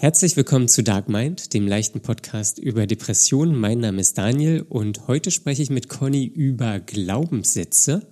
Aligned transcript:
Herzlich 0.00 0.34
willkommen 0.34 0.66
zu 0.66 0.82
Dark 0.82 1.10
Mind, 1.10 1.52
dem 1.52 1.68
leichten 1.68 2.00
Podcast 2.00 2.58
über 2.58 2.86
Depressionen. 2.86 3.54
Mein 3.54 3.80
Name 3.80 4.00
ist 4.00 4.16
Daniel 4.16 4.64
und 4.66 5.08
heute 5.08 5.30
spreche 5.30 5.60
ich 5.60 5.68
mit 5.68 5.90
Conny 5.90 6.24
über 6.24 6.80
Glaubenssätze. 6.80 8.06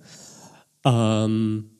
Ähm, 0.85 1.71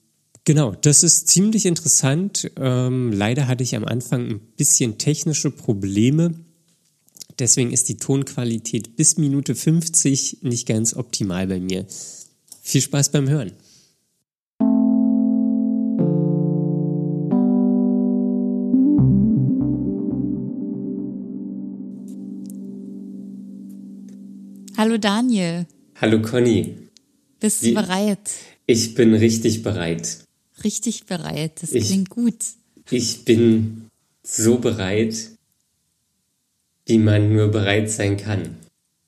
genau, 0.45 0.71
das 0.71 1.03
ist 1.03 1.27
ziemlich 1.27 1.67
interessant. 1.67 2.49
Ähm, 2.57 3.11
leider 3.11 3.47
hatte 3.47 3.61
ich 3.61 3.75
am 3.75 3.85
Anfang 3.85 4.27
ein 4.27 4.39
bisschen 4.57 4.97
technische 4.97 5.51
Probleme. 5.51 6.33
Deswegen 7.37 7.71
ist 7.71 7.87
die 7.87 7.97
Tonqualität 7.97 8.95
bis 8.95 9.17
Minute 9.17 9.53
50 9.53 10.39
nicht 10.41 10.67
ganz 10.67 10.95
optimal 10.95 11.45
bei 11.45 11.59
mir. 11.59 11.85
Viel 12.63 12.81
Spaß 12.81 13.09
beim 13.09 13.29
Hören. 13.29 13.51
Hallo 24.79 24.97
Daniel. 24.97 25.65
Hallo 25.99 26.21
Conny. 26.21 26.73
Bist 27.41 27.65
du 27.65 27.73
bereit? 27.73 28.31
Ich 28.65 28.95
bin 28.95 29.13
richtig 29.13 29.61
bereit. 29.61 30.19
Richtig 30.63 31.05
bereit, 31.05 31.61
das 31.61 31.73
ich, 31.73 31.87
klingt 31.87 32.09
gut. 32.09 32.37
Ich 32.89 33.25
bin 33.25 33.89
so 34.23 34.59
bereit, 34.59 35.31
wie 36.85 36.97
man 36.97 37.33
nur 37.33 37.49
bereit 37.49 37.91
sein 37.91 38.15
kann. 38.15 38.55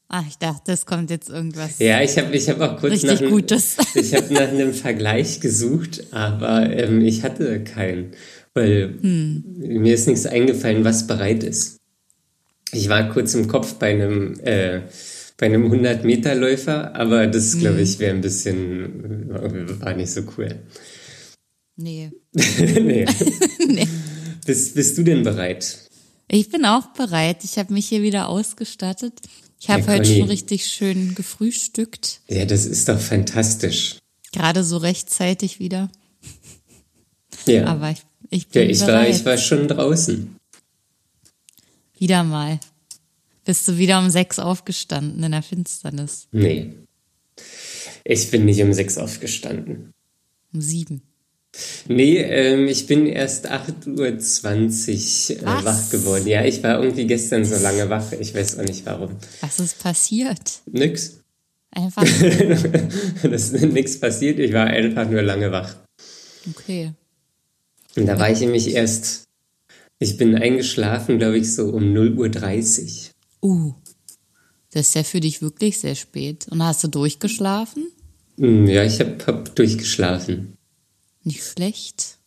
Ah, 0.10 0.26
ich 0.28 0.38
dachte, 0.38 0.74
es 0.74 0.86
kommt 0.86 1.10
jetzt 1.10 1.30
irgendwas. 1.30 1.80
Ja, 1.80 2.02
ich 2.02 2.18
habe 2.18 2.36
ich 2.36 2.50
hab 2.50 2.60
auch 2.60 2.78
kurz 2.78 3.04
nach, 3.04 3.22
Gutes. 3.22 3.78
ich 3.96 4.14
hab 4.14 4.30
nach 4.30 4.50
einem 4.50 4.74
Vergleich 4.74 5.40
gesucht, 5.40 6.04
aber 6.12 6.70
ähm, 6.70 7.00
ich 7.00 7.24
hatte 7.24 7.64
keinen, 7.64 8.12
weil 8.54 8.98
hm. 9.02 9.44
mir 9.82 9.94
ist 9.94 10.10
nichts 10.10 10.26
eingefallen, 10.26 10.84
was 10.84 11.08
bereit 11.08 11.46
ist. 11.46 11.78
Ich 12.74 12.90
war 12.90 13.08
kurz 13.08 13.34
im 13.36 13.48
Kopf 13.48 13.76
bei 13.76 13.92
einem 13.92 14.38
äh, 14.42 14.82
bei 15.38 15.48
einem 15.48 15.72
100-Meter-Läufer, 15.72 16.96
aber 16.96 17.28
das, 17.28 17.58
glaube 17.58 17.78
mhm. 17.78 17.84
ich, 17.84 18.00
wäre 18.00 18.14
ein 18.14 18.22
bisschen, 18.22 19.30
war 19.82 19.94
nicht 19.94 20.12
so 20.12 20.22
cool. 20.38 20.60
Nee. 21.76 22.12
nee. 22.34 23.06
nee. 23.68 23.88
Bist, 24.46 24.76
bist 24.76 24.98
du 24.98 25.04
denn 25.04 25.24
bereit? 25.24 25.78
Ich 26.28 26.50
bin 26.50 26.66
auch 26.66 26.88
bereit. 26.94 27.44
Ich 27.44 27.58
habe 27.58 27.74
mich 27.74 27.90
hier 27.90 28.02
wieder 28.02 28.30
ausgestattet. 28.30 29.14
Ich 29.60 29.70
habe 29.70 29.86
heute 29.88 30.06
schon 30.06 30.28
richtig 30.28 30.66
schön 30.66 31.14
gefrühstückt. 31.14 32.22
Ja, 32.28 32.46
das 32.46 32.66
ist 32.66 32.90
doch 32.90 33.00
fantastisch. 33.00 33.98
Gerade 34.32 34.64
so 34.64 34.78
rechtzeitig 34.78 35.60
wieder. 35.60 35.92
Ja. 37.46 37.66
Aber 37.66 37.92
ich, 37.92 38.02
ich 38.30 38.48
bin 38.48 38.64
ja, 38.64 38.70
ich 38.70 38.80
bereit. 38.80 38.94
War, 38.94 39.10
ich 39.10 39.26
war 39.26 39.38
schon 39.38 39.68
draußen. 39.68 40.36
Wieder 41.98 42.24
mal. 42.24 42.60
Bist 43.44 43.68
du 43.68 43.78
wieder 43.78 44.00
um 44.00 44.10
sechs 44.10 44.40
aufgestanden 44.40 45.24
in 45.24 45.32
der 45.32 45.42
Finsternis? 45.42 46.28
Nee. 46.32 46.74
Ich 48.04 48.30
bin 48.32 48.46
nicht 48.46 48.62
um 48.62 48.74
sechs 48.74 48.98
aufgestanden. 48.98 49.94
Um 50.54 50.62
sieben. 50.62 51.02
Nee, 51.88 52.18
ähm, 52.20 52.68
ich 52.68 52.88
bin 52.88 53.06
erst 53.08 53.52
8.20 53.52 55.42
Uhr 55.42 55.42
äh, 55.42 55.66
wach 55.66 55.90
geworden. 55.90 56.28
Ja, 56.28 56.46
ich 56.46 56.64
war 56.64 56.82
irgendwie 56.82 57.08
gestern 57.08 57.44
so 57.44 57.58
lange 57.58 57.90
wach. 57.90 58.12
Ich 58.14 58.34
weiß 58.34 58.60
auch 58.60 58.64
nicht 58.64 58.86
warum. 58.86 59.18
Was 59.42 59.60
ist 59.60 59.80
passiert? 59.80 60.62
Nix. 60.66 61.20
Einfach. 61.72 62.04
das 63.24 63.50
ist 63.50 63.62
nichts 63.62 64.00
passiert. 64.00 64.40
Ich 64.40 64.54
war 64.54 64.68
einfach 64.68 65.10
nur 65.10 65.22
lange 65.22 65.52
wach. 65.52 65.76
Okay. 66.50 66.94
Und 67.96 68.06
da 68.06 68.18
war 68.20 68.30
ich 68.30 68.40
nämlich 68.40 68.74
erst. 68.74 69.28
Ich 70.00 70.18
bin 70.18 70.36
eingeschlafen, 70.36 71.20
glaube 71.20 71.38
ich, 71.38 71.54
so 71.54 71.70
um 71.70 71.94
0.30 71.94 73.10
Uhr. 73.10 73.11
Uh, 73.42 73.74
das 74.72 74.90
ist 74.90 74.96
ja 74.96 75.04
für 75.04 75.20
dich 75.20 75.42
wirklich 75.42 75.80
sehr 75.80 75.96
spät. 75.96 76.48
Und 76.50 76.64
hast 76.64 76.84
du 76.84 76.88
durchgeschlafen? 76.88 77.88
Hm, 78.38 78.68
ja, 78.68 78.84
ich 78.84 79.00
habe 79.00 79.18
hab 79.26 79.56
durchgeschlafen. 79.56 80.58
Nicht 81.24 81.44
schlecht. 81.44 82.18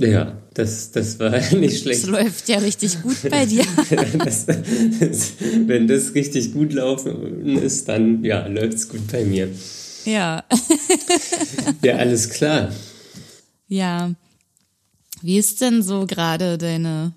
Ja, 0.00 0.42
das, 0.54 0.90
das 0.90 1.18
war 1.20 1.30
nicht 1.54 1.82
schlecht. 1.82 2.02
Das 2.02 2.10
läuft 2.10 2.48
ja 2.48 2.58
richtig 2.58 3.00
gut 3.02 3.16
bei 3.30 3.46
dir. 3.46 3.64
das, 4.18 4.46
das, 4.46 5.32
wenn 5.66 5.86
das 5.86 6.14
richtig 6.14 6.52
gut 6.52 6.72
laufen 6.72 7.46
ist, 7.58 7.88
dann 7.88 8.24
ja, 8.24 8.46
läuft 8.46 8.74
es 8.74 8.88
gut 8.88 9.06
bei 9.10 9.24
mir. 9.24 9.48
Ja. 10.04 10.44
ja, 11.82 11.96
alles 11.96 12.28
klar. 12.28 12.70
Ja. 13.68 14.14
Wie 15.22 15.38
ist 15.38 15.60
denn 15.60 15.82
so 15.82 16.06
gerade 16.06 16.58
deine 16.58 17.14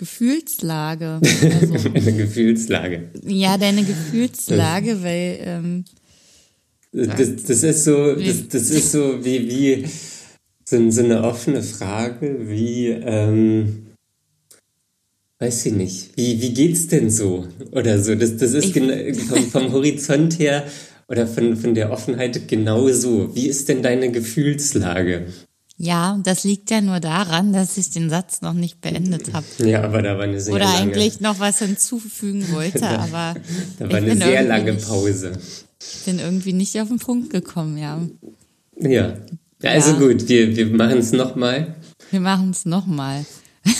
Gefühlslage. 0.00 1.20
Also, 1.72 1.90
deine 1.90 2.12
Gefühlslage. 2.14 3.10
Ja, 3.26 3.58
deine 3.58 3.84
Gefühlslage, 3.84 5.02
weil 5.02 5.38
ähm, 5.44 5.84
das, 6.92 7.44
das 7.46 7.62
ist 7.62 7.84
so, 7.84 8.14
das, 8.14 8.48
das 8.48 8.70
ist 8.70 8.92
so 8.92 9.22
wie, 9.22 9.48
wie 9.48 9.84
so, 10.64 10.90
so 10.90 11.04
eine 11.04 11.22
offene 11.22 11.62
Frage, 11.62 12.48
wie, 12.48 12.86
ähm, 12.88 13.88
weiß 15.38 15.66
ich 15.66 15.74
nicht, 15.74 16.16
wie, 16.16 16.40
wie 16.40 16.54
geht's 16.54 16.88
denn 16.88 17.10
so? 17.10 17.46
Oder 17.72 18.02
so. 18.02 18.14
Das, 18.14 18.38
das 18.38 18.54
ist 18.54 18.72
vom, 18.72 19.50
vom 19.50 19.72
Horizont 19.72 20.38
her 20.38 20.66
oder 21.08 21.26
von, 21.26 21.58
von 21.58 21.74
der 21.74 21.92
Offenheit 21.92 22.48
genau 22.48 22.88
so. 22.88 23.34
Wie 23.34 23.48
ist 23.48 23.68
denn 23.68 23.82
deine 23.82 24.10
Gefühlslage? 24.10 25.26
Ja, 25.82 26.20
das 26.22 26.44
liegt 26.44 26.70
ja 26.70 26.82
nur 26.82 27.00
daran, 27.00 27.54
dass 27.54 27.78
ich 27.78 27.88
den 27.88 28.10
Satz 28.10 28.42
noch 28.42 28.52
nicht 28.52 28.82
beendet 28.82 29.32
habe. 29.32 29.46
Ja, 29.60 29.82
aber 29.82 30.02
da 30.02 30.18
war 30.18 30.24
eine 30.24 30.38
sehr 30.38 30.52
Oder 30.52 30.66
lange... 30.66 30.78
eigentlich 30.78 31.20
noch 31.20 31.38
was 31.40 31.60
hinzufügen 31.60 32.52
wollte, 32.52 32.86
aber... 32.98 33.34
da 33.78 33.88
war 33.90 33.96
eine 33.96 34.14
sehr 34.14 34.42
lange 34.42 34.74
Pause. 34.74 35.32
Ich 35.80 36.04
bin 36.04 36.18
irgendwie 36.18 36.52
nicht 36.52 36.78
auf 36.78 36.88
den 36.88 36.98
Punkt 36.98 37.30
gekommen, 37.30 37.78
ja. 37.78 37.98
Ja, 38.78 39.16
also 39.62 39.92
ja. 39.92 39.98
gut, 39.98 40.28
wir, 40.28 40.54
wir 40.54 40.66
machen 40.66 40.98
es 40.98 41.12
nochmal. 41.12 41.74
Wir 42.10 42.20
machen 42.20 42.50
es 42.50 42.66
nochmal. 42.66 43.24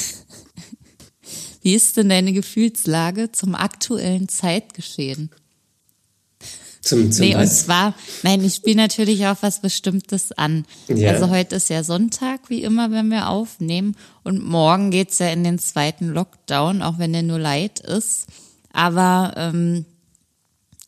Wie 1.63 1.75
ist 1.75 1.99
denn 1.99 2.09
deine 2.09 2.33
Gefühlslage 2.33 3.31
zum 3.31 3.55
aktuellen 3.55 4.27
Zeitgeschehen? 4.31 5.29
Zum, 6.81 7.13
zum 7.13 7.27
nee, 7.27 7.37
und 7.37 7.47
zwar, 7.47 7.95
nein, 8.23 8.43
ich 8.43 8.55
spiele 8.55 8.77
natürlich 8.77 9.27
auch 9.27 9.37
was 9.43 9.61
Bestimmtes 9.61 10.33
an. 10.33 10.65
Ja. 10.89 11.11
Also 11.11 11.29
heute 11.29 11.57
ist 11.57 11.69
ja 11.69 11.85
Sonntag, 11.85 12.49
wie 12.49 12.63
immer, 12.63 12.91
wenn 12.91 13.09
wir 13.09 13.29
aufnehmen. 13.29 13.97
Und 14.25 14.43
morgen 14.43 14.91
geht's 14.91 15.19
ja 15.19 15.29
in 15.29 15.45
den 15.45 15.59
zweiten 15.59 16.09
Lockdown, 16.09 16.81
auch 16.81 16.99
wenn 16.99 17.13
der 17.13 17.23
nur 17.23 17.39
light 17.39 17.81
ist. 17.81 18.27
Aber 18.73 19.35
ähm, 19.37 19.85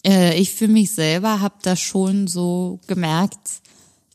äh, 0.07 0.39
ich 0.39 0.53
für 0.55 0.69
mich 0.69 0.95
selber 0.95 1.41
habe 1.41 1.57
da 1.63 1.77
schon 1.77 2.27
so 2.27 2.81
gemerkt, 2.87 3.61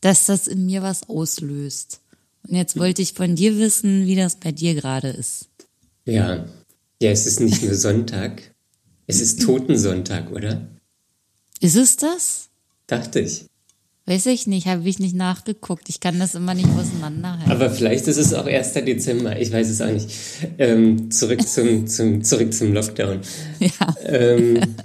dass 0.00 0.26
das 0.26 0.48
in 0.48 0.66
mir 0.66 0.82
was 0.82 1.08
auslöst. 1.08 2.00
Und 2.46 2.56
jetzt 2.56 2.78
wollte 2.78 3.02
ich 3.02 3.12
von 3.12 3.36
dir 3.36 3.56
wissen, 3.58 4.06
wie 4.06 4.16
das 4.16 4.36
bei 4.36 4.52
dir 4.52 4.74
gerade 4.74 5.08
ist. 5.08 5.48
Ja, 6.04 6.46
ja, 7.00 7.10
es 7.10 7.26
ist 7.26 7.40
nicht 7.40 7.62
nur 7.62 7.74
Sonntag, 7.74 8.54
es 9.06 9.20
ist 9.20 9.42
Totensonntag, 9.42 10.32
oder? 10.32 10.66
Ist 11.60 11.76
es 11.76 11.96
das? 11.96 12.48
Dachte 12.86 13.20
ich. 13.20 13.46
Weiß 14.06 14.24
ich 14.24 14.46
nicht, 14.46 14.66
habe 14.66 14.88
ich 14.88 14.98
nicht 15.00 15.14
nachgeguckt. 15.14 15.90
Ich 15.90 16.00
kann 16.00 16.18
das 16.18 16.34
immer 16.34 16.54
nicht 16.54 16.70
auseinanderhalten. 16.70 17.52
Aber 17.52 17.70
vielleicht 17.70 18.06
ist 18.06 18.16
es 18.16 18.32
auch 18.32 18.46
1. 18.46 18.72
Dezember, 18.72 19.38
ich 19.38 19.52
weiß 19.52 19.68
es 19.68 19.82
auch 19.82 19.90
nicht. 19.90 20.08
Ähm, 20.56 21.10
zurück, 21.10 21.42
zum, 21.46 21.86
zum, 21.86 22.24
zurück 22.24 22.54
zum 22.54 22.72
Lockdown. 22.72 23.20
Ja. 23.58 23.94
Ähm, 24.06 24.76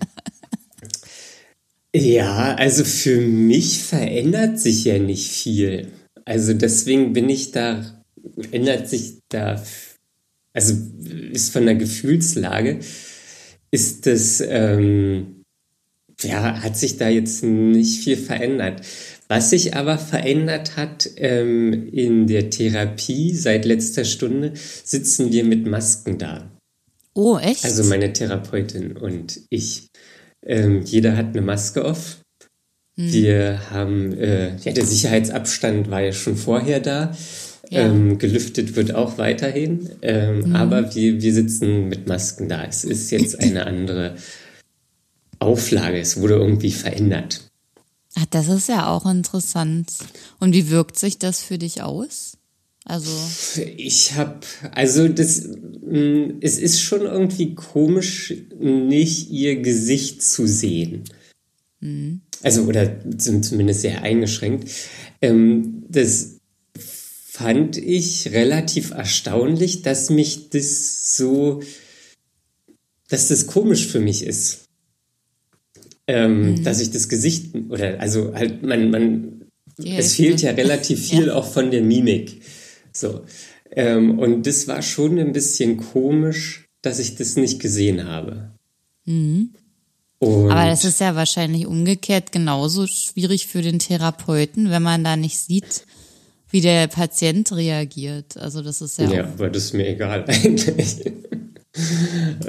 ja, 1.95 2.55
also 2.55 2.83
für 2.83 3.21
mich 3.21 3.83
verändert 3.83 4.59
sich 4.59 4.83
ja 4.83 4.99
nicht 4.99 5.31
viel. 5.31 5.87
Also 6.25 6.53
deswegen 6.53 7.13
bin 7.13 7.29
ich 7.29 7.51
da, 7.51 8.03
ändert 8.51 8.89
sich 8.89 9.19
da, 9.29 9.63
also 10.51 10.75
ist 11.31 11.53
von 11.53 11.65
der 11.65 11.75
Gefühlslage, 11.75 12.79
ist 13.71 14.05
das, 14.05 14.43
ähm, 14.45 15.32
ja, 16.21 16.61
hat 16.61 16.77
sich 16.77 16.97
da 16.97 17.09
jetzt 17.09 17.43
nicht 17.43 18.03
viel 18.03 18.17
verändert. 18.17 18.81
Was 19.27 19.49
sich 19.49 19.75
aber 19.75 19.97
verändert 19.97 20.77
hat 20.77 21.09
ähm, 21.17 21.89
in 21.91 22.27
der 22.27 22.49
Therapie 22.49 23.33
seit 23.33 23.65
letzter 23.65 24.05
Stunde, 24.05 24.53
sitzen 24.55 25.31
wir 25.31 25.43
mit 25.43 25.65
Masken 25.65 26.17
da. 26.17 26.51
Oh, 27.15 27.37
echt? 27.37 27.63
Also 27.63 27.83
meine 27.83 28.13
Therapeutin 28.13 28.97
und 28.97 29.41
ich. 29.49 29.87
Ähm, 30.45 30.81
jeder 30.83 31.15
hat 31.15 31.27
eine 31.27 31.41
Maske 31.41 31.85
auf. 31.85 32.17
Hm. 32.97 33.13
Wir 33.13 33.71
haben, 33.71 34.13
äh, 34.17 34.55
ja, 34.57 34.71
der 34.71 34.85
Sicherheitsabstand 34.85 35.89
war 35.89 36.01
ja 36.01 36.11
schon 36.11 36.35
vorher 36.35 36.79
da. 36.79 37.15
Ja. 37.69 37.87
Ähm, 37.87 38.17
gelüftet 38.17 38.75
wird 38.75 38.93
auch 38.93 39.17
weiterhin. 39.17 39.89
Ähm, 40.01 40.45
hm. 40.45 40.55
Aber 40.55 40.93
wir, 40.93 41.21
wir 41.21 41.33
sitzen 41.33 41.87
mit 41.87 42.07
Masken 42.07 42.49
da. 42.49 42.65
Es 42.65 42.83
ist 42.83 43.09
jetzt 43.11 43.39
eine 43.39 43.65
andere 43.65 44.15
Auflage. 45.43 45.99
Es 45.99 46.17
wurde 46.17 46.35
irgendwie 46.35 46.71
verändert. 46.71 47.49
Ach, 48.15 48.25
das 48.29 48.47
ist 48.47 48.69
ja 48.69 48.87
auch 48.87 49.09
interessant. 49.09 49.91
Und 50.39 50.53
wie 50.53 50.69
wirkt 50.69 50.97
sich 50.97 51.17
das 51.17 51.41
für 51.41 51.57
dich 51.57 51.81
aus? 51.81 52.37
Also 52.85 53.11
ich 53.77 54.13
habe, 54.15 54.41
also 54.71 55.07
das 55.07 55.43
mm, 55.45 56.39
es 56.41 56.57
ist 56.57 56.81
schon 56.81 57.01
irgendwie 57.01 57.55
komisch, 57.55 58.33
nicht 58.59 59.29
ihr 59.29 59.61
Gesicht 59.61 60.21
zu 60.21 60.45
sehen. 60.47 61.05
Mhm. 61.79 62.21
Also, 62.41 62.63
oder 62.63 62.97
zumindest 63.17 63.81
sehr 63.81 64.01
eingeschränkt. 64.01 64.69
Ähm, 65.21 65.83
das 65.87 66.39
fand 66.75 67.77
ich 67.77 68.31
relativ 68.31 68.91
erstaunlich, 68.91 69.81
dass 69.81 70.09
mich 70.09 70.49
das 70.49 71.15
so, 71.15 71.63
dass 73.07 73.29
das 73.29 73.47
komisch 73.47 73.87
für 73.87 74.01
mich 74.01 74.23
ist. 74.23 74.62
Ähm, 76.07 76.51
mhm. 76.51 76.63
Dass 76.63 76.81
ich 76.81 76.91
das 76.91 77.07
Gesicht, 77.07 77.55
oder 77.69 77.99
also 77.99 78.33
halt, 78.35 78.61
man, 78.63 78.91
man, 78.91 79.41
es 79.77 80.15
fehlt 80.15 80.41
ja 80.41 80.51
relativ 80.51 81.07
viel 81.07 81.27
ja. 81.27 81.35
auch 81.35 81.45
von 81.45 81.71
der 81.71 81.81
Mimik. 81.81 82.41
So. 82.91 83.21
Ähm, 83.71 84.19
und 84.19 84.45
das 84.45 84.67
war 84.67 84.81
schon 84.81 85.17
ein 85.17 85.31
bisschen 85.31 85.77
komisch, 85.77 86.67
dass 86.81 86.99
ich 86.99 87.15
das 87.15 87.37
nicht 87.37 87.59
gesehen 87.59 88.05
habe. 88.05 88.51
Mhm. 89.05 89.51
Aber 90.21 90.65
das 90.67 90.85
ist 90.85 91.01
ja 91.01 91.15
wahrscheinlich 91.15 91.67
umgekehrt 91.67 92.31
genauso 92.31 92.87
schwierig 92.87 93.47
für 93.47 93.61
den 93.61 93.79
Therapeuten, 93.79 94.69
wenn 94.69 94.83
man 94.83 95.03
da 95.03 95.17
nicht 95.17 95.37
sieht, 95.37 95.85
wie 96.49 96.61
der 96.61 96.87
Patient 96.87 97.51
reagiert. 97.51 98.37
Also 98.37 98.61
das 98.61 98.81
ist 98.81 98.99
ja. 98.99 99.11
Ja, 99.11 99.23
aber 99.23 99.49
das 99.49 99.65
ist 99.65 99.73
mir 99.73 99.87
egal 99.87 100.23
eigentlich. 100.27 101.11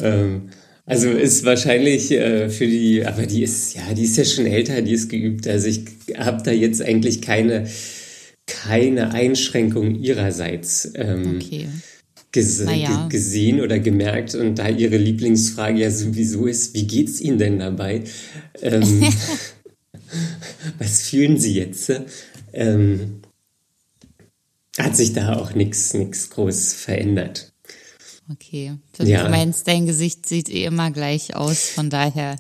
ähm, 0.01 0.51
also 0.87 1.09
ist 1.11 1.45
wahrscheinlich 1.45 2.11
äh, 2.11 2.51
für 2.51 2.67
die, 2.67 3.05
aber 3.07 3.27
die 3.27 3.43
ist, 3.43 3.75
ja, 3.75 3.95
die 3.95 4.05
ist 4.05 4.17
ja 4.17 4.25
schon 4.25 4.47
älter, 4.47 4.83
die 4.83 4.93
ist 4.93 5.09
geübt. 5.09 5.47
Also 5.49 5.69
ich 5.69 5.85
habe 6.17 6.43
da 6.43 6.51
jetzt 6.51 6.83
eigentlich 6.83 7.23
keine, 7.23 7.69
keine 8.47 9.13
Einschränkung 9.13 9.95
ihrerseits. 9.95 10.93
Ähm, 10.95 11.37
okay 11.37 11.69
ges 12.35 12.65
ja. 12.67 13.07
gesehen 13.07 13.61
oder 13.61 13.79
gemerkt 13.79 14.35
und 14.35 14.57
da 14.57 14.69
ihre 14.69 14.97
Lieblingsfrage 14.97 15.79
ja 15.79 15.91
sowieso 15.91 16.47
ist, 16.47 16.75
wie 16.75 16.87
geht's 16.87 17.21
Ihnen 17.21 17.39
denn 17.39 17.61
dabei? 17.61 18.03
Ähm, 18.61 19.05
was 20.79 21.03
fühlen 21.03 21.39
Sie 21.39 21.55
jetzt? 21.55 21.93
Ähm, 22.53 23.23
hat 24.77 24.97
sich 24.97 25.13
da 25.13 25.37
auch 25.37 25.55
nichts 25.55 25.95
nichts 25.95 26.29
groß 26.31 26.75
verändert. 26.75 27.54
Okay. 28.31 28.73
Du 28.97 29.05
ja. 29.05 29.29
meinst, 29.29 29.69
dein 29.69 29.87
Gesicht 29.87 30.27
sieht 30.27 30.49
eh 30.49 30.65
immer 30.65 30.91
gleich 30.91 31.37
aus, 31.37 31.69
von 31.69 31.91
daher. 31.91 32.37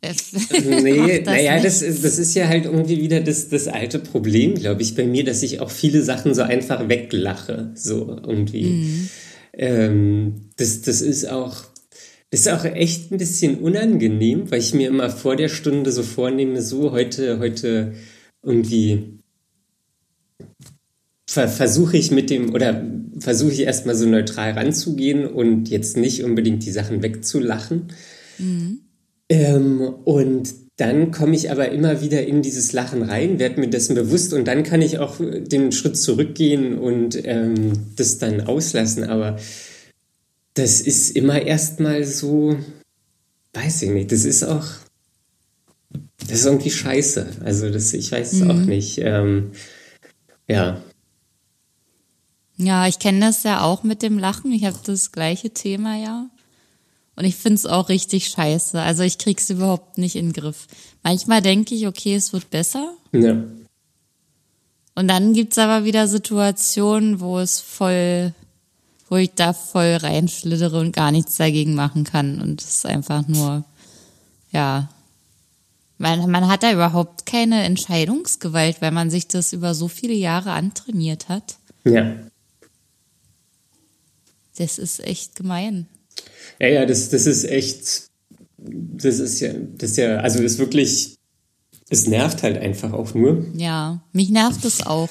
Äh, 0.00 0.14
nee, 0.82 1.20
naja, 1.20 1.60
das, 1.60 1.80
das 1.80 2.18
ist 2.18 2.34
ja 2.34 2.48
halt 2.48 2.64
irgendwie 2.64 3.00
wieder 3.00 3.20
das, 3.20 3.48
das 3.48 3.68
alte 3.68 3.98
Problem, 3.98 4.54
glaube 4.54 4.82
ich, 4.82 4.94
bei 4.94 5.04
mir, 5.04 5.24
dass 5.24 5.42
ich 5.42 5.60
auch 5.60 5.70
viele 5.70 6.02
Sachen 6.02 6.34
so 6.34 6.42
einfach 6.42 6.88
weglache. 6.88 7.72
So 7.74 8.18
irgendwie. 8.26 8.64
Mhm. 8.64 9.08
Ähm, 9.52 10.34
das, 10.56 10.82
das 10.82 11.00
ist 11.00 11.28
auch, 11.28 11.64
ist 12.30 12.48
auch 12.48 12.64
echt 12.64 13.12
ein 13.12 13.18
bisschen 13.18 13.58
unangenehm, 13.58 14.50
weil 14.50 14.60
ich 14.60 14.74
mir 14.74 14.88
immer 14.88 15.10
vor 15.10 15.36
der 15.36 15.48
Stunde 15.48 15.92
so 15.92 16.02
vornehme, 16.02 16.62
so 16.62 16.92
heute, 16.92 17.38
heute 17.38 17.94
irgendwie 18.42 19.20
ver 21.30 21.46
versuche 21.46 21.96
ich 21.96 22.10
mit 22.10 22.28
dem 22.28 22.52
oder 22.52 22.84
versuche 23.20 23.52
ich 23.52 23.60
erstmal 23.60 23.94
so 23.94 24.04
neutral 24.04 24.50
ranzugehen 24.50 25.26
und 25.28 25.68
jetzt 25.68 25.96
nicht 25.96 26.24
unbedingt 26.24 26.66
die 26.66 26.72
Sachen 26.72 27.04
wegzulachen. 27.04 27.92
Mhm. 28.38 28.80
Ähm, 29.28 29.80
und 30.04 30.52
dann 30.76 31.12
komme 31.12 31.36
ich 31.36 31.52
aber 31.52 31.70
immer 31.70 32.00
wieder 32.00 32.26
in 32.26 32.42
dieses 32.42 32.72
Lachen 32.72 33.02
rein, 33.02 33.38
werde 33.38 33.60
mir 33.60 33.70
dessen 33.70 33.94
bewusst 33.94 34.32
und 34.32 34.48
dann 34.48 34.64
kann 34.64 34.82
ich 34.82 34.98
auch 34.98 35.18
den 35.20 35.70
Schritt 35.70 35.96
zurückgehen 35.96 36.76
und 36.76 37.16
ähm, 37.24 37.74
das 37.94 38.18
dann 38.18 38.40
auslassen. 38.40 39.04
Aber 39.04 39.38
das 40.54 40.80
ist 40.80 41.10
immer 41.10 41.42
erstmal 41.42 42.02
so, 42.02 42.56
weiß 43.52 43.82
ich 43.82 43.90
nicht, 43.90 44.10
das 44.10 44.24
ist 44.24 44.42
auch, 44.42 44.66
das 46.26 46.40
ist 46.40 46.46
irgendwie 46.46 46.70
scheiße. 46.70 47.26
Also 47.44 47.70
das, 47.70 47.94
ich 47.94 48.10
weiß 48.10 48.32
es 48.32 48.40
mhm. 48.40 48.50
auch 48.50 48.66
nicht. 48.66 48.98
Ähm, 48.98 49.52
ja. 50.48 50.82
Ja, 52.60 52.86
ich 52.86 52.98
kenne 52.98 53.20
das 53.20 53.42
ja 53.42 53.62
auch 53.62 53.84
mit 53.84 54.02
dem 54.02 54.18
Lachen. 54.18 54.52
Ich 54.52 54.66
habe 54.66 54.76
das 54.84 55.12
gleiche 55.12 55.50
Thema 55.50 55.96
ja. 55.96 56.26
Und 57.16 57.24
ich 57.24 57.36
finde 57.36 57.54
es 57.56 57.66
auch 57.66 57.88
richtig 57.88 58.28
scheiße. 58.28 58.80
Also 58.80 59.02
ich 59.02 59.16
krieg's 59.16 59.48
überhaupt 59.48 59.96
nicht 59.96 60.14
in 60.14 60.26
den 60.26 60.32
Griff. 60.34 60.66
Manchmal 61.02 61.40
denke 61.40 61.74
ich, 61.74 61.86
okay, 61.86 62.14
es 62.14 62.34
wird 62.34 62.50
besser. 62.50 62.92
Ja. 63.12 63.42
Und 64.94 65.08
dann 65.08 65.32
gibt's 65.32 65.56
aber 65.56 65.84
wieder 65.84 66.06
Situationen, 66.06 67.20
wo 67.20 67.38
es 67.38 67.60
voll, 67.60 68.34
wo 69.08 69.16
ich 69.16 69.30
da 69.34 69.54
voll 69.54 69.96
reinschlittere 69.96 70.78
und 70.78 70.92
gar 70.92 71.12
nichts 71.12 71.36
dagegen 71.38 71.74
machen 71.74 72.04
kann. 72.04 72.42
Und 72.42 72.60
es 72.60 72.68
ist 72.68 72.86
einfach 72.86 73.26
nur, 73.26 73.64
ja. 74.52 74.88
Man, 75.96 76.30
man 76.30 76.48
hat 76.48 76.62
da 76.62 76.72
überhaupt 76.72 77.24
keine 77.24 77.62
Entscheidungsgewalt, 77.64 78.82
weil 78.82 78.90
man 78.90 79.08
sich 79.10 79.28
das 79.28 79.54
über 79.54 79.74
so 79.74 79.88
viele 79.88 80.14
Jahre 80.14 80.52
antrainiert 80.52 81.30
hat. 81.30 81.56
Ja. 81.84 82.14
Das 84.58 84.78
ist 84.78 85.00
echt 85.00 85.36
gemein. 85.36 85.86
Ja, 86.58 86.68
ja, 86.68 86.86
das, 86.86 87.08
das 87.08 87.26
ist 87.26 87.44
echt, 87.44 88.08
das 88.58 89.18
ist 89.18 89.40
ja, 89.40 89.52
das 89.54 89.92
ist 89.92 89.96
ja, 89.96 90.18
also 90.18 90.42
das 90.42 90.52
ist 90.52 90.58
wirklich, 90.58 91.16
es 91.88 92.06
nervt 92.06 92.42
halt 92.42 92.58
einfach 92.58 92.92
auch 92.92 93.14
nur. 93.14 93.46
Ja, 93.54 94.02
mich 94.12 94.30
nervt 94.30 94.64
es 94.64 94.86
auch. 94.86 95.08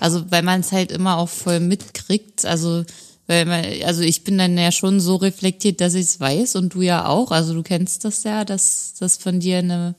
Also, 0.00 0.30
weil 0.30 0.42
man 0.42 0.60
es 0.60 0.72
halt 0.72 0.92
immer 0.92 1.18
auch 1.18 1.28
voll 1.28 1.60
mitkriegt. 1.60 2.44
Also, 2.44 2.84
weil 3.26 3.46
man, 3.46 3.64
also 3.84 4.02
ich 4.02 4.24
bin 4.24 4.38
dann 4.38 4.56
ja 4.58 4.70
schon 4.70 5.00
so 5.00 5.16
reflektiert, 5.16 5.80
dass 5.80 5.94
ich 5.94 6.06
es 6.06 6.20
weiß 6.20 6.56
und 6.56 6.74
du 6.74 6.82
ja 6.82 7.06
auch. 7.06 7.30
Also 7.30 7.54
du 7.54 7.62
kennst 7.62 8.04
das 8.04 8.24
ja, 8.24 8.44
dass 8.44 8.94
das 8.98 9.16
von 9.16 9.40
dir 9.40 9.58
eine 9.58 9.94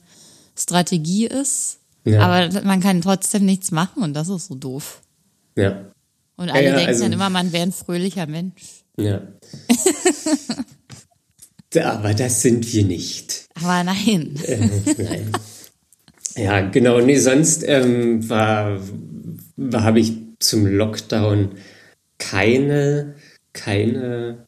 Strategie 0.56 1.26
ist. 1.26 1.78
Ja. 2.04 2.20
Aber 2.20 2.62
man 2.62 2.80
kann 2.80 3.02
trotzdem 3.02 3.44
nichts 3.44 3.72
machen 3.72 4.02
und 4.02 4.14
das 4.14 4.28
ist 4.28 4.46
so 4.46 4.54
doof. 4.54 5.02
Ja. 5.56 5.86
Und 6.36 6.50
alle 6.50 6.64
ja, 6.64 6.74
denken 6.74 6.88
also, 6.88 7.02
dann 7.04 7.12
immer, 7.12 7.30
man 7.30 7.52
wäre 7.52 7.64
ein 7.64 7.72
fröhlicher 7.72 8.26
Mensch. 8.26 8.84
Ja. 8.98 9.22
Aber 11.84 12.14
das 12.14 12.42
sind 12.42 12.72
wir 12.72 12.84
nicht. 12.84 13.48
Aber 13.54 13.84
nein. 13.84 14.38
Äh, 14.44 14.68
nein. 14.96 15.32
Ja, 16.36 16.60
genau. 16.60 17.00
Nee, 17.00 17.18
sonst 17.18 17.64
ähm, 17.66 18.28
war, 18.28 18.80
war 19.56 19.82
habe 19.82 20.00
ich 20.00 20.12
zum 20.38 20.66
Lockdown 20.66 21.52
keine, 22.18 23.14
keine 23.52 24.46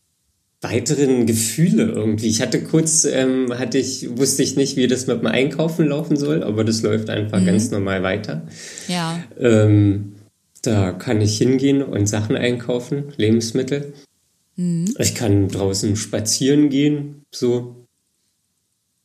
weiteren 0.60 1.26
Gefühle 1.26 1.84
irgendwie. 1.84 2.28
Ich 2.28 2.42
hatte 2.42 2.62
kurz, 2.62 3.04
ähm, 3.04 3.52
hatte 3.58 3.78
ich, 3.78 4.18
wusste 4.18 4.42
ich 4.42 4.56
nicht, 4.56 4.76
wie 4.76 4.86
das 4.86 5.06
mit 5.06 5.20
dem 5.20 5.26
Einkaufen 5.26 5.86
laufen 5.86 6.16
soll, 6.16 6.42
aber 6.42 6.64
das 6.64 6.82
läuft 6.82 7.10
einfach 7.10 7.40
mhm. 7.40 7.46
ganz 7.46 7.70
normal 7.70 8.02
weiter. 8.02 8.46
Ja. 8.88 9.22
Ähm, 9.38 10.14
da 10.62 10.92
kann 10.92 11.20
ich 11.20 11.38
hingehen 11.38 11.82
und 11.82 12.06
Sachen 12.06 12.36
einkaufen, 12.36 13.12
Lebensmittel. 13.16 13.92
Mhm. 14.56 14.94
Ich 14.98 15.14
kann 15.14 15.48
draußen 15.48 15.96
spazieren 15.96 16.68
gehen, 16.68 17.22
so. 17.30 17.86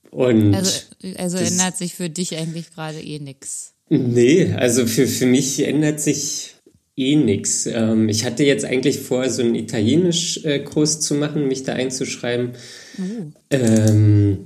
Und 0.10 0.54
also, 0.54 0.72
also 1.18 1.38
ändert 1.38 1.78
sich 1.78 1.96
für 1.96 2.10
dich 2.10 2.38
eigentlich 2.38 2.74
gerade 2.74 3.02
eh 3.02 3.20
nichts. 3.20 3.74
Nee, 3.90 4.54
also 4.54 4.86
für, 4.86 5.08
für 5.08 5.26
mich 5.26 5.60
ändert 5.66 6.00
sich 6.00 6.56
eh 6.96 7.16
nichts. 7.16 7.66
Ähm, 7.66 8.10
ich 8.10 8.26
hatte 8.26 8.44
jetzt 8.44 8.66
eigentlich 8.66 9.00
vor, 9.00 9.28
so 9.30 9.42
einen 9.42 9.56
Italienisch-Kurs 9.56 11.00
zu 11.02 11.16
machen, 11.16 11.48
mich 11.48 11.64
da 11.64 11.74
einzuschreiben. 11.74 12.54
Oh. 13.00 13.32
Ähm, 13.50 14.46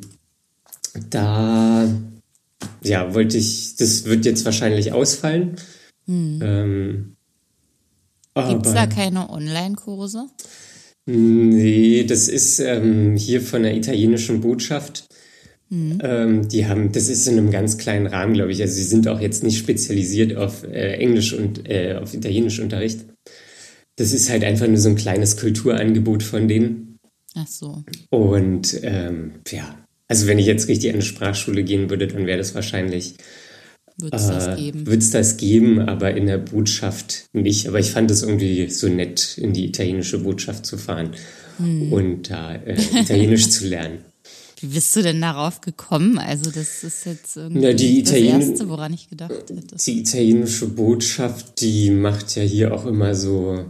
da 1.09 1.87
ja, 2.83 3.13
wollte 3.13 3.37
ich, 3.37 3.75
das 3.75 4.05
wird 4.05 4.25
jetzt 4.25 4.45
wahrscheinlich 4.45 4.91
ausfallen. 4.93 5.57
Hm. 6.07 6.39
Ähm, 6.43 7.17
Gibt 8.49 8.65
es 8.65 8.73
da 8.73 8.85
keine 8.85 9.29
Online-Kurse? 9.29 10.27
Nee, 11.05 12.03
das 12.03 12.27
ist 12.27 12.59
ähm, 12.59 13.15
hier 13.15 13.41
von 13.41 13.63
der 13.63 13.75
italienischen 13.75 14.41
Botschaft. 14.41 15.07
Mhm. 15.69 15.99
Ähm, 16.01 16.47
die 16.47 16.67
haben, 16.67 16.91
das 16.91 17.09
ist 17.09 17.27
in 17.27 17.37
einem 17.37 17.51
ganz 17.51 17.77
kleinen 17.77 18.07
Rahmen, 18.07 18.33
glaube 18.33 18.51
ich. 18.51 18.61
Also 18.61 18.75
sie 18.75 18.83
sind 18.83 19.07
auch 19.07 19.19
jetzt 19.19 19.43
nicht 19.43 19.57
spezialisiert 19.57 20.35
auf 20.35 20.63
äh, 20.63 20.97
Englisch 20.97 21.33
und 21.33 21.67
äh, 21.69 21.95
auf 22.01 22.13
Italienisch 22.13 22.59
Unterricht. 22.59 23.05
Das 23.95 24.13
ist 24.13 24.29
halt 24.29 24.43
einfach 24.43 24.67
nur 24.67 24.77
so 24.77 24.89
ein 24.89 24.95
kleines 24.95 25.37
Kulturangebot 25.37 26.23
von 26.23 26.47
denen. 26.47 26.99
Ach 27.35 27.47
so. 27.47 27.83
Und 28.09 28.79
ähm, 28.83 29.33
ja, 29.49 29.77
also 30.07 30.27
wenn 30.27 30.39
ich 30.39 30.45
jetzt 30.45 30.67
richtig 30.67 30.89
an 30.89 30.95
eine 30.95 31.03
Sprachschule 31.03 31.63
gehen 31.63 31.89
würde, 31.89 32.07
dann 32.07 32.25
wäre 32.25 32.37
das 32.37 32.55
wahrscheinlich 32.55 33.15
wird 33.97 34.13
es 34.13 34.27
das 34.27 34.47
äh, 34.47 34.55
geben? 34.55 34.87
Wird 34.87 35.01
es 35.01 35.11
das 35.11 35.37
geben, 35.37 35.79
aber 35.79 36.15
in 36.15 36.27
der 36.27 36.37
Botschaft 36.37 37.25
nicht. 37.33 37.67
Aber 37.67 37.79
ich 37.79 37.91
fand 37.91 38.11
es 38.11 38.23
irgendwie 38.23 38.69
so 38.69 38.87
nett, 38.87 39.37
in 39.37 39.53
die 39.53 39.65
italienische 39.65 40.19
Botschaft 40.19 40.65
zu 40.65 40.77
fahren 40.77 41.11
hm. 41.57 41.91
und 41.91 42.29
da 42.29 42.55
äh, 42.55 42.77
Italienisch 43.01 43.49
zu 43.49 43.67
lernen. 43.67 43.99
Wie 44.59 44.67
bist 44.67 44.95
du 44.95 45.03
denn 45.03 45.21
darauf 45.21 45.61
gekommen? 45.61 46.17
Also 46.17 46.49
das 46.49 46.83
ist 46.83 47.05
jetzt 47.05 47.37
irgendwie 47.37 47.75
die 47.75 48.01
das 48.01 48.13
Erste, 48.13 48.69
woran 48.69 48.91
ich 48.91 49.07
gedacht 49.07 49.31
hätte. 49.31 49.75
Die 49.75 49.99
italienische 49.99 50.67
Botschaft, 50.69 51.61
die 51.61 51.91
macht 51.91 52.35
ja 52.35 52.41
hier 52.41 52.73
auch 52.73 52.87
immer 52.87 53.13
so 53.13 53.65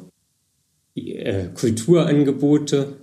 äh, 0.96 1.50
Kulturangebote 1.54 2.96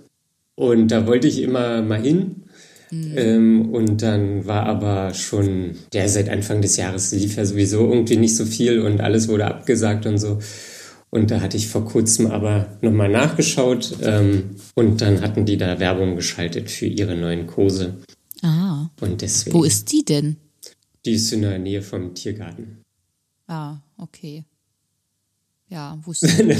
Und 0.55 0.87
da 0.87 1.05
wollte 1.05 1.27
ich 1.27 1.41
immer 1.41 1.83
mal 1.83 2.01
hin. 2.01 2.44
Mhm. 2.91 3.13
Ähm, 3.15 3.69
und 3.73 4.01
dann 4.01 4.45
war 4.45 4.65
aber 4.65 5.13
schon, 5.13 5.75
ja, 5.93 6.07
seit 6.07 6.29
Anfang 6.29 6.61
des 6.61 6.77
Jahres 6.77 7.11
lief 7.11 7.37
ja 7.37 7.45
sowieso 7.45 7.89
irgendwie 7.89 8.17
nicht 8.17 8.35
so 8.35 8.45
viel 8.45 8.81
und 8.81 9.01
alles 9.01 9.27
wurde 9.27 9.45
abgesagt 9.45 10.05
und 10.05 10.17
so. 10.17 10.39
Und 11.09 11.31
da 11.31 11.39
hatte 11.39 11.57
ich 11.57 11.67
vor 11.67 11.85
kurzem 11.85 12.27
aber 12.27 12.77
nochmal 12.81 13.09
nachgeschaut 13.09 13.97
ähm, 14.01 14.57
und 14.75 15.01
dann 15.01 15.21
hatten 15.21 15.45
die 15.45 15.57
da 15.57 15.79
Werbung 15.79 16.15
geschaltet 16.15 16.69
für 16.69 16.87
ihre 16.87 17.15
neuen 17.15 17.47
Kurse. 17.47 18.01
Ah. 18.41 18.89
Und 18.99 19.21
deswegen. 19.21 19.55
Wo 19.55 19.63
ist 19.63 19.91
die 19.91 20.03
denn? 20.03 20.37
Die 21.05 21.13
ist 21.13 21.31
in 21.31 21.43
der 21.43 21.59
Nähe 21.59 21.81
vom 21.81 22.13
Tiergarten. 22.13 22.81
Ah, 23.47 23.77
okay. 23.97 24.43
Ja, 25.69 25.97
wusste 26.05 26.27
ich. 26.27 26.59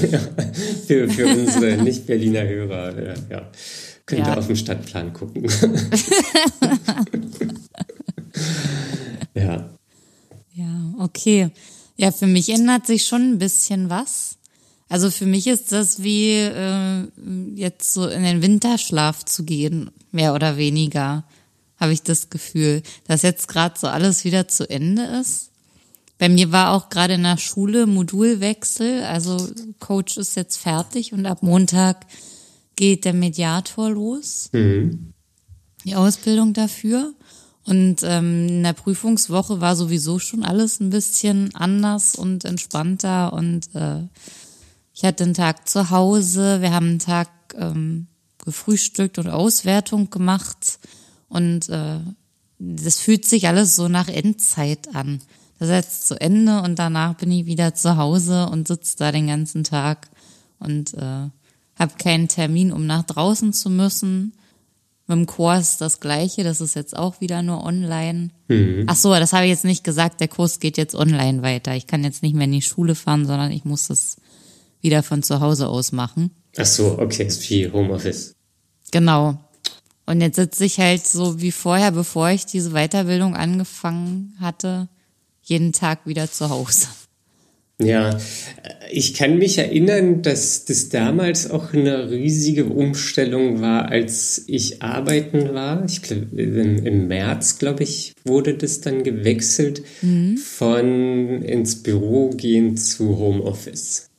für, 0.88 1.10
für 1.10 1.28
unsere 1.28 1.78
Nicht-Berliner 1.84 2.48
Hörer, 2.48 2.98
äh, 2.98 3.16
ja. 3.30 3.52
Könnt 4.06 4.28
ihr 4.28 4.34
ja. 4.34 4.38
auf 4.38 4.48
dem 4.48 4.56
Stadtplan 4.56 5.14
gucken. 5.14 5.44
ja. 9.34 9.70
Ja, 10.54 10.94
okay. 11.00 11.50
Ja, 11.98 12.12
für 12.12 12.28
mich 12.28 12.50
ändert 12.50 12.86
sich 12.86 13.08
schon 13.08 13.32
ein 13.32 13.40
bisschen 13.40 13.90
was. 13.90 14.38
Also 14.88 15.10
für 15.10 15.26
mich 15.26 15.48
ist 15.48 15.72
das 15.72 16.04
wie 16.04 16.34
äh, 16.34 17.08
jetzt 17.56 17.94
so 17.94 18.08
in 18.08 18.24
den 18.24 18.42
Winterschlaf 18.42 19.26
zu 19.26 19.44
gehen, 19.44 19.90
mehr 20.12 20.36
oder 20.36 20.58
weniger, 20.58 21.24
habe 21.78 21.92
ich 21.92 22.04
das 22.04 22.30
Gefühl, 22.30 22.84
dass 23.08 23.24
jetzt 23.24 23.48
gerade 23.48 23.78
so 23.78 23.88
alles 23.88 24.24
wieder 24.24 24.48
zu 24.48 24.70
Ende 24.70 25.04
ist. 25.04 25.50
Bei 26.18 26.30
mir 26.30 26.52
war 26.52 26.72
auch 26.72 26.90
gerade 26.90 27.16
in 27.16 27.24
der 27.24 27.38
Schule 27.38 27.88
Modulwechsel, 27.88 29.04
also 29.04 29.50
Coach 29.80 30.18
ist 30.18 30.36
jetzt 30.36 30.58
fertig 30.58 31.12
und 31.12 31.26
ab 31.26 31.44
Montag 31.44 32.06
geht 32.76 33.06
der 33.06 33.14
Mediator 33.14 33.90
los. 33.90 34.50
Mhm. 34.54 35.14
Die 35.84 35.96
Ausbildung 35.96 36.54
dafür. 36.54 37.14
Und 37.66 38.04
ähm, 38.04 38.48
in 38.48 38.64
der 38.64 38.74
Prüfungswoche 38.74 39.60
war 39.60 39.76
sowieso 39.76 40.20
schon 40.20 40.44
alles 40.44 40.80
ein 40.80 40.92
bisschen 40.92 41.54
anders 41.56 42.16
und 42.16 42.46
entspannter. 42.46 43.34
Und 43.34 43.74
äh, 43.74 44.02
ich 44.94 45.04
hatte 45.04 45.24
einen 45.24 45.34
Tag 45.34 45.68
zu 45.68 45.90
Hause, 45.90 46.62
wir 46.62 46.72
haben 46.72 46.90
einen 46.90 47.00
Tag 47.00 47.30
ähm, 47.56 48.08
gefrühstückt 48.44 49.18
und 49.18 49.30
Auswertung 49.30 50.12
gemacht. 50.12 50.80
Und 51.28 51.70
äh, 51.70 52.00
das 52.60 53.00
fühlt 53.00 53.26
sich 53.26 53.48
alles 53.48 53.76
so 53.76 53.88
nach 53.88 54.08
Endzeit 54.08 54.94
an. 54.96 55.22
Das 55.58 55.70
ist 55.70 55.76
jetzt 55.76 56.08
zu 56.08 56.22
Ende 56.22 56.62
und 56.62 56.78
danach 56.78 57.16
bin 57.16 57.32
ich 57.32 57.46
wieder 57.46 57.74
zu 57.74 57.98
Hause 57.98 58.48
und 58.48 58.68
sitze 58.68 58.98
da 58.98 59.12
den 59.12 59.28
ganzen 59.28 59.64
Tag 59.64 60.10
und 60.60 60.94
äh, 60.94 61.30
habe 61.78 61.94
keinen 61.98 62.28
Termin, 62.28 62.72
um 62.72 62.86
nach 62.86 63.04
draußen 63.04 63.54
zu 63.54 63.70
müssen. 63.70 64.34
Mit 65.08 65.18
dem 65.18 65.26
Kurs 65.28 65.74
ist 65.74 65.82
das 65.82 66.00
gleiche, 66.00 66.44
das 66.44 66.62
ist 66.62 66.76
jetzt 66.76 66.98
auch 66.98 67.22
wieder 67.22 67.44
nur 67.44 67.64
online. 67.64 68.32
Mhm. 68.48 68.86
Ach 68.88 68.96
so, 68.96 69.14
das 69.14 69.34
habe 69.34 69.46
ich 69.46 69.52
jetzt 69.52 69.66
nicht 69.66 69.84
gesagt, 69.84 70.20
der 70.20 70.28
Kurs 70.28 70.60
geht 70.60 70.78
jetzt 70.78 70.96
online 70.96 71.44
weiter. 71.44 71.76
Ich 71.76 71.86
kann 71.86 72.04
jetzt 72.04 72.24
nicht 72.24 72.36
mehr 72.36 72.46
in 72.46 72.54
die 72.54 72.62
Schule 72.62 72.96
fahren, 72.96 73.28
sondern 73.28 73.52
ich 73.52 73.66
muss 73.66 73.90
es 73.90 74.18
wieder 74.82 75.04
von 75.04 75.22
zu 75.22 75.42
Hause 75.42 75.68
aus 75.68 75.92
machen. 75.92 76.32
Ach 76.58 76.66
so, 76.66 76.98
okay, 76.98 77.26
ist 77.26 77.48
wie 77.50 77.72
Homeoffice. 77.72 78.34
Genau. 78.92 79.38
Und 80.06 80.22
jetzt 80.22 80.38
sitze 80.38 80.66
ich 80.66 80.80
halt 80.80 81.06
so 81.06 81.42
wie 81.42 81.52
vorher, 81.52 81.92
bevor 81.92 82.30
ich 82.30 82.46
diese 82.46 82.72
Weiterbildung 82.72 83.36
angefangen 83.36 84.36
hatte, 84.40 84.88
jeden 85.42 85.74
Tag 85.74 86.06
wieder 86.06 86.32
zu 86.32 86.50
Hause. 86.50 86.88
Ja, 87.82 88.18
ich 88.90 89.16
kann 89.16 89.38
mich 89.38 89.58
erinnern, 89.58 90.22
dass 90.22 90.64
das 90.64 90.88
damals 90.88 91.50
auch 91.50 91.74
eine 91.74 92.10
riesige 92.10 92.66
Umstellung 92.66 93.60
war, 93.60 93.90
als 93.90 94.46
ich 94.48 94.82
arbeiten 94.82 95.54
war. 95.54 95.84
Ich 95.86 96.02
glaube, 96.02 96.42
im 96.42 97.08
März, 97.08 97.60
glaube 97.60 97.84
ich, 97.84 98.14
wurde 98.24 98.54
das 98.54 98.80
dann 98.80 99.04
gewechselt 99.04 99.84
mhm. 100.02 100.38
von 100.38 101.42
ins 101.42 101.84
Büro 101.84 102.30
gehen 102.30 102.78
zu 102.78 103.18
Homeoffice. 103.18 104.10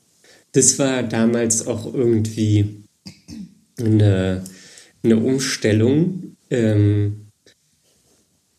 Das 0.52 0.78
war 0.78 1.02
damals 1.02 1.66
auch 1.66 1.94
irgendwie 1.94 2.84
eine, 3.78 4.44
eine 5.02 5.16
Umstellung. 5.16 6.36
Ähm, 6.50 7.28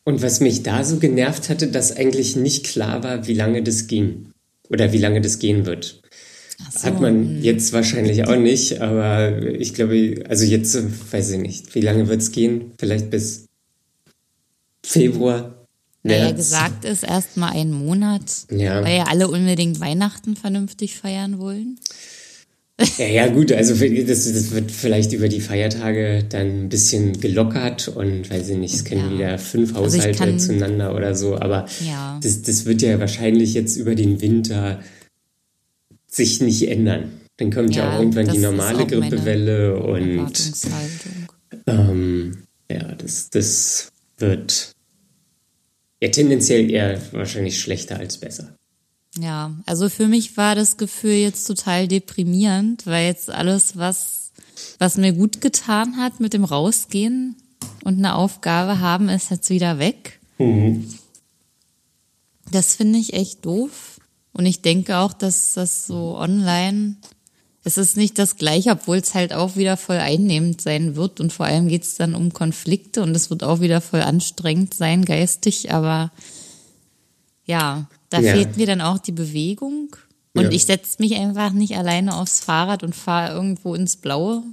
und 0.04 0.24
was 0.24 0.39
mich 0.39 0.63
da 0.63 0.84
so 0.84 0.98
genervt 0.98 1.50
hatte, 1.50 1.68
dass 1.68 1.96
eigentlich 1.96 2.36
nicht 2.36 2.66
klar 2.66 3.04
war, 3.04 3.27
wie 3.27 3.34
lange 3.34 3.62
das 3.62 3.86
ging 3.86 4.26
oder 4.69 4.91
wie 4.93 4.97
lange 4.97 5.21
das 5.21 5.39
gehen 5.39 5.65
wird. 5.65 6.01
So. 6.71 6.88
Hat 6.88 7.00
man 7.00 7.38
hm. 7.38 7.43
jetzt 7.43 7.71
wahrscheinlich 7.71 8.27
auch 8.27 8.36
nicht, 8.36 8.81
aber 8.81 9.41
ich 9.43 9.74
glaube, 9.74 10.24
also 10.27 10.43
jetzt 10.43 10.77
weiß 11.12 11.31
ich 11.31 11.39
nicht, 11.39 11.75
wie 11.75 11.81
lange 11.81 12.07
wird 12.07 12.21
es 12.21 12.31
gehen? 12.31 12.71
Vielleicht 12.79 13.09
bis 13.09 13.45
Februar. 14.83 15.53
März. 16.03 16.21
Naja, 16.21 16.31
gesagt 16.31 16.86
ist 16.86 17.03
erstmal 17.03 17.51
ein 17.51 17.71
Monat, 17.71 18.24
ja. 18.50 18.83
weil 18.83 18.97
ja 18.97 19.03
alle 19.03 19.27
unbedingt 19.27 19.79
Weihnachten 19.79 20.36
vernünftig 20.36 20.95
feiern 20.95 21.38
wollen. 21.38 21.79
Ja, 22.98 23.07
ja, 23.07 23.27
gut, 23.27 23.51
also 23.51 23.74
das, 23.74 24.31
das 24.31 24.51
wird 24.51 24.69
vielleicht 24.69 25.12
über 25.12 25.29
die 25.29 25.41
Feiertage 25.41 26.24
dann 26.29 26.65
ein 26.65 26.69
bisschen 26.69 27.19
gelockert 27.19 27.88
und 27.88 28.29
weiß 28.29 28.50
ich 28.50 28.57
nicht, 28.57 28.75
es 28.75 28.84
kennen 28.84 29.12
ja. 29.12 29.17
wieder 29.17 29.38
fünf 29.39 29.75
also 29.75 29.98
Haushalte 29.98 30.24
also 30.24 30.48
zueinander 30.48 30.96
oder 30.96 31.15
so, 31.15 31.36
aber 31.36 31.65
ja. 31.84 32.19
das, 32.22 32.43
das 32.43 32.65
wird 32.65 32.84
ja 32.84 33.00
wahrscheinlich 33.00 33.55
jetzt 33.55 33.77
über 33.77 33.96
den 33.96 34.22
Winter 34.22 34.79
sich 36.07 36.39
nicht 36.39 36.67
ändern. 36.67 37.13
Dann 37.38 37.51
kommt 37.51 37.75
ja, 37.75 37.84
ja 37.84 37.96
auch 37.96 38.00
irgendwann 38.00 38.27
die 38.27 38.38
normale 38.38 38.86
Grippewelle 38.86 39.77
und 39.77 40.34
ähm, 41.65 42.43
ja, 42.72 42.93
das, 42.96 43.31
das 43.31 43.91
wird 44.19 44.72
ja 46.00 46.10
tendenziell 46.10 46.69
eher 46.69 47.01
wahrscheinlich 47.12 47.60
schlechter 47.60 47.98
als 47.98 48.17
besser. 48.17 48.55
Ja, 49.16 49.52
also 49.66 49.90
für 49.90 50.08
mich 50.08 50.38
war 50.38 50.56
das 50.56 50.78
Gefühl 50.78 51.14
jetzt 51.14 51.46
total 51.46 51.88
deprimierend, 51.88 52.86
weil 52.86 53.08
jetzt 53.08 53.30
alles, 53.30 53.78
was, 53.78 54.32
was 54.80 54.98
mir 54.98 55.14
gut 55.14 55.42
getan 55.42 55.98
hat 55.98 56.20
mit 56.20 56.34
dem 56.34 56.44
Rausgehen 56.44 57.36
und 57.84 57.98
eine 57.98 58.16
Aufgabe 58.16 58.80
haben, 58.80 59.10
ist 59.10 59.32
jetzt 59.32 59.50
wieder 59.50 59.80
weg. 59.80 60.20
Mhm. 60.38 60.88
Das 62.52 62.76
finde 62.76 63.00
ich 63.00 63.14
echt 63.14 63.46
doof. 63.46 64.00
Und 64.34 64.46
ich 64.46 64.62
denke 64.62 64.98
auch, 64.98 65.14
dass 65.14 65.56
das 65.56 65.88
so 65.88 66.16
online, 66.18 66.98
es 67.64 67.78
ist 67.78 67.98
nicht 67.98 68.20
das 68.20 68.36
gleiche, 68.36 68.72
obwohl 68.72 68.98
es 68.98 69.16
halt 69.16 69.34
auch 69.34 69.56
wieder 69.56 69.78
voll 69.78 69.98
einnehmend 69.98 70.62
sein 70.62 70.96
wird. 70.96 71.20
Und 71.20 71.34
vor 71.34 71.48
allem 71.48 71.68
geht 71.68 71.84
es 71.84 71.96
dann 71.96 72.14
um 72.14 72.32
Konflikte 72.32 73.02
und 73.02 73.16
es 73.16 73.30
wird 73.30 73.44
auch 73.44 73.62
wieder 73.62 73.82
voll 73.82 74.02
anstrengend 74.02 74.76
sein, 74.76 75.06
geistig. 75.06 75.74
Aber 75.74 76.12
ja, 77.46 77.90
da 78.10 78.20
ja. 78.20 78.34
fehlt 78.34 78.58
mir 78.58 78.66
dann 78.66 78.82
auch 78.82 79.00
die 79.00 79.12
Bewegung. 79.12 79.96
Und 80.34 80.44
ja. 80.44 80.52
ich 80.52 80.66
setze 80.66 80.98
mich 81.00 81.16
einfach 81.16 81.52
nicht 81.52 81.76
alleine 81.76 82.16
aufs 82.16 82.40
Fahrrad 82.40 82.84
und 82.84 82.96
fahre 82.96 83.34
irgendwo 83.34 83.74
ins 83.76 83.98
Blaue. 83.98 84.44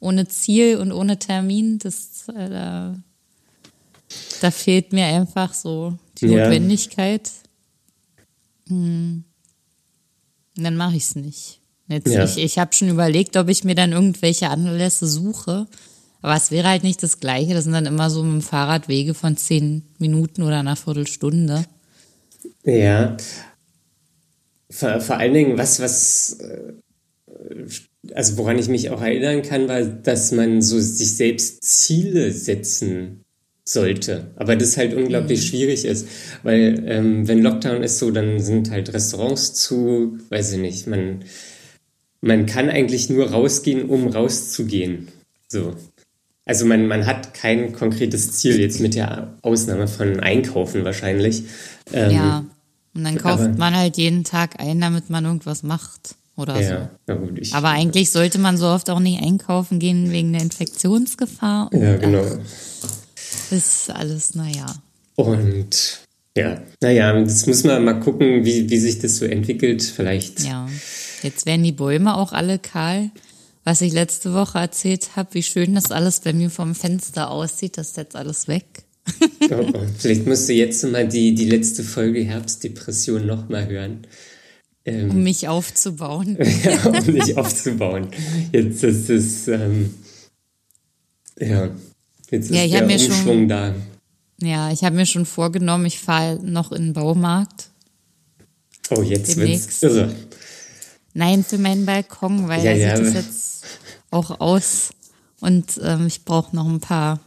Ohne 0.00 0.28
Ziel 0.28 0.78
und 0.78 0.92
ohne 0.92 1.18
Termin. 1.18 1.78
Das, 1.78 2.28
äh, 2.28 2.48
da, 2.48 2.96
da 4.40 4.50
fehlt 4.50 4.92
mir 4.92 5.06
einfach 5.06 5.52
so 5.52 5.98
die 6.18 6.26
ja. 6.26 6.44
Notwendigkeit. 6.44 7.30
Hm. 8.68 9.24
Und 10.56 10.64
dann 10.64 10.76
mache 10.76 10.96
ich 10.96 11.04
es 11.04 11.14
nicht. 11.14 11.60
Jetzt, 11.88 12.08
ja. 12.08 12.24
Ich, 12.24 12.38
ich 12.38 12.58
habe 12.58 12.74
schon 12.74 12.88
überlegt, 12.88 13.36
ob 13.36 13.48
ich 13.48 13.64
mir 13.64 13.74
dann 13.74 13.92
irgendwelche 13.92 14.50
Anlässe 14.50 15.06
suche. 15.06 15.66
Aber 16.20 16.34
es 16.34 16.50
wäre 16.50 16.68
halt 16.68 16.82
nicht 16.82 17.02
das 17.02 17.20
Gleiche. 17.20 17.54
Das 17.54 17.64
sind 17.64 17.72
dann 17.72 17.86
immer 17.86 18.10
so 18.10 18.22
mit 18.22 18.32
dem 18.32 18.42
Fahrrad 18.42 18.88
Wege 18.88 19.14
von 19.14 19.36
zehn 19.36 19.82
Minuten 19.98 20.42
oder 20.42 20.58
einer 20.58 20.76
Viertelstunde. 20.76 21.64
Ja. 22.64 23.16
Vor, 24.70 25.00
vor 25.00 25.16
allen 25.16 25.34
Dingen, 25.34 25.58
was, 25.58 25.80
was, 25.80 26.38
äh, 26.40 26.72
also 28.12 28.36
woran 28.36 28.58
ich 28.58 28.68
mich 28.68 28.90
auch 28.90 29.02
erinnern 29.02 29.42
kann, 29.42 29.68
war, 29.68 29.82
dass 29.82 30.32
man 30.32 30.62
so 30.62 30.78
sich 30.78 31.16
selbst 31.16 31.64
Ziele 31.64 32.32
setzen 32.32 33.24
sollte. 33.64 34.30
Aber 34.36 34.56
das 34.56 34.76
halt 34.76 34.94
unglaublich 34.94 35.40
mhm. 35.40 35.44
schwierig 35.44 35.84
ist, 35.84 36.08
weil 36.42 36.82
ähm, 36.86 37.28
wenn 37.28 37.42
Lockdown 37.42 37.82
ist 37.82 37.98
so, 37.98 38.10
dann 38.10 38.40
sind 38.40 38.70
halt 38.70 38.92
Restaurants 38.92 39.54
zu, 39.54 40.18
weiß 40.30 40.52
ich 40.52 40.58
nicht, 40.58 40.86
man, 40.86 41.24
man 42.20 42.46
kann 42.46 42.70
eigentlich 42.70 43.10
nur 43.10 43.30
rausgehen, 43.30 43.88
um 43.88 44.08
rauszugehen. 44.08 45.08
So. 45.48 45.74
Also 46.46 46.64
man, 46.64 46.86
man 46.86 47.04
hat 47.04 47.34
kein 47.34 47.74
konkretes 47.74 48.32
Ziel, 48.32 48.58
jetzt 48.58 48.80
mit 48.80 48.94
der 48.94 49.36
Ausnahme 49.42 49.86
von 49.86 50.18
Einkaufen 50.20 50.82
wahrscheinlich. 50.84 51.42
Ähm, 51.92 52.10
ja, 52.10 52.44
und 52.94 53.04
dann 53.04 53.16
kauft 53.18 53.44
aber, 53.44 53.56
man 53.56 53.76
halt 53.76 53.96
jeden 53.96 54.24
Tag 54.24 54.60
ein, 54.60 54.80
damit 54.80 55.10
man 55.10 55.24
irgendwas 55.24 55.62
macht 55.62 56.16
oder 56.36 56.60
ja, 56.60 56.90
so. 57.06 57.14
Gut, 57.14 57.38
ich, 57.38 57.54
aber 57.54 57.68
eigentlich 57.70 58.10
sollte 58.10 58.38
man 58.38 58.56
so 58.56 58.66
oft 58.66 58.90
auch 58.90 59.00
nicht 59.00 59.22
einkaufen 59.22 59.78
gehen 59.78 60.10
wegen 60.10 60.32
der 60.32 60.42
Infektionsgefahr. 60.42 61.70
Ja, 61.72 61.96
genau. 61.96 62.24
ist 63.50 63.90
alles, 63.90 64.34
naja. 64.34 64.66
Und 65.16 66.00
ja, 66.36 66.60
naja, 66.80 67.20
das 67.20 67.46
muss 67.46 67.64
man 67.64 67.84
mal 67.84 67.98
gucken, 67.98 68.44
wie, 68.44 68.70
wie 68.70 68.78
sich 68.78 69.00
das 69.00 69.16
so 69.16 69.24
entwickelt. 69.24 69.82
Vielleicht. 69.82 70.44
Ja, 70.44 70.68
jetzt 71.22 71.46
werden 71.46 71.64
die 71.64 71.72
Bäume 71.72 72.16
auch 72.16 72.32
alle 72.32 72.58
kahl. 72.58 73.10
was 73.64 73.80
ich 73.80 73.92
letzte 73.92 74.32
Woche 74.32 74.58
erzählt 74.58 75.16
habe, 75.16 75.34
wie 75.34 75.42
schön 75.42 75.74
das 75.74 75.90
alles 75.90 76.20
bei 76.20 76.32
mir 76.32 76.50
vom 76.50 76.74
Fenster 76.74 77.30
aussieht, 77.30 77.76
das 77.76 77.88
ist 77.88 77.96
jetzt 77.96 78.16
alles 78.16 78.48
weg. 78.48 78.64
Oh, 79.50 79.54
oh. 79.74 79.82
Vielleicht 79.98 80.26
musst 80.26 80.48
du 80.48 80.52
jetzt 80.52 80.84
mal 80.84 81.06
die, 81.06 81.34
die 81.34 81.46
letzte 81.46 81.82
Folge 81.82 82.20
Herbstdepression 82.20 83.26
nochmal 83.26 83.68
hören. 83.68 84.06
Ähm, 84.84 85.10
um 85.10 85.22
mich 85.22 85.48
aufzubauen. 85.48 86.38
ja, 86.64 86.84
um 86.86 87.12
mich 87.12 87.36
aufzubauen. 87.36 88.08
Jetzt 88.52 88.82
ist 88.84 89.10
es, 89.10 89.48
ähm, 89.48 89.94
ja, 91.38 91.70
jetzt 92.30 92.50
ist 92.50 92.56
ja, 92.56 92.66
der 92.66 92.84
Umschwung 92.84 93.24
schon, 93.24 93.48
da. 93.48 93.74
Ja, 94.40 94.70
ich 94.70 94.84
habe 94.84 94.96
mir 94.96 95.06
schon 95.06 95.26
vorgenommen, 95.26 95.84
ich 95.86 95.98
fahre 95.98 96.38
noch 96.42 96.72
in 96.72 96.86
den 96.86 96.92
Baumarkt. 96.92 97.70
Oh, 98.90 99.02
jetzt 99.02 99.36
wird's 99.36 99.82
irre. 99.82 100.14
Nein, 101.12 101.44
für 101.44 101.58
meinen 101.58 101.84
Balkon, 101.84 102.48
weil 102.48 102.64
ja, 102.64 102.96
da 102.96 102.96
sieht 102.96 103.06
es 103.06 103.14
jetzt 103.14 103.64
auch 104.10 104.40
aus. 104.40 104.90
Und 105.40 105.80
ähm, 105.82 106.06
ich 106.06 106.24
brauche 106.24 106.54
noch 106.54 106.68
ein 106.68 106.80
paar 106.80 107.20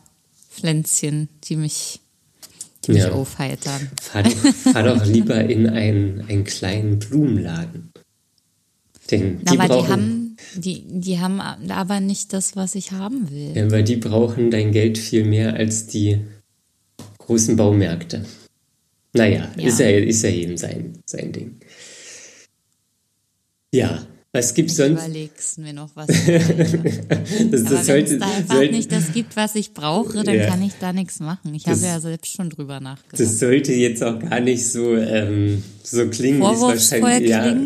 Pflänzchen, 0.51 1.29
die 1.45 1.55
mich, 1.55 2.01
die 2.85 2.91
mich 2.91 3.03
ja. 3.03 3.11
aufheitern. 3.13 3.89
Fahr 4.01 4.23
doch, 4.23 4.31
fahr 4.31 4.83
doch 4.83 5.05
lieber 5.05 5.43
in 5.43 5.67
einen, 5.67 6.21
einen 6.27 6.43
kleinen 6.43 6.99
Blumenladen. 6.99 7.91
Denn 9.09 9.39
die 9.39 9.57
aber 9.57 9.67
brauchen, 9.67 9.85
die 9.85 9.91
haben, 9.91 10.37
die, 10.55 10.83
die 10.87 11.19
haben 11.19 11.39
aber 11.41 11.99
nicht 11.99 12.33
das, 12.33 12.55
was 12.55 12.75
ich 12.75 12.91
haben 12.91 13.29
will. 13.31 13.51
Ja, 13.55 13.71
weil 13.71 13.83
die 13.83 13.95
brauchen 13.95 14.51
dein 14.51 14.71
Geld 14.71 14.97
viel 14.97 15.23
mehr 15.23 15.55
als 15.55 15.87
die 15.87 16.19
großen 17.17 17.55
Baumärkte. 17.55 18.25
Naja, 19.13 19.49
ja. 19.57 19.67
Ist, 19.67 19.79
ja, 19.79 19.89
ist 19.89 20.23
ja 20.23 20.29
jedem 20.29 20.57
sein, 20.57 20.99
sein 21.05 21.31
Ding. 21.31 21.59
Ja, 23.73 24.05
was 24.33 24.53
gibt's 24.53 24.77
sonst? 24.77 25.05
Überlegst 25.05 25.57
mir 25.57 25.73
noch 25.73 25.89
was. 25.93 26.07
das, 26.07 27.63
das 27.63 27.89
es 27.89 28.17
da 28.17 28.25
einfach 28.25 28.55
sollte, 28.55 28.73
nicht 28.73 28.89
das 28.89 29.11
gibt, 29.11 29.35
was 29.35 29.55
ich 29.55 29.73
brauche, 29.73 30.23
dann 30.23 30.35
ja. 30.35 30.47
kann 30.47 30.61
ich 30.61 30.71
da 30.79 30.93
nichts 30.93 31.19
machen. 31.19 31.53
Ich 31.53 31.63
das, 31.63 31.79
habe 31.79 31.87
ja 31.87 31.99
selbst 31.99 32.31
schon 32.31 32.49
drüber 32.49 32.79
nachgedacht. 32.79 33.19
Das 33.19 33.39
sollte 33.39 33.73
jetzt 33.73 34.01
auch 34.01 34.19
gar 34.19 34.39
nicht 34.39 34.65
so, 34.65 34.95
ähm, 34.95 35.61
so 35.83 36.07
klingen, 36.07 36.39
wie 36.39 36.45
es 36.45 36.61
wahrscheinlich, 36.61 37.29
ja, 37.29 37.57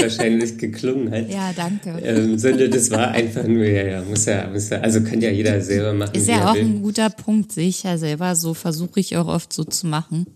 wahrscheinlich 0.00 0.58
geklungen 0.58 1.10
hat. 1.10 1.28
Ja, 1.28 1.52
danke. 1.56 1.98
Ähm, 2.04 2.38
sondern 2.38 2.70
das 2.70 2.92
war 2.92 3.10
einfach 3.10 3.44
nur, 3.44 3.64
ja, 3.64 3.84
ja, 3.84 4.02
muss 4.02 4.24
ja, 4.26 4.48
muss 4.48 4.68
ja, 4.68 4.78
also 4.78 5.02
kann 5.02 5.20
ja 5.20 5.30
jeder 5.30 5.60
selber 5.60 5.92
machen. 5.92 6.14
Ist 6.14 6.28
ja 6.28 6.52
auch 6.52 6.54
will. 6.54 6.62
ein 6.62 6.82
guter 6.82 7.10
Punkt, 7.10 7.50
sehe 7.50 7.68
ich 7.68 7.82
ja 7.82 7.98
selber. 7.98 8.36
So 8.36 8.54
versuche 8.54 9.00
ich 9.00 9.16
auch 9.16 9.26
oft 9.26 9.52
so 9.52 9.64
zu 9.64 9.88
machen. 9.88 10.26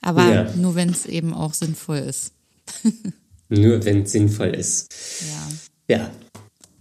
Aber 0.00 0.32
ja. 0.32 0.54
nur 0.54 0.76
wenn 0.76 0.90
es 0.90 1.06
eben 1.06 1.34
auch 1.34 1.54
sinnvoll 1.54 1.98
ist. 1.98 2.32
Nur 3.52 3.84
wenn 3.84 4.04
es 4.04 4.12
sinnvoll 4.12 4.54
ist. 4.54 4.94
Ja. 5.28 5.96
Ja. 5.96 6.10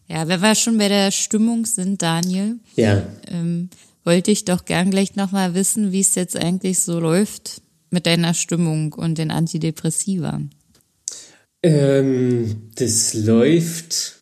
Ja, 0.08 0.28
wenn 0.28 0.40
wir 0.40 0.56
schon 0.56 0.78
bei 0.78 0.88
der 0.88 1.12
Stimmung 1.12 1.66
sind, 1.66 2.02
Daniel, 2.02 2.60
ja. 2.76 3.06
ähm, 3.28 3.70
wollte 4.06 4.32
ich 4.32 4.46
doch 4.46 4.64
gern 4.64 4.90
gleich 4.90 5.16
nochmal 5.16 5.54
wissen, 5.54 5.92
wie 5.92 6.00
es 6.00 6.16
jetzt 6.16 6.38
eigentlich 6.38 6.80
so 6.80 7.00
läuft 7.00 7.62
mit 7.90 8.06
deiner 8.06 8.34
Stimmung 8.34 8.94
und 8.94 9.18
den 9.18 9.32
Antidepressiva. 9.32 10.42
Ähm, 11.62 12.70
das 12.76 13.14
läuft 13.16 14.22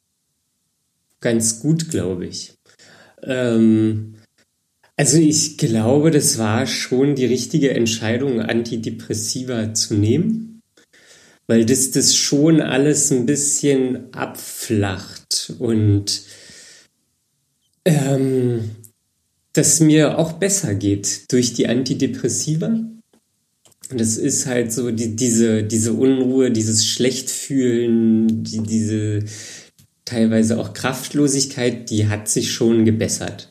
ganz 1.20 1.60
gut, 1.60 1.90
glaube 1.90 2.26
ich. 2.26 2.56
Ähm, 3.22 4.16
also 4.96 5.18
ich 5.18 5.58
glaube, 5.58 6.10
das 6.10 6.40
war 6.40 6.66
schon 6.66 7.14
die 7.14 7.26
richtige 7.26 7.76
Entscheidung, 7.76 8.42
Antidepressiva 8.42 9.74
zu 9.76 9.94
nehmen 9.94 10.49
weil 11.50 11.66
das 11.66 11.90
das 11.90 12.16
schon 12.16 12.62
alles 12.62 13.10
ein 13.10 13.26
bisschen 13.26 14.14
abflacht 14.14 15.52
und 15.58 16.22
ähm, 17.86 18.70
dass 19.54 19.80
mir 19.80 20.20
auch 20.20 20.34
besser 20.34 20.76
geht 20.76 21.32
durch 21.32 21.56
die 21.56 21.68
Antidepressiva. 21.68 22.68
Und 22.68 24.00
das 24.00 24.18
ist 24.18 24.46
halt 24.46 24.72
so 24.72 24.92
die, 24.92 25.16
diese, 25.16 25.64
diese 25.64 25.94
Unruhe, 25.94 26.52
dieses 26.52 26.86
Schlechtfühlen, 26.86 28.44
die, 28.44 28.62
diese 28.62 29.24
teilweise 30.06 30.60
auch 30.60 30.74
Kraftlosigkeit, 30.74 31.90
die 31.90 32.10
hat 32.10 32.30
sich 32.30 32.52
schon 32.52 32.86
gebessert 32.86 33.50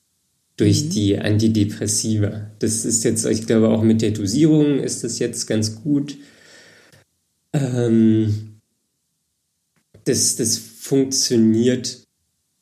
durch 0.56 0.84
mhm. 0.84 0.90
die 0.90 1.18
Antidepressiva. 1.18 2.52
Das 2.60 2.84
ist 2.84 3.02
jetzt, 3.02 3.26
ich 3.26 3.44
glaube, 3.48 3.70
auch 3.70 3.82
mit 3.82 4.02
der 4.02 4.12
Dosierung 4.12 4.78
ist 4.78 5.02
das 5.02 5.18
jetzt 5.18 5.48
ganz 5.48 5.82
gut. 5.82 6.16
Ähm, 7.52 8.60
das, 10.04 10.36
das 10.36 10.58
funktioniert 10.58 12.08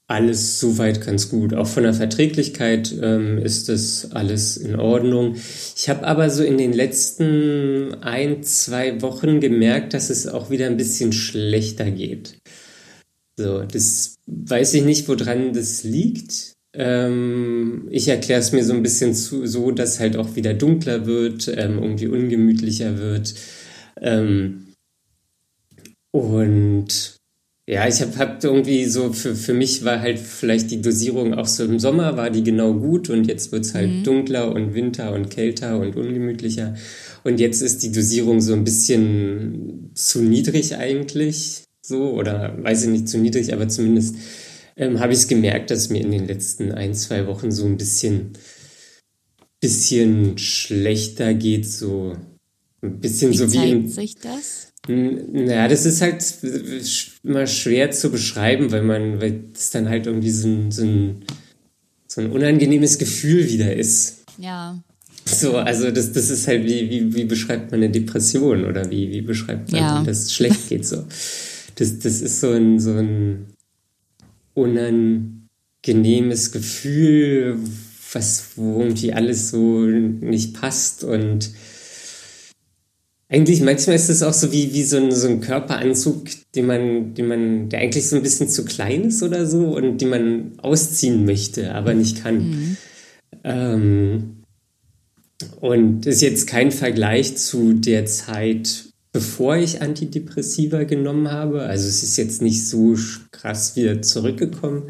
alles 0.09 0.61
soweit 0.61 1.05
ganz 1.05 1.31
gut. 1.31 1.53
Auch 1.55 1.67
von 1.67 1.83
der 1.83 1.95
Verträglichkeit 1.95 2.95
ähm, 3.03 3.39
ist 3.39 3.69
das 3.69 4.13
alles 4.13 4.57
in 4.57 4.77
Ordnung. 4.77 5.37
Ich 5.77 5.89
habe 5.89 6.07
aber 6.07 6.31
so 6.31 6.45
in 6.45 6.59
den 6.59 6.73
letzten 6.73 7.95
ein, 8.03 8.43
zwei 8.45 9.03
Wochen 9.03 9.41
gemerkt, 9.41 9.95
dass 9.95 10.11
es 10.11 10.29
auch 10.29 10.49
wieder 10.49 10.67
ein 10.67 10.77
bisschen 10.77 11.13
schlechter 11.13 11.91
geht. 11.91 12.39
So, 13.37 13.63
das 13.63 14.15
weiß 14.27 14.75
ich 14.75 14.85
nicht, 14.85 15.09
woran 15.09 15.53
das 15.53 15.83
liegt. 15.83 16.55
Ähm, 16.73 17.89
ich 17.91 18.07
erkläre 18.09 18.41
es 18.41 18.53
mir 18.53 18.65
so 18.65 18.75
ein 18.75 18.83
bisschen 18.83 19.13
zu, 19.13 19.47
so, 19.47 19.73
dass 19.73 19.99
halt 19.99 20.17
auch 20.17 20.37
wieder 20.37 20.55
dunkler 20.55 21.07
wird, 21.07 21.49
ähm, 21.49 21.83
irgendwie 21.83 22.07
ungemütlicher 22.07 22.99
wird. 22.99 23.35
Ähm, 24.01 24.66
und 26.17 27.17
ja, 27.69 27.89
ich 27.89 28.01
habe 28.01 28.17
hab 28.17 28.45
irgendwie 28.45 28.85
so, 28.85 29.13
für, 29.13 29.35
für 29.35 29.53
mich 29.53 29.85
war 29.85 30.01
halt 30.01 30.21
vielleicht 30.21 30.71
die 30.71 30.81
Dosierung 30.81 31.35
auch 31.35 31.49
so 31.49 31.65
im 31.65 31.81
Sommer, 31.81 32.17
war 32.17 32.31
die 32.31 32.45
genau 32.45 32.73
gut 32.75 33.11
und 33.11 33.27
jetzt 33.27 33.51
wird 33.51 33.65
es 33.65 33.75
halt 33.75 33.91
mhm. 33.91 34.05
dunkler 34.05 34.53
und 34.53 34.75
winter 34.75 35.13
und 35.13 35.31
kälter 35.31 35.79
und 35.79 35.97
ungemütlicher. 35.97 36.77
Und 37.25 37.41
jetzt 37.41 37.61
ist 37.63 37.83
die 37.83 37.91
Dosierung 37.91 38.41
so 38.41 38.53
ein 38.53 38.63
bisschen 38.63 39.91
zu 39.95 40.23
niedrig 40.23 40.77
eigentlich, 40.77 41.65
so, 41.83 42.13
oder 42.13 42.57
weiß 42.63 42.85
ich 42.85 42.91
nicht, 42.91 43.09
zu 43.09 43.19
niedrig, 43.19 43.53
aber 43.53 43.69
zumindest 43.69 44.15
ähm, 44.77 45.01
habe 45.01 45.13
ich 45.13 45.19
es 45.19 45.29
gemerkt, 45.29 45.71
dass 45.71 45.91
mir 45.91 46.03
in 46.03 46.13
den 46.13 46.29
letzten 46.29 46.71
ein, 46.71 46.95
zwei 46.95 47.27
Wochen 47.27 47.51
so 47.51 47.67
ein 47.67 47.77
bisschen, 47.77 48.35
bisschen 49.61 50.39
schlechter 50.39 51.35
geht, 51.35 51.67
so 51.67 52.17
ein 52.87 53.01
bisschen 53.01 53.33
wie 53.33 53.37
so 53.37 53.53
wie. 53.53 53.87
Zeigt 53.87 53.91
sich 53.91 54.17
das? 54.17 54.73
Naja, 54.89 55.67
das 55.69 55.85
ist 55.85 56.01
halt 56.01 56.25
immer 57.25 57.47
schwer 57.47 57.91
zu 57.91 58.11
beschreiben, 58.11 58.71
weil 58.71 58.83
man, 58.83 59.21
weil 59.21 59.45
es 59.55 59.71
dann 59.71 59.89
halt 59.89 60.07
irgendwie 60.07 60.31
so 60.31 60.49
ein, 60.49 60.71
so 60.71 60.83
ein, 60.83 61.25
so 62.07 62.21
ein 62.21 62.31
unangenehmes 62.31 62.99
Gefühl 62.99 63.49
wieder 63.51 63.75
ist. 63.75 64.25
Ja. 64.39 64.81
So, 65.25 65.57
also 65.57 65.91
das, 65.91 66.13
das 66.13 66.31
ist 66.31 66.47
halt 66.47 66.65
wie, 66.65 66.89
wie, 66.89 67.15
wie 67.15 67.25
beschreibt 67.25 67.73
man 67.73 67.83
eine 67.83 67.91
Depression 67.91 68.65
oder 68.65 68.89
wie, 68.91 69.11
wie 69.11 69.23
beschreibt 69.23 69.73
man, 69.73 69.81
ja. 69.81 70.03
dass 70.05 70.21
es 70.21 70.33
schlecht 70.33 70.69
geht 70.69 70.87
so. 70.87 71.05
Das, 71.75 71.99
das 71.99 72.21
ist 72.21 72.41
so 72.41 72.53
ein, 72.53 72.79
so 72.79 72.93
ein 72.93 73.47
unangenehmes 74.55 76.53
Gefühl, 76.53 77.59
was, 78.13 78.51
wo 78.55 78.81
irgendwie 78.81 79.13
alles 79.13 79.51
so 79.51 79.81
nicht 79.81 80.55
passt 80.55 81.03
und 81.03 81.51
eigentlich, 83.29 83.61
manchmal 83.61 83.97
ist 83.97 84.09
es 84.09 84.23
auch 84.23 84.33
so 84.33 84.53
wie, 84.53 84.73
wie 84.73 84.85
so, 84.85 84.99
ein, 84.99 85.11
so 85.11 85.27
ein 85.27 85.41
Körperanzug, 85.41 86.27
den 86.55 86.67
man, 86.67 87.15
den 87.15 87.27
man, 87.27 87.69
der 87.69 87.81
eigentlich 87.81 88.09
so 88.09 88.17
ein 88.17 88.23
bisschen 88.23 88.49
zu 88.49 88.65
klein 88.65 89.05
ist 89.05 89.23
oder 89.23 89.47
so 89.47 89.77
und 89.77 90.01
den 90.01 90.11
man 90.11 90.53
ausziehen 90.59 91.25
möchte, 91.25 91.75
aber 91.75 91.95
nicht 91.95 92.23
kann. 92.23 92.51
Mhm. 92.51 92.77
Ähm, 93.43 94.37
und 95.61 96.07
ist 96.07 96.23
jetzt 96.23 96.47
kein 96.47 96.71
Vergleich 96.71 97.37
zu 97.37 97.73
der 97.73 98.07
Zeit, 98.07 98.87
bevor 99.13 99.57
ich 99.57 99.83
Antidepressiva 99.83 100.85
genommen 100.85 101.31
habe. 101.31 101.63
Also 101.63 101.89
es 101.89 102.05
ist 102.05 102.17
jetzt 102.17 102.43
nicht 102.43 102.67
so 102.67 102.97
krass 103.33 103.75
wieder 103.75 104.03
zurückgekommen. 104.03 104.85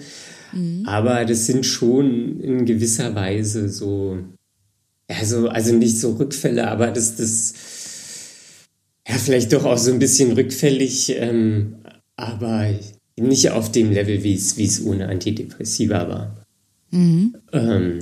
Mhm. 0.53 0.83
Aber 0.85 1.25
das 1.25 1.47
sind 1.47 1.65
schon 1.65 2.41
in 2.41 2.67
gewisser 2.67 3.15
Weise 3.15 3.71
so, 3.71 4.19
also, 5.09 5.49
also 5.49 5.75
nicht 5.75 5.99
so 5.99 6.13
Rückfälle, 6.13 6.69
aber 6.69 6.91
das, 6.91 7.17
das, 7.17 7.55
ja, 9.09 9.15
vielleicht 9.17 9.53
doch 9.53 9.65
auch 9.65 9.79
so 9.79 9.93
ein 9.93 9.99
bisschen 9.99 10.33
rückfällig, 10.33 11.15
ähm, 11.17 11.77
aber 12.17 12.75
nicht 13.17 13.51
auf 13.51 13.71
dem 13.73 13.93
Level, 13.93 14.23
wie 14.23 14.35
es, 14.35 14.85
ohne 14.85 15.09
Antidepressiva 15.09 16.09
war. 16.09 16.47
Mhm. 16.91 17.37
Ähm, 17.53 17.99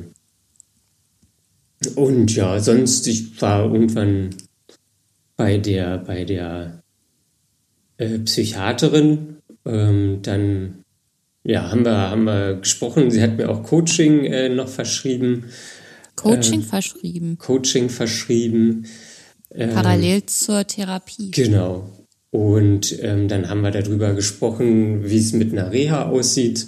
und 1.97 2.35
ja, 2.35 2.59
sonst, 2.61 3.07
ich 3.07 3.41
war 3.41 3.65
irgendwann 3.65 4.31
bei 5.37 5.59
der, 5.59 5.99
bei 5.99 6.25
der 6.25 6.83
äh, 7.99 8.19
Psychiaterin, 8.21 9.37
ähm, 9.65 10.21
dann 10.23 10.85
ja, 11.45 11.71
haben 11.71 11.85
wir, 11.85 12.11
haben 12.11 12.25
wir 12.25 12.55
gesprochen. 12.55 13.11
Sie 13.11 13.23
hat 13.23 13.37
mir 13.37 13.51
auch 13.51 13.63
Coaching 13.63 14.25
äh, 14.25 14.49
noch 14.49 14.69
verschrieben. 14.69 15.45
Coaching 16.17 16.61
äh, 16.61 16.65
verschrieben. 16.65 17.39
Coaching 17.39 17.91
verschrieben. 17.91 18.87
Parallel 19.57 20.17
ähm, 20.17 20.27
zur 20.27 20.67
Therapie. 20.67 21.31
Genau. 21.31 21.89
Und 22.31 22.99
ähm, 23.01 23.29
dann 23.29 23.49
haben 23.49 23.61
wir 23.61 23.71
darüber 23.71 24.13
gesprochen, 24.13 25.09
wie 25.09 25.19
es 25.19 25.33
mit 25.33 25.53
einer 25.53 25.71
Reha 25.71 26.07
aussieht. 26.09 26.67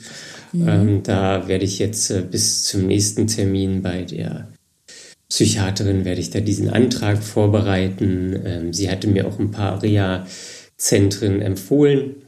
Mhm. 0.53 0.69
Ähm, 0.69 1.03
da 1.03 1.49
werde 1.49 1.65
ich 1.65 1.81
jetzt 1.81 2.11
äh, 2.11 2.23
bis 2.23 2.63
zum 2.63 2.87
nächsten 2.87 3.27
Termin 3.27 3.83
bei 3.83 4.03
der 4.03 4.49
Psychiaterin 5.29 6.05
werde 6.05 6.21
ich 6.21 6.31
da 6.31 6.39
diesen 6.39 6.71
Antrag 6.71 7.23
vorbereiten. 7.23 8.41
Ähm, 8.45 8.73
sie 8.73 8.89
hatte 8.89 9.09
mir 9.09 9.27
auch 9.27 9.41
ein 9.41 9.51
paar 9.51 9.83
Reha-Zentren 9.83 11.43
empfohlen, 11.43 12.27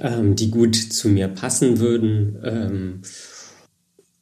ähm, 0.00 0.36
die 0.36 0.50
gut 0.50 0.74
zu 0.74 1.10
mir 1.10 1.28
passen 1.28 1.78
würden. 1.78 2.38
Ähm, 2.42 3.02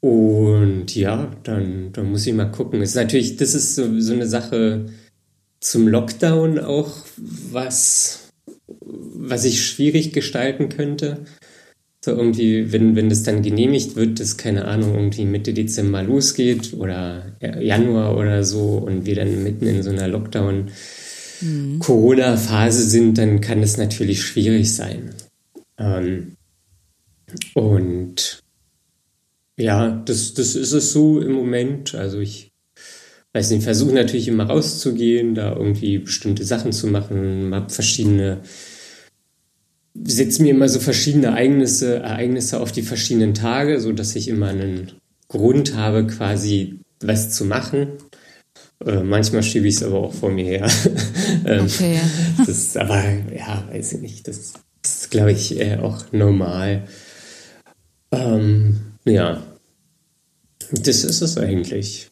und 0.00 0.94
ja, 0.96 1.30
dann, 1.44 1.92
dann 1.92 2.10
muss 2.10 2.26
ich 2.26 2.34
mal 2.34 2.50
gucken. 2.50 2.82
ist 2.82 2.96
natürlich, 2.96 3.36
das 3.36 3.54
ist 3.54 3.76
so, 3.76 4.00
so 4.00 4.12
eine 4.12 4.26
Sache 4.26 4.86
zum 5.64 5.88
Lockdown 5.88 6.58
auch, 6.58 6.92
was, 7.16 8.28
was 8.84 9.46
ich 9.46 9.66
schwierig 9.66 10.12
gestalten 10.12 10.68
könnte. 10.68 11.24
So 12.04 12.10
irgendwie, 12.10 12.70
wenn, 12.70 12.96
wenn 12.96 13.08
das 13.08 13.22
dann 13.22 13.40
genehmigt 13.40 13.96
wird, 13.96 14.20
dass, 14.20 14.36
keine 14.36 14.66
Ahnung, 14.66 14.94
irgendwie 14.94 15.24
Mitte 15.24 15.54
Dezember 15.54 16.02
losgeht 16.02 16.74
oder 16.74 17.34
Januar 17.40 18.18
oder 18.18 18.44
so 18.44 18.76
und 18.76 19.06
wir 19.06 19.14
dann 19.14 19.42
mitten 19.42 19.66
in 19.66 19.82
so 19.82 19.88
einer 19.88 20.06
Lockdown-Corona-Phase 20.06 22.82
sind, 22.82 23.16
dann 23.16 23.40
kann 23.40 23.62
das 23.62 23.78
natürlich 23.78 24.22
schwierig 24.22 24.74
sein. 24.74 25.14
Ähm, 25.78 26.36
und 27.54 28.42
ja, 29.56 30.02
das, 30.04 30.34
das 30.34 30.56
ist 30.56 30.72
es 30.72 30.92
so 30.92 31.22
im 31.22 31.32
Moment. 31.32 31.94
Also 31.94 32.20
ich 32.20 32.52
weiß 33.34 33.50
nicht, 33.50 33.64
versuche 33.64 33.92
natürlich 33.92 34.28
immer 34.28 34.44
rauszugehen, 34.44 35.34
da 35.34 35.54
irgendwie 35.54 35.98
bestimmte 35.98 36.44
Sachen 36.44 36.72
zu 36.72 36.86
machen, 36.86 37.52
habe 37.52 37.68
verschiedene 37.68 38.40
setze 40.02 40.42
mir 40.42 40.50
immer 40.50 40.68
so 40.68 40.80
verschiedene 40.80 41.28
Ereignisse, 41.28 41.96
Ereignisse 41.96 42.60
auf 42.60 42.72
die 42.72 42.82
verschiedenen 42.82 43.34
Tage, 43.34 43.80
so 43.80 43.92
dass 43.92 44.16
ich 44.16 44.28
immer 44.28 44.48
einen 44.48 44.92
Grund 45.28 45.76
habe, 45.76 46.06
quasi 46.06 46.80
was 47.00 47.30
zu 47.30 47.44
machen. 47.44 47.88
Äh, 48.84 49.02
manchmal 49.02 49.42
schiebe 49.42 49.68
ich 49.68 49.76
es 49.76 49.82
aber 49.82 49.98
auch 49.98 50.14
vor 50.14 50.30
mir 50.30 50.44
her. 50.44 50.70
ähm, 51.46 51.66
okay. 51.66 52.00
das 52.38 52.48
ist 52.48 52.76
aber, 52.76 53.02
ja, 53.34 53.64
weiß 53.70 53.94
ich 53.94 54.00
nicht. 54.00 54.28
Das 54.28 54.54
ist, 54.84 55.10
glaube 55.10 55.32
ich, 55.32 55.58
äh, 55.60 55.76
auch 55.76 56.12
normal. 56.12 56.86
Ähm, 58.10 58.80
ja. 59.04 59.42
Das 60.70 61.04
ist 61.04 61.20
es 61.20 61.38
eigentlich. 61.38 62.08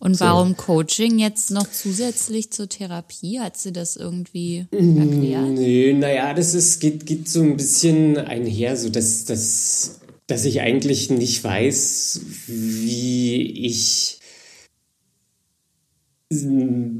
Und 0.00 0.18
warum 0.18 0.50
so. 0.50 0.54
Coaching 0.54 1.18
jetzt 1.18 1.50
noch 1.50 1.70
zusätzlich 1.70 2.50
zur 2.50 2.70
Therapie? 2.70 3.38
Hat 3.38 3.58
sie 3.58 3.70
das 3.70 3.96
irgendwie 3.96 4.66
erklärt? 4.72 5.48
Nee, 5.50 5.92
naja, 5.92 6.32
das 6.32 6.54
ist, 6.54 6.80
geht, 6.80 7.04
geht 7.04 7.28
so 7.28 7.42
ein 7.42 7.58
bisschen 7.58 8.16
einher, 8.16 8.78
so 8.78 8.88
dass, 8.88 9.26
dass, 9.26 10.00
dass 10.26 10.46
ich 10.46 10.62
eigentlich 10.62 11.10
nicht 11.10 11.44
weiß, 11.44 12.22
wie 12.46 13.66
ich 13.66 14.16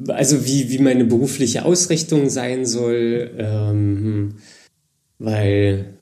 also 0.09 0.45
wie, 0.45 0.71
wie 0.71 0.79
meine 0.81 1.05
berufliche 1.05 1.65
Ausrichtung 1.65 2.29
sein 2.29 2.67
soll, 2.67 3.31
ähm, 3.39 4.35
weil 5.19 6.00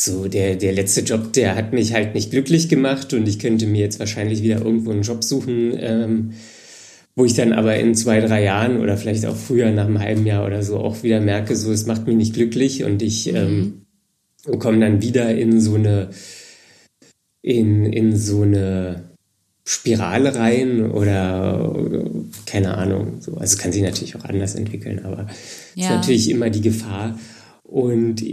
so, 0.00 0.28
der, 0.28 0.56
der 0.56 0.72
letzte 0.72 1.02
Job, 1.02 1.34
der 1.34 1.56
hat 1.56 1.74
mich 1.74 1.92
halt 1.92 2.14
nicht 2.14 2.30
glücklich 2.30 2.70
gemacht 2.70 3.12
und 3.12 3.28
ich 3.28 3.38
könnte 3.38 3.66
mir 3.66 3.80
jetzt 3.80 3.98
wahrscheinlich 3.98 4.42
wieder 4.42 4.62
irgendwo 4.62 4.92
einen 4.92 5.02
Job 5.02 5.22
suchen, 5.22 5.74
ähm, 5.78 6.32
wo 7.14 7.26
ich 7.26 7.34
dann 7.34 7.52
aber 7.52 7.76
in 7.76 7.94
zwei, 7.94 8.20
drei 8.20 8.42
Jahren 8.42 8.80
oder 8.80 8.96
vielleicht 8.96 9.26
auch 9.26 9.36
früher 9.36 9.70
nach 9.70 9.84
einem 9.84 9.98
halben 9.98 10.24
Jahr 10.24 10.46
oder 10.46 10.62
so 10.62 10.78
auch 10.78 11.02
wieder 11.02 11.20
merke, 11.20 11.54
so, 11.54 11.70
es 11.70 11.84
macht 11.84 12.06
mich 12.06 12.16
nicht 12.16 12.32
glücklich 12.32 12.82
und 12.82 13.02
ich 13.02 13.30
mhm. 13.30 13.84
ähm, 14.46 14.58
komme 14.58 14.80
dann 14.80 15.02
wieder 15.02 15.34
in 15.34 15.60
so 15.60 15.74
eine, 15.74 16.08
in, 17.42 17.84
in 17.84 18.16
so 18.16 18.40
eine 18.40 19.10
Spirale 19.66 20.34
rein 20.34 20.90
oder 20.90 21.76
keine 22.46 22.78
Ahnung. 22.78 23.20
So. 23.20 23.34
Also 23.34 23.58
kann 23.58 23.72
sich 23.72 23.82
natürlich 23.82 24.16
auch 24.16 24.24
anders 24.24 24.54
entwickeln, 24.54 25.04
aber 25.04 25.26
ja. 25.74 25.84
ist 25.84 25.90
natürlich 25.90 26.30
immer 26.30 26.48
die 26.48 26.62
Gefahr. 26.62 27.18
Und 27.70 28.24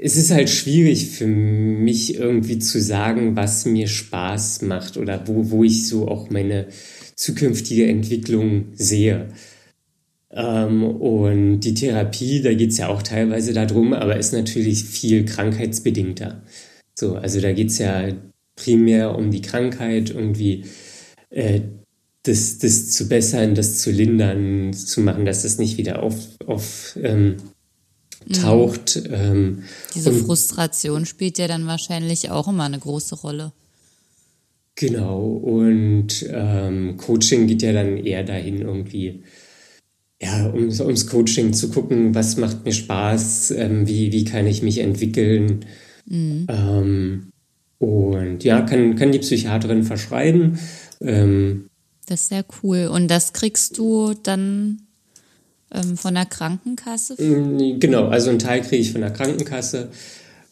es 0.00 0.16
ist 0.16 0.32
halt 0.32 0.50
schwierig 0.50 1.06
für 1.10 1.28
mich 1.28 2.16
irgendwie 2.16 2.58
zu 2.58 2.80
sagen, 2.80 3.36
was 3.36 3.66
mir 3.66 3.86
Spaß 3.86 4.62
macht 4.62 4.96
oder 4.96 5.28
wo, 5.28 5.50
wo 5.50 5.62
ich 5.62 5.86
so 5.86 6.08
auch 6.08 6.28
meine 6.28 6.66
zukünftige 7.14 7.86
Entwicklung 7.86 8.72
sehe. 8.74 9.28
Ähm, 10.32 10.82
und 10.82 11.60
die 11.60 11.74
Therapie, 11.74 12.42
da 12.42 12.52
geht 12.52 12.72
es 12.72 12.78
ja 12.78 12.88
auch 12.88 13.02
teilweise 13.02 13.52
darum, 13.52 13.92
aber 13.92 14.16
ist 14.16 14.32
natürlich 14.32 14.82
viel 14.82 15.24
krankheitsbedingter. 15.24 16.42
So, 16.96 17.14
also 17.14 17.40
da 17.40 17.52
geht 17.52 17.68
es 17.68 17.78
ja 17.78 18.08
primär 18.56 19.16
um 19.16 19.30
die 19.30 19.42
Krankheit, 19.42 20.10
irgendwie 20.10 20.64
äh, 21.30 21.60
das, 22.24 22.58
das 22.58 22.90
zu 22.90 23.08
bessern, 23.08 23.54
das 23.54 23.78
zu 23.78 23.92
lindern, 23.92 24.72
zu 24.72 25.00
machen, 25.00 25.24
dass 25.24 25.42
das 25.42 25.58
nicht 25.58 25.78
wieder 25.78 26.02
auf, 26.02 26.16
auf 26.44 26.98
ähm, 27.00 27.36
taucht. 28.32 28.96
Mhm. 28.96 29.14
Ähm, 29.14 29.62
Diese 29.94 30.12
Frustration 30.12 31.06
spielt 31.06 31.38
ja 31.38 31.48
dann 31.48 31.66
wahrscheinlich 31.66 32.30
auch 32.30 32.48
immer 32.48 32.64
eine 32.64 32.78
große 32.78 33.16
Rolle. 33.16 33.52
Genau, 34.76 35.20
und 35.20 36.26
ähm, 36.28 36.96
Coaching 36.96 37.46
geht 37.46 37.62
ja 37.62 37.72
dann 37.72 37.96
eher 37.96 38.24
dahin, 38.24 38.60
irgendwie, 38.60 39.22
ja, 40.20 40.46
um, 40.46 40.68
ums 40.68 41.06
Coaching 41.06 41.52
zu 41.52 41.70
gucken, 41.70 42.14
was 42.14 42.36
macht 42.36 42.64
mir 42.64 42.72
Spaß, 42.72 43.52
ähm, 43.52 43.86
wie, 43.86 44.10
wie 44.10 44.24
kann 44.24 44.46
ich 44.46 44.62
mich 44.62 44.78
entwickeln. 44.78 45.64
Mhm. 46.06 46.46
Ähm, 46.48 47.30
und 47.78 48.42
ja, 48.42 48.62
kann, 48.62 48.96
kann 48.96 49.12
die 49.12 49.20
Psychiaterin 49.20 49.84
verschreiben. 49.84 50.58
Ähm, 51.00 51.68
das 52.06 52.22
ist 52.22 52.28
sehr 52.30 52.44
cool. 52.62 52.88
Und 52.92 53.08
das 53.08 53.32
kriegst 53.32 53.78
du 53.78 54.14
dann 54.14 54.83
ähm, 55.74 55.96
von 55.96 56.14
der 56.14 56.26
Krankenkasse? 56.26 57.20
Mm, 57.22 57.80
genau, 57.80 58.08
also 58.08 58.30
einen 58.30 58.38
Teil 58.38 58.62
kriege 58.62 58.82
ich 58.82 58.92
von 58.92 59.00
der 59.00 59.12
Krankenkasse, 59.12 59.88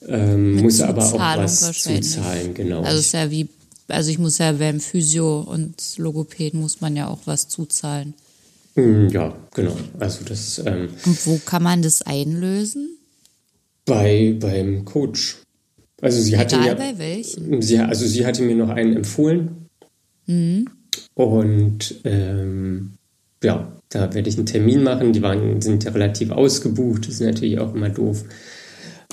ähm, 0.08 0.56
muss 0.56 0.80
aber 0.80 1.04
auch 1.04 1.18
was 1.18 1.72
zuzahlen, 1.72 2.54
genau. 2.54 2.82
Also 2.82 2.98
ist 2.98 3.12
ja 3.12 3.30
wie, 3.30 3.48
also 3.88 4.10
ich 4.10 4.18
muss 4.18 4.38
ja 4.38 4.52
beim 4.52 4.80
Physio 4.80 5.40
und 5.40 5.96
Logopäden 5.96 6.60
muss 6.60 6.80
man 6.80 6.96
ja 6.96 7.08
auch 7.08 7.20
was 7.24 7.48
zuzahlen. 7.48 8.14
Mm, 8.74 9.08
ja, 9.08 9.34
genau. 9.54 9.76
Also 9.98 10.24
das. 10.24 10.62
Ähm, 10.64 10.88
und 11.04 11.26
wo 11.26 11.38
kann 11.44 11.62
man 11.62 11.82
das 11.82 12.02
einlösen? 12.02 12.96
Bei 13.84 14.34
beim 14.38 14.84
Coach. 14.84 15.38
Also 16.00 16.20
sie 16.20 16.36
hatte 16.36 16.56
Egal 16.56 16.70
mir, 16.70 16.74
bei 16.76 16.98
welchen. 16.98 17.62
Sie, 17.62 17.78
also 17.78 18.06
sie 18.06 18.26
hatte 18.26 18.42
mir 18.42 18.56
noch 18.56 18.70
einen 18.70 18.96
empfohlen. 18.96 19.68
Mhm. 20.26 20.68
Und 21.14 21.94
ähm, 22.04 22.94
ja, 23.42 23.72
da 23.94 24.12
werde 24.14 24.28
ich 24.28 24.36
einen 24.36 24.46
Termin 24.46 24.82
machen. 24.82 25.12
Die 25.12 25.22
waren, 25.22 25.60
sind 25.60 25.84
ja 25.84 25.92
relativ 25.92 26.30
ausgebucht, 26.30 27.06
das 27.06 27.14
ist 27.14 27.20
natürlich 27.20 27.58
auch 27.58 27.74
immer 27.74 27.90
doof. 27.90 28.24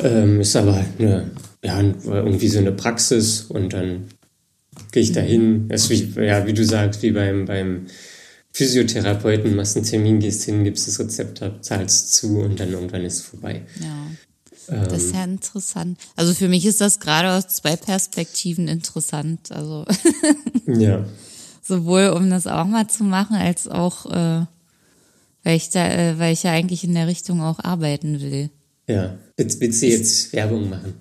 Ähm, 0.02 0.42
ist 0.42 0.56
aber 0.56 0.86
eine, 0.98 1.32
ja, 1.64 1.82
irgendwie 2.06 2.48
so 2.48 2.60
eine 2.60 2.72
Praxis 2.72 3.42
und 3.42 3.74
dann 3.74 4.06
gehe 4.92 5.04
ich 5.04 5.12
da 5.12 5.22
hin. 5.22 5.68
Das 5.68 5.90
ist 5.90 6.16
wie, 6.18 6.26
ja, 6.26 6.48
wie 6.48 6.54
du 6.54 6.64
sagst, 6.64 7.02
wie 7.04 7.12
beim, 7.12 7.46
beim 7.46 7.88
Physiotherapeuten, 8.52 9.56
machst 9.56 9.76
einen 9.76 9.86
Termin, 9.86 10.20
gehst 10.20 10.44
hin, 10.44 10.64
gibst 10.64 10.88
das 10.88 11.00
Rezept 11.00 11.42
ab, 11.44 11.64
zahlst 11.64 12.14
zu 12.14 12.40
und 12.40 12.60
dann 12.60 12.72
irgendwann 12.72 13.04
ist 13.04 13.16
es 13.16 13.22
vorbei. 13.22 13.62
Ja. 13.80 14.08
Das 14.68 15.04
ist 15.04 15.16
ja 15.16 15.24
interessant. 15.24 15.98
Also 16.16 16.34
für 16.36 16.48
mich 16.48 16.66
ist 16.66 16.80
das 16.80 17.00
gerade 17.00 17.32
aus 17.32 17.48
zwei 17.48 17.76
Perspektiven 17.76 18.68
interessant. 18.68 19.52
Also 19.52 19.86
ja. 20.68 21.06
sowohl 21.64 22.10
um 22.10 22.30
das 22.30 22.46
auch 22.46 22.66
mal 22.66 22.88
zu 22.88 23.04
machen, 23.04 23.36
als 23.36 23.68
auch 23.68 24.06
äh, 24.06 24.46
weil 25.44 25.58
ich 25.58 25.70
da, 25.70 25.88
äh, 25.88 26.20
weil 26.20 26.34
ich 26.34 26.44
ja 26.44 26.52
eigentlich 26.52 26.84
in 26.84 26.94
der 26.94 27.08
Richtung 27.08 27.42
auch 27.42 27.60
arbeiten 27.60 28.22
will. 28.22 28.50
Ja, 28.88 29.18
jetzt 29.38 29.62
willst 29.62 29.82
du 29.82 29.88
jetzt 29.88 30.34
Werbung 30.34 30.70
machen? 30.70 30.96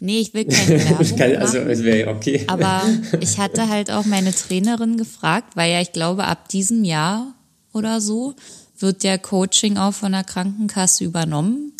Nee, 0.00 0.20
ich 0.20 0.34
will 0.34 0.46
keine 0.46 0.84
Werbung 0.84 1.16
kann, 1.16 1.36
Also 1.36 1.58
es 1.58 1.84
wäre 1.84 2.00
ja 2.00 2.08
okay. 2.08 2.44
Aber 2.46 2.82
ich 3.20 3.38
hatte 3.38 3.68
halt 3.68 3.90
auch 3.90 4.06
meine 4.06 4.34
Trainerin 4.34 4.96
gefragt, 4.96 5.56
weil 5.56 5.70
ja 5.70 5.80
ich 5.80 5.92
glaube, 5.92 6.24
ab 6.24 6.48
diesem 6.48 6.84
Jahr 6.84 7.34
oder 7.72 8.00
so 8.00 8.34
wird 8.78 9.02
der 9.02 9.18
Coaching 9.18 9.76
auch 9.76 9.92
von 9.92 10.12
der 10.12 10.24
Krankenkasse 10.24 11.04
übernommen. 11.04 11.72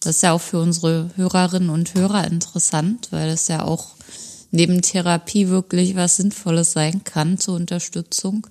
Das 0.00 0.16
ist 0.16 0.22
ja 0.22 0.32
auch 0.32 0.40
für 0.40 0.60
unsere 0.60 1.10
Hörerinnen 1.16 1.68
und 1.68 1.94
Hörer 1.94 2.26
interessant, 2.26 3.08
weil 3.10 3.28
das 3.28 3.48
ja 3.48 3.62
auch 3.62 3.96
neben 4.50 4.80
Therapie 4.80 5.48
wirklich 5.48 5.96
was 5.96 6.16
Sinnvolles 6.16 6.72
sein 6.72 7.04
kann 7.04 7.38
zur 7.38 7.56
Unterstützung. 7.56 8.46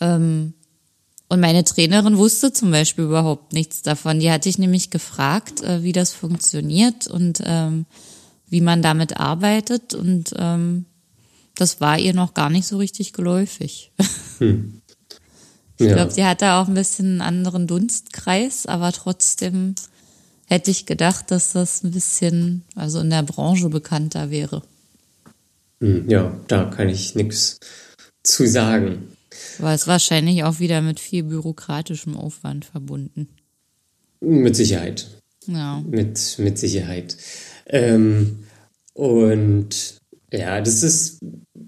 Ähm, 0.00 0.54
und 1.28 1.40
meine 1.40 1.64
Trainerin 1.64 2.16
wusste 2.16 2.52
zum 2.52 2.70
Beispiel 2.70 3.04
überhaupt 3.04 3.52
nichts 3.52 3.82
davon. 3.82 4.18
Die 4.20 4.30
hatte 4.30 4.48
ich 4.48 4.58
nämlich 4.58 4.90
gefragt, 4.90 5.62
äh, 5.62 5.82
wie 5.82 5.92
das 5.92 6.12
funktioniert 6.12 7.06
und 7.06 7.42
ähm, 7.44 7.84
wie 8.48 8.62
man 8.62 8.80
damit 8.80 9.18
arbeitet. 9.18 9.92
Und 9.92 10.34
ähm, 10.38 10.86
das 11.54 11.80
war 11.82 11.98
ihr 11.98 12.14
noch 12.14 12.32
gar 12.32 12.48
nicht 12.48 12.66
so 12.66 12.78
richtig 12.78 13.12
geläufig. 13.12 13.92
Hm. 14.38 14.82
Ich 15.78 15.88
ja. 15.88 15.94
glaube, 15.94 16.12
die 16.12 16.24
hat 16.24 16.42
da 16.42 16.62
auch 16.62 16.68
ein 16.68 16.74
bisschen 16.74 17.06
einen 17.06 17.20
anderen 17.20 17.66
Dunstkreis, 17.66 18.66
aber 18.66 18.92
trotzdem 18.92 19.74
hätte 20.46 20.70
ich 20.70 20.86
gedacht, 20.86 21.32
dass 21.32 21.52
das 21.52 21.82
ein 21.82 21.90
bisschen, 21.90 22.62
also 22.76 23.00
in 23.00 23.10
der 23.10 23.24
Branche 23.24 23.68
bekannter 23.68 24.30
wäre. 24.30 24.62
Hm, 25.80 26.08
ja, 26.08 26.38
da 26.46 26.66
kann 26.66 26.88
ich 26.88 27.16
nichts 27.16 27.58
zu 28.22 28.46
sagen. 28.46 29.08
Aber 29.58 29.72
es 29.72 29.86
wahrscheinlich 29.86 30.44
auch 30.44 30.60
wieder 30.60 30.82
mit 30.82 31.00
viel 31.00 31.24
bürokratischem 31.24 32.16
Aufwand 32.16 32.64
verbunden. 32.64 33.28
Mit 34.20 34.56
Sicherheit. 34.56 35.06
Ja. 35.46 35.82
Mit, 35.86 36.36
mit 36.38 36.58
Sicherheit. 36.58 37.16
Ähm, 37.66 38.40
und 38.94 39.98
ja, 40.32 40.60
das 40.60 40.82
ist, 40.82 41.20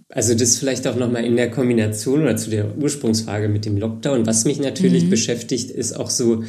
also 0.09 0.35
das 0.35 0.59
vielleicht 0.59 0.87
auch 0.87 0.96
nochmal 0.96 1.24
in 1.24 1.37
der 1.37 1.50
Kombination 1.50 2.22
oder 2.22 2.37
zu 2.37 2.50
der 2.50 2.76
Ursprungsfrage 2.76 3.48
mit 3.48 3.64
dem 3.64 3.76
Lockdown. 3.76 4.26
Was 4.26 4.44
mich 4.44 4.59
natürlich 4.61 5.05
mhm. 5.05 5.11
beschäftigt, 5.11 5.70
ist 5.70 5.92
auch 5.92 6.11
so 6.11 6.44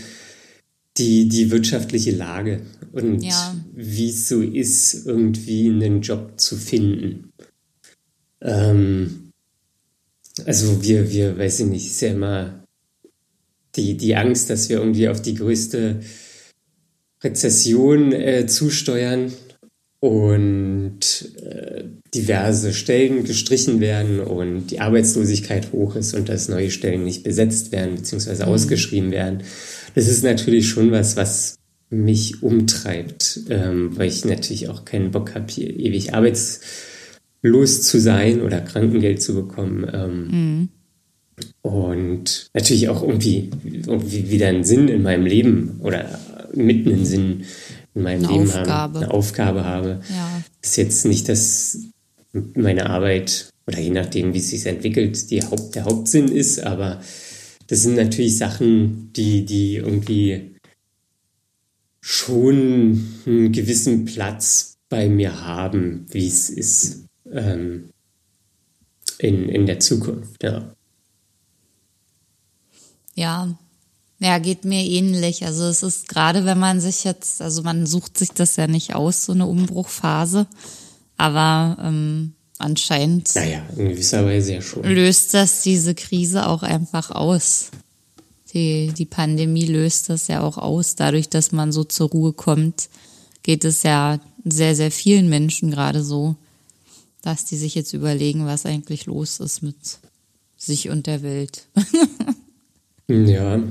die, 0.97 1.29
die 1.29 1.51
wirtschaftliche 1.51 2.11
Lage 2.11 2.61
und 2.91 3.23
ja. 3.23 3.55
wie 3.73 4.09
es 4.09 4.27
so 4.27 4.41
ist, 4.41 5.05
irgendwie 5.05 5.69
einen 5.69 6.01
Job 6.01 6.33
zu 6.39 6.57
finden. 6.57 7.31
Ähm, 8.41 9.20
also 10.45 10.81
wir, 10.83 11.11
wir, 11.11 11.37
weiß 11.37 11.61
ich 11.61 11.65
nicht, 11.67 11.87
ist 11.87 12.01
ja 12.01 12.09
immer 12.09 12.63
die, 13.75 13.97
die 13.97 14.15
Angst, 14.15 14.49
dass 14.49 14.69
wir 14.69 14.77
irgendwie 14.77 15.09
auf 15.09 15.21
die 15.21 15.35
größte 15.35 16.01
Rezession 17.23 18.11
äh, 18.11 18.47
zusteuern 18.47 19.31
und 19.99 20.99
äh, 21.43 21.83
diverse 22.13 22.73
Stellen 22.73 23.23
gestrichen 23.23 23.79
werden 23.79 24.19
und 24.19 24.67
die 24.67 24.79
Arbeitslosigkeit 24.79 25.71
hoch 25.71 25.95
ist 25.95 26.15
und 26.15 26.27
dass 26.27 26.49
neue 26.49 26.71
Stellen 26.71 27.03
nicht 27.03 27.23
besetzt 27.23 27.71
werden 27.71 27.95
bzw. 27.95 28.43
Mhm. 28.43 28.49
ausgeschrieben 28.49 29.11
werden. 29.11 29.43
Das 29.93 30.07
ist 30.07 30.23
natürlich 30.23 30.67
schon 30.67 30.91
was, 30.91 31.17
was 31.17 31.55
mich 31.89 32.41
umtreibt, 32.41 33.41
ähm, 33.49 33.95
weil 33.97 34.07
ich 34.07 34.25
natürlich 34.25 34.69
auch 34.69 34.85
keinen 34.85 35.11
Bock 35.11 35.35
habe, 35.35 35.51
hier 35.51 35.69
ewig 35.69 36.13
arbeitslos 36.13 36.61
zu 37.41 37.99
sein 37.99 38.41
oder 38.41 38.61
Krankengeld 38.61 39.21
zu 39.21 39.35
bekommen. 39.35 39.89
Ähm, 39.91 40.27
mhm. 40.27 40.69
Und 41.61 42.49
natürlich 42.53 42.89
auch 42.89 43.01
irgendwie, 43.01 43.49
irgendwie 43.63 44.29
wieder 44.29 44.47
einen 44.47 44.63
Sinn 44.63 44.87
in 44.87 45.01
meinem 45.01 45.25
Leben 45.25 45.79
oder 45.81 46.19
mitten 46.53 46.91
einen 46.91 47.05
Sinn 47.05 47.43
in 47.95 48.03
meinem 48.03 48.25
eine 48.25 48.33
Leben 48.33 48.49
Aufgabe. 48.49 48.69
haben, 48.71 48.97
eine 48.97 49.11
Aufgabe 49.11 49.65
habe. 49.65 50.01
Ja. 50.09 50.43
Ist 50.61 50.77
jetzt 50.77 51.05
nicht, 51.05 51.29
dass 51.29 51.77
meine 52.55 52.89
Arbeit 52.89 53.49
oder 53.67 53.79
je 53.79 53.89
nachdem, 53.89 54.33
wie 54.33 54.39
es 54.39 54.49
sich 54.49 54.65
entwickelt, 54.65 55.29
die 55.29 55.43
Haupt, 55.43 55.75
der 55.75 55.85
Hauptsinn 55.85 56.27
ist, 56.27 56.63
aber 56.63 57.01
das 57.67 57.83
sind 57.83 57.95
natürlich 57.95 58.37
Sachen, 58.37 59.13
die, 59.13 59.45
die 59.45 59.75
irgendwie 59.77 60.55
schon 62.01 63.07
einen 63.25 63.51
gewissen 63.51 64.05
Platz 64.05 64.77
bei 64.89 65.07
mir 65.07 65.45
haben, 65.45 66.05
wie 66.09 66.27
es 66.27 66.49
ist 66.49 67.05
ähm, 67.31 67.89
in, 69.17 69.49
in 69.49 69.65
der 69.65 69.79
Zukunft, 69.79 70.43
ja. 70.43 70.73
Ja, 73.15 73.55
ja, 74.19 74.37
geht 74.37 74.65
mir 74.65 74.83
ähnlich. 74.83 75.45
Also 75.45 75.65
es 75.65 75.81
ist 75.81 76.07
gerade, 76.07 76.45
wenn 76.45 76.59
man 76.59 76.79
sich 76.79 77.03
jetzt, 77.03 77.41
also 77.41 77.63
man 77.63 77.87
sucht 77.87 78.17
sich 78.17 78.29
das 78.29 78.55
ja 78.55 78.67
nicht 78.67 78.93
aus, 78.93 79.25
so 79.25 79.33
eine 79.33 79.47
Umbruchphase, 79.47 80.45
aber 81.17 81.77
ähm, 81.81 82.33
anscheinend 82.59 83.33
naja, 83.35 83.65
in 83.75 83.89
gewisser 83.89 84.23
Weise 84.25 84.53
ja 84.53 84.61
schon. 84.61 84.83
löst 84.83 85.33
das 85.33 85.63
diese 85.63 85.95
Krise 85.95 86.47
auch 86.47 86.61
einfach 86.61 87.09
aus. 87.09 87.71
Die, 88.53 88.93
die 88.95 89.05
Pandemie 89.05 89.65
löst 89.65 90.09
das 90.09 90.27
ja 90.27 90.41
auch 90.41 90.57
aus. 90.57 90.95
Dadurch, 90.95 91.29
dass 91.29 91.51
man 91.51 91.71
so 91.71 91.83
zur 91.83 92.09
Ruhe 92.09 92.33
kommt, 92.33 92.89
geht 93.43 93.65
es 93.65 93.81
ja 93.81 94.19
sehr, 94.43 94.75
sehr 94.75 94.91
vielen 94.91 95.29
Menschen 95.29 95.71
gerade 95.71 96.03
so, 96.03 96.35
dass 97.21 97.45
die 97.45 97.57
sich 97.57 97.75
jetzt 97.75 97.93
überlegen, 97.93 98.45
was 98.45 98.65
eigentlich 98.65 99.05
los 99.05 99.39
ist 99.39 99.61
mit 99.61 99.75
sich 100.57 100.89
und 100.89 101.07
der 101.07 101.23
Welt. 101.23 101.67
ja, 103.07 103.61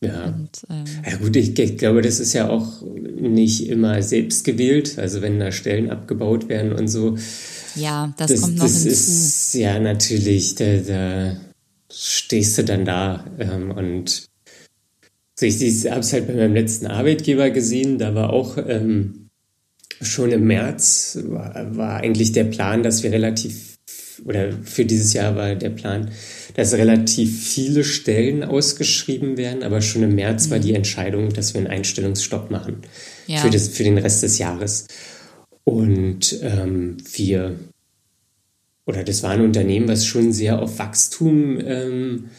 ja. 0.00 0.26
Und, 0.26 0.50
ähm, 0.70 0.84
ja 1.08 1.16
gut, 1.16 1.36
ich, 1.36 1.58
ich, 1.58 1.78
glaube, 1.78 2.02
das 2.02 2.20
ist 2.20 2.32
ja 2.32 2.48
auch 2.48 2.82
nicht 2.82 3.68
immer 3.68 4.02
selbst 4.02 4.44
gewählt. 4.44 4.98
Also 4.98 5.22
wenn 5.22 5.38
da 5.38 5.52
Stellen 5.52 5.90
abgebaut 5.90 6.48
werden 6.48 6.72
und 6.72 6.88
so. 6.88 7.16
Ja, 7.74 8.12
das, 8.18 8.30
das 8.30 8.40
kommt 8.42 8.56
noch 8.56 8.64
das 8.64 8.82
hinzu. 8.82 8.88
ist 8.88 9.54
ja 9.54 9.78
natürlich, 9.78 10.54
da, 10.56 10.76
da 10.76 11.36
stehst 11.90 12.58
du 12.58 12.64
dann 12.64 12.84
da 12.84 13.24
ähm, 13.38 13.70
und 13.70 14.26
so 15.36 15.46
ich, 15.46 15.60
ich 15.60 15.90
habe 15.90 16.00
es 16.00 16.12
halt 16.12 16.28
bei 16.28 16.34
meinem 16.34 16.54
letzten 16.54 16.86
Arbeitgeber 16.86 17.50
gesehen, 17.50 17.98
da 17.98 18.14
war 18.14 18.32
auch 18.32 18.56
ähm, 18.56 19.23
schon 20.00 20.32
im 20.32 20.46
März 20.46 21.18
war, 21.22 21.76
war 21.76 21.96
eigentlich 21.98 22.32
der 22.32 22.44
Plan, 22.44 22.82
dass 22.82 23.02
wir 23.02 23.12
relativ 23.12 23.74
oder 24.24 24.52
für 24.62 24.84
dieses 24.84 25.12
Jahr 25.12 25.36
war 25.36 25.54
der 25.54 25.70
Plan, 25.70 26.10
dass 26.54 26.72
relativ 26.74 27.46
viele 27.46 27.84
Stellen 27.84 28.44
ausgeschrieben 28.44 29.36
werden, 29.36 29.62
aber 29.62 29.80
schon 29.80 30.02
im 30.02 30.14
März 30.14 30.46
mhm. 30.46 30.50
war 30.52 30.58
die 30.60 30.70
mhm. 30.70 30.76
Entscheidung, 30.76 31.32
dass 31.32 31.54
wir 31.54 31.60
einen 31.60 31.70
Einstellungsstopp 31.70 32.50
machen 32.50 32.82
ja. 33.26 33.38
für, 33.38 33.50
das, 33.50 33.68
für 33.68 33.84
den 33.84 33.98
Rest 33.98 34.22
des 34.22 34.38
Jahres. 34.38 34.86
Und 35.64 36.38
ähm, 36.42 36.98
wir, 37.12 37.58
oder 38.86 39.02
das 39.02 39.22
war 39.22 39.30
ein 39.30 39.40
Unternehmen, 39.40 39.88
was 39.88 40.06
schon 40.06 40.32
sehr 40.32 40.60
auf 40.60 40.78
Wachstum 40.78 41.58
ähm, 41.60 42.30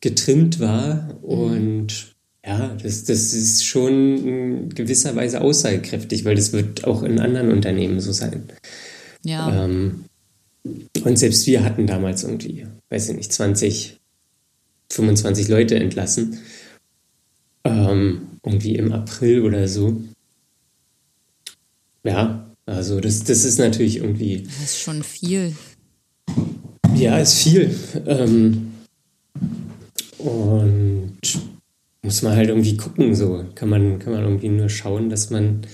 getrimmt 0.00 0.60
war 0.60 1.18
mhm. 1.22 1.24
und 1.24 2.11
ja, 2.44 2.76
das, 2.82 3.04
das 3.04 3.34
ist 3.34 3.64
schon 3.64 4.26
in 4.26 4.68
gewisser 4.70 5.14
Weise 5.14 5.40
aussagekräftig, 5.40 6.24
weil 6.24 6.34
das 6.34 6.52
wird 6.52 6.84
auch 6.84 7.02
in 7.02 7.20
anderen 7.20 7.52
Unternehmen 7.52 8.00
so 8.00 8.10
sein. 8.12 8.44
Ja. 9.24 9.64
Ähm, 9.64 10.04
und 11.04 11.18
selbst 11.18 11.46
wir 11.46 11.64
hatten 11.64 11.86
damals 11.86 12.24
irgendwie, 12.24 12.66
weiß 12.90 13.10
ich 13.10 13.16
nicht, 13.16 13.32
20, 13.32 14.00
25 14.90 15.48
Leute 15.48 15.76
entlassen. 15.76 16.38
Ähm, 17.64 18.28
irgendwie 18.44 18.74
im 18.74 18.92
April 18.92 19.42
oder 19.42 19.68
so. 19.68 20.02
Ja, 22.02 22.50
also 22.66 23.00
das, 23.00 23.22
das 23.22 23.44
ist 23.44 23.58
natürlich 23.58 23.98
irgendwie. 23.98 24.42
Das 24.42 24.62
ist 24.64 24.80
schon 24.80 25.04
viel. 25.04 25.54
Ja, 26.96 27.18
ist 27.18 27.34
viel. 27.34 27.72
Ähm, 28.06 28.72
und 30.18 31.18
muss 32.02 32.22
man 32.22 32.36
halt 32.36 32.48
irgendwie 32.48 32.76
gucken, 32.76 33.14
so 33.14 33.44
kann 33.54 33.68
man, 33.68 33.98
kann 33.98 34.12
man 34.12 34.24
irgendwie 34.24 34.48
nur 34.48 34.68
schauen, 34.68 35.08
dass 35.08 35.30
man, 35.30 35.66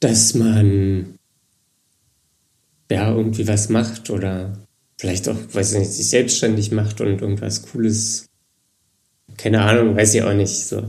dass 0.00 0.34
man 0.34 1.16
ja, 2.90 3.10
irgendwie 3.10 3.48
was 3.48 3.68
macht 3.68 4.10
oder 4.10 4.58
vielleicht 4.98 5.28
auch, 5.28 5.36
weiß 5.52 5.72
ich 5.72 5.78
nicht, 5.80 5.92
sich 5.92 6.10
selbstständig 6.10 6.72
macht 6.72 7.00
und 7.00 7.20
irgendwas 7.20 7.62
Cooles, 7.62 8.26
keine 9.36 9.62
Ahnung, 9.62 9.96
weiß 9.96 10.14
ich 10.14 10.22
auch 10.22 10.34
nicht, 10.34 10.66
so. 10.66 10.82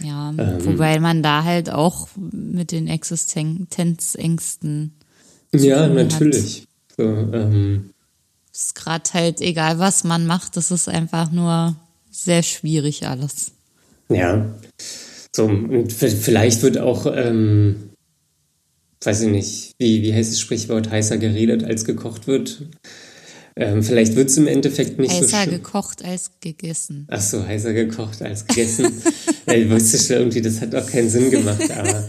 Ja, 0.00 0.30
ähm, 0.30 0.64
wobei 0.64 0.98
man 0.98 1.22
da 1.22 1.44
halt 1.44 1.70
auch 1.70 2.08
mit 2.16 2.72
den 2.72 2.88
Existenzängsten. 2.88 4.94
Ja, 5.52 5.86
natürlich. 5.86 6.66
So, 6.96 7.04
ähm, 7.04 7.90
ist 8.52 8.74
gerade 8.74 9.10
halt 9.12 9.40
egal, 9.40 9.78
was 9.78 10.04
man 10.04 10.26
macht, 10.26 10.56
das 10.56 10.70
ist 10.70 10.88
einfach 10.88 11.30
nur 11.30 11.76
sehr 12.24 12.42
schwierig 12.42 13.06
alles. 13.06 13.52
Ja. 14.08 14.54
So, 15.34 15.44
und 15.44 15.92
vielleicht 15.92 16.62
wird 16.62 16.78
auch 16.78 17.06
ähm, 17.06 17.92
weiß 19.06 19.22
ich 19.22 19.28
nicht, 19.28 19.74
wie, 19.78 20.02
wie 20.02 20.14
heißt 20.14 20.32
das 20.32 20.40
Sprichwort, 20.40 20.90
heißer 20.90 21.18
geredet 21.18 21.64
als 21.64 21.84
gekocht 21.84 22.26
wird. 22.26 22.66
Ähm, 23.54 23.82
vielleicht 23.82 24.16
wird 24.16 24.30
es 24.30 24.38
im 24.38 24.46
Endeffekt 24.46 24.98
nicht 24.98 25.12
heißer 25.12 25.28
so 25.28 25.36
Heißer 25.36 25.50
gekocht 25.50 26.04
als 26.04 26.30
gegessen. 26.40 27.06
Ach 27.10 27.20
so, 27.20 27.46
heißer 27.46 27.74
gekocht 27.74 28.22
als 28.22 28.46
gegessen. 28.46 29.02
ja, 29.46 29.54
ich 29.54 29.70
wusste 29.70 29.98
schon 29.98 30.16
irgendwie, 30.16 30.40
das 30.40 30.60
hat 30.60 30.74
auch 30.74 30.86
keinen 30.86 31.10
Sinn 31.10 31.30
gemacht, 31.30 31.70
aber 31.70 32.08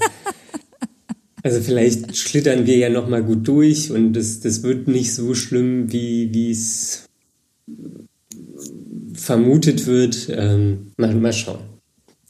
also 1.44 1.60
vielleicht 1.62 2.16
schlittern 2.16 2.66
wir 2.66 2.78
ja 2.78 2.90
nochmal 2.90 3.24
gut 3.24 3.46
durch 3.48 3.92
und 3.92 4.14
das, 4.14 4.40
das 4.40 4.64
wird 4.64 4.88
nicht 4.88 5.14
so 5.14 5.36
schlimm, 5.36 5.92
wie 5.92 6.52
es 6.52 7.10
vermutet 9.14 9.86
wird. 9.86 10.30
Ähm, 10.30 10.92
mal, 10.98 11.14
mal 11.16 11.34
schauen. 11.34 11.62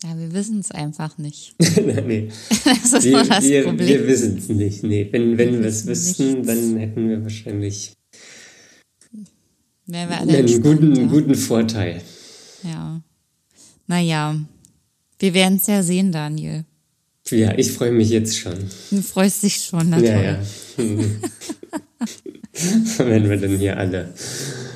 Ja, 0.04 0.18
wir 0.20 0.34
wissen 0.34 0.60
es 0.60 0.72
einfach 0.72 1.18
nicht. 1.18 1.56
nee. 1.60 2.30
Das 2.66 2.92
ist 2.94 3.04
wir, 3.04 3.24
das 3.24 3.44
wir, 3.44 3.64
Problem. 3.64 3.88
Wir 3.88 4.08
wissen 4.08 4.38
es 4.38 4.50
nicht. 4.50 4.84
Nee, 4.84 5.08
wenn, 5.12 5.38
wenn 5.38 5.62
wir 5.62 5.70
es 5.70 5.88
wüssten, 5.88 6.42
nichts. 6.42 6.48
dann 6.48 6.78
hätten 6.78 7.10
wir 7.10 7.24
wahrscheinlich 7.24 7.94
wir 9.86 10.20
alle 10.20 10.38
einen 10.38 10.62
guten, 10.62 11.10
guten 11.10 11.36
Vorteil. 11.36 12.02
Ja. 12.64 13.02
Naja, 13.88 14.40
wir 15.20 15.34
werden 15.34 15.58
es 15.58 15.68
ja 15.68 15.84
sehen, 15.84 16.12
Daniel. 16.12 16.66
Ja, 17.30 17.58
ich 17.58 17.72
freue 17.72 17.92
mich 17.92 18.10
jetzt 18.10 18.38
schon. 18.38 18.58
Du 18.92 19.02
freust 19.02 19.44
dich 19.44 19.56
schon, 19.56 19.90
natürlich. 19.90 20.12
Ja, 20.12 20.84
ja. 20.84 21.04
wenn 22.98 23.30
wir 23.30 23.38
dann 23.38 23.58
hier 23.58 23.78
alle 23.78 24.14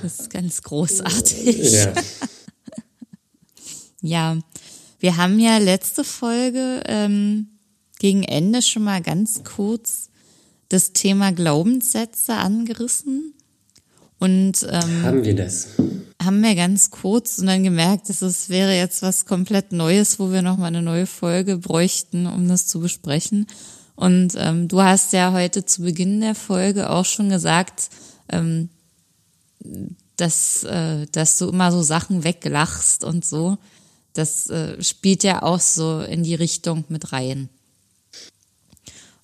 Das 0.01 0.19
ist 0.19 0.29
ganz 0.31 0.63
großartig. 0.63 1.71
Ja. 1.71 1.93
ja, 4.01 4.37
wir 4.99 5.17
haben 5.17 5.39
ja 5.39 5.57
letzte 5.59 6.03
Folge 6.03 6.81
ähm, 6.87 7.47
gegen 7.99 8.23
Ende 8.23 8.61
schon 8.61 8.83
mal 8.83 9.01
ganz 9.01 9.43
kurz 9.43 10.09
das 10.69 10.93
Thema 10.93 11.31
Glaubenssätze 11.31 12.33
angerissen. 12.33 13.33
Und 14.19 14.65
ähm, 14.69 15.03
haben 15.03 15.23
wir 15.23 15.35
das? 15.35 15.67
Haben 16.21 16.41
wir 16.41 16.55
ganz 16.55 16.89
kurz 16.89 17.37
und 17.37 17.45
dann 17.45 17.63
gemerkt, 17.63 18.09
dass 18.09 18.23
es 18.23 18.49
wäre 18.49 18.75
jetzt 18.75 19.03
was 19.03 19.25
komplett 19.25 19.71
Neues, 19.71 20.19
wo 20.19 20.31
wir 20.31 20.41
nochmal 20.41 20.69
eine 20.69 20.81
neue 20.81 21.05
Folge 21.05 21.57
bräuchten, 21.57 22.25
um 22.25 22.47
das 22.47 22.65
zu 22.65 22.79
besprechen. 22.79 23.45
Und 23.97 24.33
ähm, 24.37 24.67
du 24.67 24.83
hast 24.83 25.11
ja 25.11 25.33
heute 25.33 25.65
zu 25.65 25.81
Beginn 25.81 26.21
der 26.21 26.35
Folge 26.35 26.91
auch 26.91 27.03
schon 27.03 27.29
gesagt, 27.29 27.89
ähm, 28.29 28.69
dass, 30.17 30.63
äh, 30.63 31.07
dass 31.11 31.39
du 31.39 31.49
immer 31.49 31.71
so 31.71 31.81
Sachen 31.81 32.23
weglachst 32.23 33.03
und 33.03 33.25
so. 33.25 33.57
Das 34.13 34.51
äh, 34.51 34.81
spielt 34.83 35.23
ja 35.23 35.41
auch 35.41 35.59
so 35.59 36.01
in 36.01 36.21
die 36.21 36.35
Richtung 36.35 36.85
mit 36.89 37.11
rein. 37.11 37.49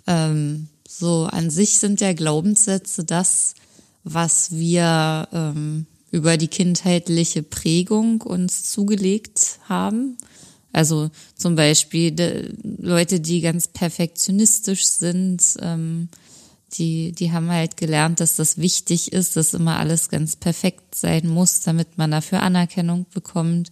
Ähm, 0.07 0.69
so 0.87 1.25
an 1.25 1.51
sich 1.51 1.77
sind 1.77 2.01
ja 2.01 2.13
Glaubenssätze 2.13 3.03
das, 3.03 3.53
was 4.03 4.53
wir 4.53 5.27
ähm, 5.31 5.85
über 6.09 6.35
die 6.37 6.47
kindheitliche 6.47 7.43
Prägung 7.43 8.21
uns 8.21 8.71
zugelegt 8.71 9.59
haben. 9.69 10.17
Also 10.73 11.11
zum 11.35 11.55
Beispiel 11.55 12.11
de, 12.11 12.51
Leute, 12.63 13.19
die 13.19 13.41
ganz 13.41 13.67
perfektionistisch 13.67 14.87
sind, 14.87 15.41
ähm, 15.61 16.09
die, 16.73 17.11
die 17.11 17.31
haben 17.31 17.51
halt 17.51 17.77
gelernt, 17.77 18.19
dass 18.19 18.35
das 18.35 18.57
wichtig 18.57 19.13
ist, 19.13 19.35
dass 19.35 19.53
immer 19.53 19.77
alles 19.77 20.09
ganz 20.09 20.35
perfekt 20.35 20.95
sein 20.95 21.27
muss, 21.27 21.61
damit 21.61 21.99
man 21.99 22.09
dafür 22.09 22.41
Anerkennung 22.41 23.05
bekommt. 23.13 23.69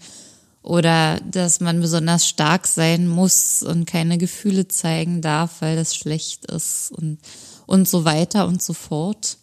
Oder 0.62 1.20
dass 1.22 1.60
man 1.60 1.82
besonders 1.82 2.28
stark 2.28 2.68
sein 2.68 3.08
muss 3.08 3.64
und 3.64 3.86
keine 3.86 4.20
Gefühle 4.20 4.68
zeigen 4.68 5.24
darf, 5.24 5.62
weil 5.62 5.76
das 5.76 5.96
schlecht 5.96 6.46
ist 6.46 6.92
und, 6.92 7.18
und 7.66 7.90
so 7.90 8.06
weiter 8.06 8.46
und 8.46 8.62
so 8.62 8.74
fort. 8.74 9.38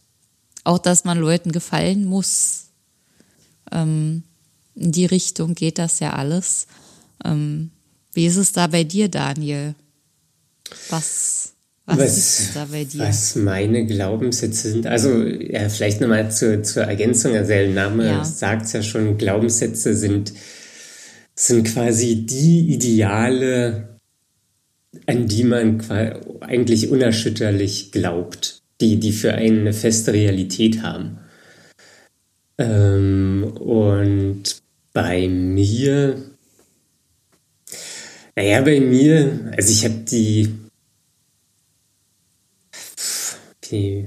Auch, 0.63 0.79
dass 0.79 1.05
man 1.05 1.19
Leuten 1.19 1.51
gefallen 1.51 2.05
muss. 2.05 2.67
Ähm, 3.73 4.23
in 4.77 4.93
die 4.93 5.07
Richtung 5.07 5.57
geht 5.57 5.79
das 5.79 5.99
ja 5.99 6.13
alles. 6.13 6.69
Ähm, 7.25 7.71
wie 8.13 8.27
ist 8.27 8.37
es 8.37 8.53
da 8.53 8.67
bei 8.67 8.85
dir, 8.85 9.09
Daniel? 9.09 9.75
Was 10.91 11.55
was, 11.89 11.99
was, 11.99 12.41
ist 12.41 12.57
da 12.57 12.67
bei 12.71 12.85
dir? 12.85 13.01
Was 13.01 13.35
meine 13.35 13.87
Glaubenssätze 13.87 14.73
sind. 14.73 14.87
Also, 14.87 15.23
ja, 15.23 15.71
vielleicht 15.71 16.03
nochmal 16.03 16.31
zur, 16.31 16.63
zur 16.63 16.83
Ergänzung. 16.83 17.35
Also, 17.35 17.49
der 17.49 17.69
Name 17.69 18.07
ja. 18.07 18.25
sagt 18.27 18.67
es 18.67 18.75
ja 18.75 18.83
schon, 18.83 19.17
Glaubenssätze 19.17 19.97
sind, 19.97 20.35
sind 21.35 21.65
quasi 21.65 22.27
die 22.27 22.75
Ideale, 22.75 24.01
an 25.07 25.29
die 25.29 25.45
man 25.45 25.81
eigentlich 26.41 26.91
unerschütterlich 26.91 27.91
glaubt, 27.91 28.61
die, 28.83 29.01
die 29.01 29.13
für 29.13 29.33
einen 29.33 29.61
eine 29.61 29.73
feste 29.73 30.13
Realität 30.13 30.83
haben. 30.83 31.21
Ähm, 32.59 33.45
und 33.59 34.43
bei 34.93 35.27
mir, 35.27 36.23
naja, 38.39 38.61
bei 38.61 38.79
mir, 38.79 39.53
also 39.57 39.73
ich 39.73 39.85
habe 39.85 39.97
die 40.09 40.55
Okay. 43.61 44.07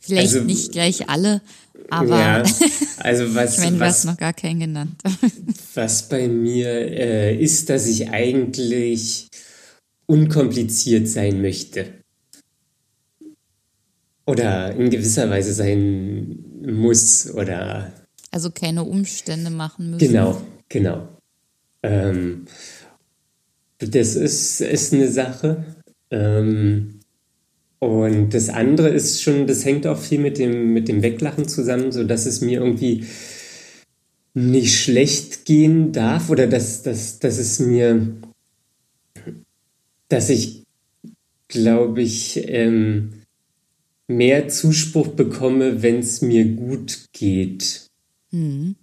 Vielleicht 0.00 0.34
also, 0.34 0.44
nicht 0.44 0.72
gleich 0.72 1.08
alle, 1.08 1.40
aber 1.88 2.18
ja, 2.18 2.42
also 2.98 3.34
was, 3.36 3.54
ich 3.54 3.64
meine, 3.64 3.78
du 3.78 3.84
hast 3.84 4.04
noch 4.06 4.16
gar 4.16 4.32
keinen 4.32 4.58
genannt. 4.58 5.00
was 5.74 6.08
bei 6.08 6.26
mir 6.26 6.68
äh, 6.68 7.36
ist, 7.36 7.70
dass 7.70 7.86
ich 7.86 8.10
eigentlich 8.10 9.28
unkompliziert 10.06 11.06
sein 11.06 11.40
möchte. 11.40 11.94
Oder 14.26 14.74
in 14.74 14.90
gewisser 14.90 15.30
Weise 15.30 15.52
sein 15.52 16.44
muss 16.60 17.30
oder. 17.32 17.92
Also 18.32 18.50
keine 18.50 18.82
Umstände 18.82 19.50
machen 19.50 19.92
müssen. 19.92 20.08
Genau, 20.08 20.42
genau. 20.68 21.08
Ähm, 21.82 22.46
das 23.78 24.16
ist, 24.16 24.60
ist 24.60 24.92
eine 24.92 25.08
Sache. 25.08 25.64
Ähm, 26.10 27.00
und 27.78 28.34
das 28.34 28.48
andere 28.48 28.88
ist 28.88 29.22
schon, 29.22 29.46
das 29.46 29.64
hängt 29.64 29.86
auch 29.86 29.98
viel 29.98 30.18
mit 30.18 30.38
dem, 30.38 30.72
mit 30.72 30.88
dem 30.88 31.02
Weglachen 31.02 31.46
zusammen, 31.46 31.92
so 31.92 32.02
dass 32.04 32.26
es 32.26 32.40
mir 32.40 32.60
irgendwie 32.60 33.06
nicht 34.34 34.76
schlecht 34.78 35.44
gehen 35.44 35.92
darf 35.92 36.30
oder 36.30 36.46
dass, 36.46 36.82
dass, 36.82 37.18
dass 37.18 37.38
es 37.38 37.60
mir, 37.60 38.16
dass 40.08 40.28
ich, 40.28 40.64
glaube 41.46 42.02
ich, 42.02 42.48
ähm, 42.48 43.22
mehr 44.08 44.48
Zuspruch 44.48 45.08
bekomme, 45.08 45.82
wenn 45.82 46.00
es 46.00 46.22
mir 46.22 46.44
gut 46.44 47.06
geht. 47.12 47.88
Mhm. 48.30 48.74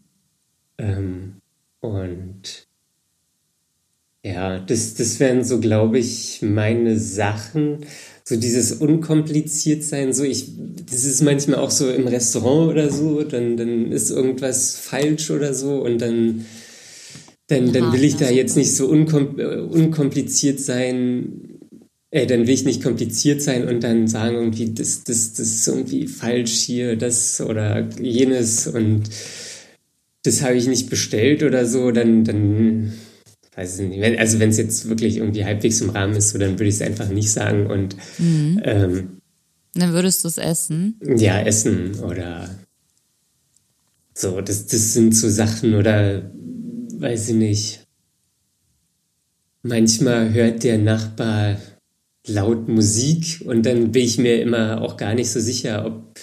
Ähm, 0.78 1.36
und 1.82 2.65
ja, 4.26 4.58
das, 4.58 4.96
das 4.96 5.20
wären 5.20 5.44
so, 5.44 5.60
glaube 5.60 6.00
ich, 6.00 6.42
meine 6.42 6.98
Sachen. 6.98 7.86
So 8.24 8.36
dieses 8.36 8.72
unkompliziert 8.72 9.84
sein, 9.84 10.14
so 10.14 10.24
ich, 10.24 10.48
das 10.90 11.06
ist 11.06 11.22
manchmal 11.22 11.60
auch 11.60 11.70
so 11.70 11.88
im 11.92 12.08
Restaurant 12.08 12.72
oder 12.72 12.90
so, 12.90 13.22
dann, 13.22 13.56
dann 13.56 13.92
ist 13.92 14.10
irgendwas 14.10 14.78
falsch 14.78 15.30
oder 15.30 15.54
so 15.54 15.76
und 15.76 16.02
dann, 16.02 16.46
dann, 17.46 17.72
dann 17.72 17.94
will 17.94 18.04
ich 18.04 18.16
da 18.16 18.28
jetzt 18.28 18.58
nicht 18.58 18.76
so 18.76 18.88
unkom 18.88 19.36
unkompliziert 19.70 20.60
sein, 20.60 21.60
äh, 22.10 22.26
dann 22.26 22.48
will 22.48 22.56
ich 22.56 22.66
nicht 22.66 22.82
kompliziert 22.82 23.44
sein 23.44 23.68
und 23.68 23.84
dann 23.84 24.08
sagen 24.08 24.38
irgendwie, 24.38 24.74
das, 24.74 25.04
das, 25.04 25.34
das 25.34 25.48
ist 25.48 25.68
irgendwie 25.68 26.08
falsch 26.08 26.54
hier, 26.54 26.96
das 26.96 27.42
oder 27.42 27.88
jenes 28.02 28.66
und 28.66 29.04
das 30.24 30.42
habe 30.42 30.56
ich 30.56 30.66
nicht 30.66 30.90
bestellt 30.90 31.44
oder 31.44 31.68
so, 31.68 31.92
dann, 31.92 32.24
dann 32.24 32.94
weiß 33.56 33.80
ich 33.80 33.90
nicht. 33.90 34.20
also 34.20 34.40
wenn 34.40 34.50
es 34.50 34.58
jetzt 34.58 34.90
wirklich 34.90 35.18
irgendwie 35.18 35.46
halbwegs 35.46 35.82
im 35.82 35.90
Rahmen 35.90 36.16
ist, 36.16 36.30
so, 36.30 36.38
dann 36.38 36.54
würde 36.54 36.66
ich 36.66 36.76
es 36.76 36.82
einfach 36.82 37.10
nicht 37.10 37.32
sagen 37.32 37.68
und 37.68 37.96
mhm. 38.18 38.62
ähm, 38.64 39.22
dann 39.76 39.92
würdest 39.92 40.24
du 40.24 40.30
es 40.30 40.38
essen? 40.38 41.00
Ja, 41.18 41.42
essen 41.42 42.00
oder 42.00 42.50
so, 44.14 44.40
das, 44.40 44.66
das 44.68 44.94
sind 44.94 45.14
so 45.16 45.30
Sachen 45.30 45.76
oder 45.76 46.32
weiß 46.98 47.30
ich 47.30 47.36
nicht. 47.36 47.88
Manchmal 49.62 50.34
hört 50.34 50.64
der 50.64 50.78
Nachbar 50.78 51.58
laut 52.26 52.70
Musik 52.70 53.44
und 53.46 53.66
dann 53.66 53.92
bin 53.92 54.06
ich 54.06 54.18
mir 54.18 54.42
immer 54.42 54.82
auch 54.82 54.96
gar 54.96 55.14
nicht 55.14 55.30
so 55.30 55.40
sicher, 55.40 55.86
ob 55.86 56.18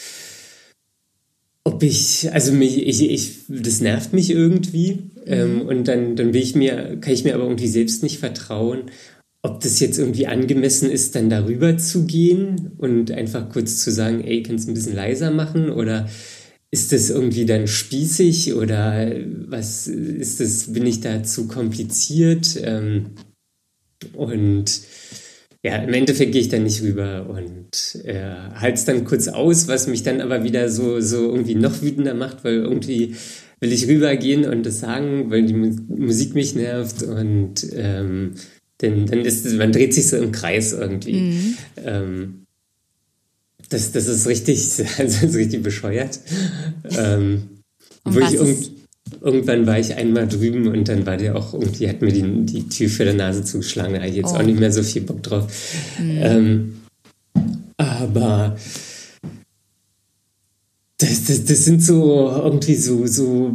ob 1.64 1.82
ich, 1.82 2.32
also 2.32 2.52
mich, 2.52 2.86
ich, 2.86 3.08
ich, 3.10 3.38
das 3.48 3.80
nervt 3.80 4.12
mich 4.12 4.30
irgendwie. 4.30 4.92
Mhm. 4.92 5.10
Ähm, 5.26 5.62
und 5.62 5.88
dann, 5.88 6.16
dann 6.16 6.34
will 6.34 6.42
ich 6.42 6.54
mir, 6.54 6.98
kann 7.00 7.12
ich 7.12 7.24
mir 7.24 7.34
aber 7.34 7.44
irgendwie 7.44 7.68
selbst 7.68 8.02
nicht 8.02 8.18
vertrauen, 8.18 8.90
ob 9.42 9.60
das 9.60 9.80
jetzt 9.80 9.98
irgendwie 9.98 10.26
angemessen 10.26 10.90
ist, 10.90 11.14
dann 11.16 11.28
darüber 11.28 11.76
zu 11.76 12.06
gehen 12.06 12.72
und 12.78 13.10
einfach 13.10 13.48
kurz 13.48 13.82
zu 13.82 13.90
sagen, 13.90 14.22
ey, 14.22 14.42
kannst 14.42 14.66
du 14.66 14.70
ein 14.70 14.74
bisschen 14.74 14.94
leiser 14.94 15.32
machen 15.32 15.70
oder 15.70 16.08
ist 16.70 16.92
das 16.92 17.10
irgendwie 17.10 17.44
dann 17.44 17.66
spießig 17.66 18.54
oder 18.54 19.10
was 19.48 19.88
ist 19.88 20.40
das, 20.40 20.72
bin 20.72 20.86
ich 20.86 21.00
da 21.00 21.22
zu 21.22 21.46
kompliziert? 21.48 22.56
Ähm, 22.62 23.10
und 24.14 24.80
ja, 25.62 25.76
im 25.76 25.94
Endeffekt 25.94 26.32
gehe 26.32 26.40
ich 26.40 26.48
dann 26.48 26.64
nicht 26.64 26.82
rüber 26.82 27.26
und 27.28 28.04
äh, 28.04 28.34
halte 28.54 28.74
es 28.74 28.84
dann 28.84 29.04
kurz 29.04 29.28
aus, 29.28 29.68
was 29.68 29.86
mich 29.86 30.02
dann 30.02 30.20
aber 30.20 30.42
wieder 30.42 30.68
so, 30.68 31.00
so 31.00 31.30
irgendwie 31.30 31.54
noch 31.54 31.82
wütender 31.82 32.14
macht, 32.14 32.42
weil 32.44 32.54
irgendwie 32.54 33.14
will 33.60 33.72
ich 33.72 33.86
rübergehen 33.86 34.44
und 34.44 34.66
das 34.66 34.80
sagen, 34.80 35.30
weil 35.30 35.44
die 35.44 35.54
Musik 35.54 36.34
mich 36.34 36.56
nervt 36.56 37.04
und 37.04 37.64
ähm, 37.74 38.32
dann, 38.78 39.06
dann 39.06 39.20
ist 39.20 39.50
man 39.52 39.70
dreht 39.70 39.94
sich 39.94 40.08
so 40.08 40.16
im 40.16 40.32
Kreis 40.32 40.72
irgendwie. 40.72 41.14
Mhm. 41.14 41.56
Ähm, 41.84 42.46
das, 43.68 43.92
das 43.92 44.08
ist 44.08 44.26
richtig, 44.26 44.58
also 44.58 44.82
das 44.98 45.22
ist 45.22 45.36
richtig 45.36 45.62
bescheuert. 45.62 46.18
Ähm, 46.98 47.60
wo 48.04 48.18
ich 48.18 48.34
irgendwie 48.34 48.81
irgendwann 49.20 49.66
war 49.66 49.78
ich 49.78 49.94
einmal 49.94 50.26
drüben 50.28 50.68
und 50.68 50.88
dann 50.88 51.06
war 51.06 51.16
der 51.16 51.36
auch 51.36 51.54
irgendwie, 51.54 51.88
hat 51.88 52.02
mir 52.02 52.12
die, 52.12 52.46
die 52.46 52.68
Tür 52.68 52.88
für 52.88 53.04
der 53.04 53.14
Nase 53.14 53.44
zugeschlagen. 53.44 53.94
Da 53.94 54.00
habe 54.00 54.08
ich 54.08 54.16
jetzt 54.16 54.32
oh. 54.32 54.36
auch 54.36 54.42
nicht 54.42 54.58
mehr 54.58 54.72
so 54.72 54.82
viel 54.82 55.02
Bock 55.02 55.22
drauf. 55.22 55.46
Mhm. 55.98 56.18
Ähm, 56.20 56.74
aber 57.76 58.56
das, 60.98 61.24
das, 61.24 61.44
das 61.44 61.64
sind 61.64 61.82
so 61.82 62.28
irgendwie 62.30 62.76
so, 62.76 63.06
so, 63.06 63.52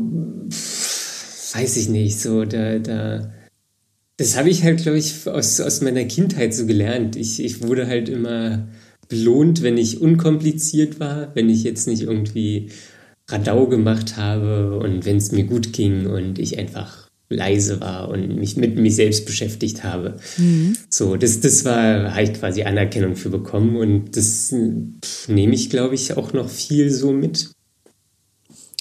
weiß 1.54 1.78
ich 1.78 1.90
nicht, 1.90 2.20
so, 2.20 2.46
da, 2.46 2.80
da, 2.80 3.32
das 4.18 4.38
habe 4.38 4.50
ich 4.50 4.64
halt, 4.64 4.82
glaube 4.82 4.98
ich, 4.98 5.28
aus, 5.28 5.62
aus 5.62 5.82
meiner 5.82 6.06
Kindheit 6.06 6.54
so 6.54 6.66
gelernt. 6.66 7.16
Ich, 7.16 7.44
ich 7.44 7.62
wurde 7.62 7.88
halt 7.88 8.10
immer 8.10 8.68
belohnt, 9.08 9.62
wenn 9.62 9.78
ich 9.78 10.02
unkompliziert 10.02 11.00
war, 11.00 11.34
wenn 11.36 11.50
ich 11.50 11.64
jetzt 11.64 11.88
nicht 11.88 12.02
irgendwie 12.02 12.70
Radau 13.30 13.68
gemacht 13.68 14.18
habe 14.18 14.80
und 14.80 15.06
wenn 15.06 15.18
es 15.18 15.32
mir 15.32 15.44
gut 15.44 15.74
ging 15.74 16.08
und 16.08 16.40
ich 16.40 16.58
einfach 16.58 17.08
leise 17.30 17.82
war 17.82 18.10
und 18.10 18.38
mich 18.38 18.56
mit 18.56 18.78
mir 18.78 18.92
selbst 18.92 19.26
beschäftigt 19.26 19.84
habe. 19.84 20.18
Mhm. 20.38 20.78
So, 20.90 21.18
das, 21.18 21.42
das 21.42 21.66
war, 21.66 22.14
habe 22.14 22.24
ich 22.24 22.34
quasi 22.34 22.64
Anerkennung 22.64 23.16
für 23.16 23.30
bekommen 23.30 23.76
und 23.76 24.16
das 24.16 24.54
nehme 25.28 25.54
ich, 25.54 25.70
glaube 25.70 25.96
ich, 25.96 26.16
auch 26.16 26.32
noch 26.32 26.50
viel 26.50 26.90
so 26.90 27.12
mit. 27.12 27.52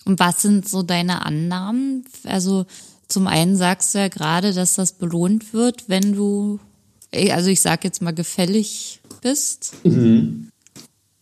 Und 0.05 0.21
was 0.21 0.43
sind 0.43 0.69
so 0.69 0.85
deine 0.85 1.27
Annahmen? 1.27 2.05
Also 2.23 2.67
zum 3.09 3.27
einen 3.27 3.57
sagst 3.57 3.95
du 3.95 3.99
ja 3.99 4.09
gerade, 4.09 4.53
dass 4.53 4.75
das 4.75 4.93
belohnt 4.93 5.53
wird, 5.53 5.89
wenn 5.89 6.13
du, 6.13 6.61
also 7.13 7.51
ich 7.51 7.61
sage 7.61 7.83
jetzt 7.85 8.03
mal 8.03 8.15
gefällig 8.15 9.01
bist. 9.23 9.75
Mhm. 9.83 10.51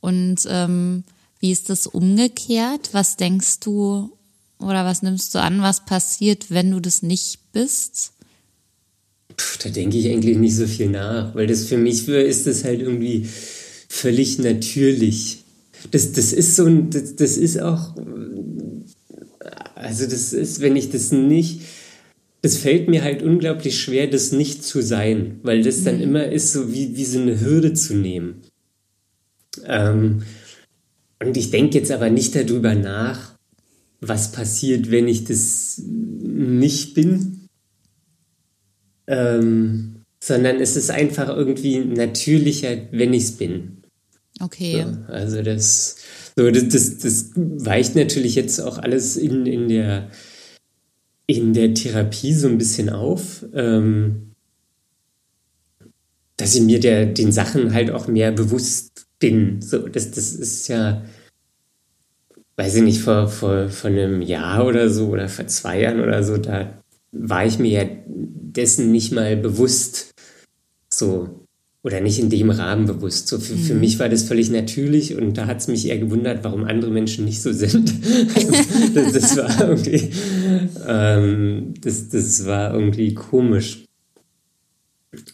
Und 0.01 0.47
ähm, 0.47 1.05
wie 1.45 1.53
ist 1.53 1.68
das 1.68 1.86
umgekehrt? 1.86 2.88
Was 2.92 3.18
denkst 3.18 3.61
du 3.61 4.11
oder 4.59 4.86
was 4.86 5.03
nimmst 5.03 5.34
du 5.34 5.40
an, 5.40 5.61
was 5.61 5.84
passiert, 5.84 6.47
wenn 6.49 6.70
du 6.70 6.80
das 6.80 7.03
nicht 7.03 7.38
bist? 7.53 8.12
Puh, 9.36 9.59
da 9.62 9.68
denke 9.68 9.99
ich 9.99 10.09
eigentlich 10.09 10.38
nicht 10.38 10.57
so 10.57 10.66
viel 10.66 10.88
nach, 10.88 11.34
weil 11.34 11.47
das 11.47 11.66
für 11.66 11.76
mich 11.76 12.09
ist 12.09 12.47
das 12.47 12.64
halt 12.64 12.80
irgendwie 12.80 13.28
völlig 13.90 14.38
natürlich. 14.38 15.45
Das, 15.90 16.12
das 16.12 16.32
ist 16.32 16.57
so 16.57 16.64
ein, 16.64 16.88
das, 16.88 17.14
das 17.14 17.36
ist 17.36 17.61
auch, 17.61 17.95
also 19.74 20.07
das 20.07 20.32
ist, 20.32 20.62
wenn 20.62 20.76
ich 20.76 20.88
das 20.88 21.12
nicht, 21.12 21.61
es 22.40 22.57
fällt 22.57 22.88
mir 22.88 23.05
halt 23.05 23.22
unglaublich 23.22 23.78
schwer, 23.78 24.07
das 24.07 24.32
nicht 24.32 24.64
zu 24.64 24.80
sein, 24.80 25.40
weil 25.42 25.62
das 25.62 25.84
dann 25.84 25.97
mhm. 25.97 26.05
immer 26.05 26.24
ist 26.24 26.55
so 26.55 26.72
wie, 26.72 26.97
wie 26.97 27.05
so 27.05 27.20
eine 27.20 27.38
Hürde 27.38 27.74
zu 27.74 27.97
nehmen. 27.97 28.40
Ähm, 29.66 30.22
und 31.25 31.37
ich 31.37 31.51
denke 31.51 31.79
jetzt 31.79 31.91
aber 31.91 32.11
nicht 32.11 32.35
darüber 32.35 32.75
nach, 32.75 33.35
was 34.01 34.33
passiert, 34.33 34.91
wenn 34.91 35.09
ich 35.09 35.25
das 35.25 35.83
nicht 35.85 36.95
bin, 36.95 37.49
ähm, 39.07 39.97
sondern 40.20 40.61
es 40.61 40.77
ist 40.77 40.91
einfach 40.91 41.29
irgendwie 41.29 41.79
natürlicher, 41.79 42.77
wenn 42.91 43.12
ich 43.12 43.25
es 43.25 43.33
bin. 43.33 43.83
Okay. 44.41 44.85
So, 44.85 45.12
also 45.12 45.43
das, 45.43 45.97
so, 46.37 46.51
das, 46.51 46.68
das, 46.68 46.99
das 46.99 47.31
weicht 47.35 47.95
natürlich 47.95 48.35
jetzt 48.35 48.61
auch 48.61 48.79
alles 48.79 49.16
in, 49.16 49.47
in, 49.47 49.68
der, 49.68 50.11
in 51.27 51.53
der 51.53 51.75
Therapie 51.75 52.33
so 52.33 52.49
ein 52.49 52.59
bisschen 52.59 52.89
auf, 52.89 53.45
ähm, 53.55 54.33
dass 56.37 56.55
ich 56.55 56.62
mir 56.62 56.81
der, 56.81 57.07
den 57.07 57.31
Sachen 57.31 57.75
halt 57.75 57.91
auch 57.91 58.09
mehr 58.09 58.33
bewusst 58.33 59.07
bin. 59.20 59.62
So, 59.62 59.87
das, 59.89 60.11
das 60.11 60.33
ist 60.33 60.68
ja 60.68 61.05
weiß 62.57 62.76
ich 62.76 62.82
nicht, 62.82 63.00
vor, 63.00 63.28
vor, 63.28 63.68
vor 63.68 63.90
einem 63.90 64.22
Jahr 64.22 64.66
oder 64.66 64.88
so 64.88 65.09
oder 65.09 65.28
vor 65.28 65.46
zwei 65.46 65.80
Jahren 65.80 66.00
oder 66.00 66.22
so, 66.22 66.36
da 66.36 66.82
war 67.12 67.46
ich 67.46 67.59
mir 67.59 67.82
ja 67.82 67.88
dessen 68.02 68.92
nicht 68.92 69.12
mal 69.12 69.36
bewusst. 69.36 70.14
So. 70.88 71.40
Oder 71.82 72.00
nicht 72.00 72.18
in 72.18 72.30
dem 72.30 72.48
Rahmen 72.50 72.86
bewusst. 72.86 73.28
So 73.28 73.38
für, 73.38 73.55
mhm. 73.55 73.59
für 73.59 73.74
mich 73.74 73.98
war 73.98 74.09
das 74.09 74.22
völlig 74.22 74.50
natürlich 74.50 75.16
und 75.16 75.34
da 75.34 75.46
hat 75.46 75.59
es 75.59 75.68
mich 75.68 75.86
eher 75.86 75.98
gewundert, 75.98 76.42
warum 76.42 76.64
andere 76.64 76.90
Menschen 76.90 77.26
nicht 77.26 77.42
so 77.42 77.52
sind. 77.52 77.92
das, 78.94 79.12
das, 79.12 79.36
war 79.36 79.68
irgendwie, 79.68 80.11
ähm, 80.86 81.74
das, 81.82 82.09
das 82.09 82.46
war 82.46 82.72
irgendwie 82.72 83.12
komisch. 83.12 83.84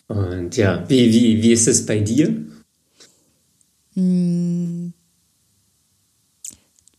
Und 0.08 0.56
ja, 0.56 0.84
wie, 0.88 1.12
wie, 1.12 1.42
wie 1.42 1.52
ist 1.52 1.68
es 1.68 1.86
bei 1.86 2.00
dir? 2.00 2.34
Mhm. 3.94 4.79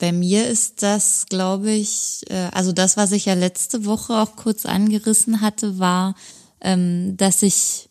Bei 0.02 0.12
mir 0.12 0.48
ist 0.48 0.82
das, 0.82 1.28
glaube 1.30 1.70
ich, 1.70 2.24
äh, 2.28 2.50
also 2.54 2.72
das, 2.72 2.98
was 2.98 3.12
ich 3.12 3.26
ja 3.26 3.36
letzte 3.36 3.86
Woche 3.86 4.16
auch 4.16 4.36
kurz 4.36 4.66
angerissen 4.66 5.42
hatte, 5.42 5.78
war, 5.78 6.16
ähm, 6.60 7.16
dass 7.18 7.44
ich 7.44 7.88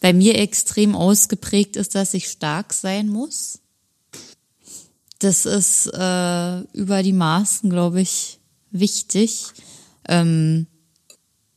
bei 0.00 0.14
mir 0.14 0.38
extrem 0.38 0.96
ausgeprägt 0.96 1.76
ist, 1.76 1.94
dass 1.94 2.14
ich 2.14 2.28
stark 2.28 2.72
sein 2.72 3.08
muss. 3.08 3.58
Das 5.18 5.44
ist 5.44 5.88
äh, 5.88 6.60
über 6.72 7.02
die 7.02 7.12
Maßen, 7.12 7.68
glaube 7.68 8.00
ich, 8.00 8.38
wichtig. 8.70 9.48
Ähm, 10.08 10.66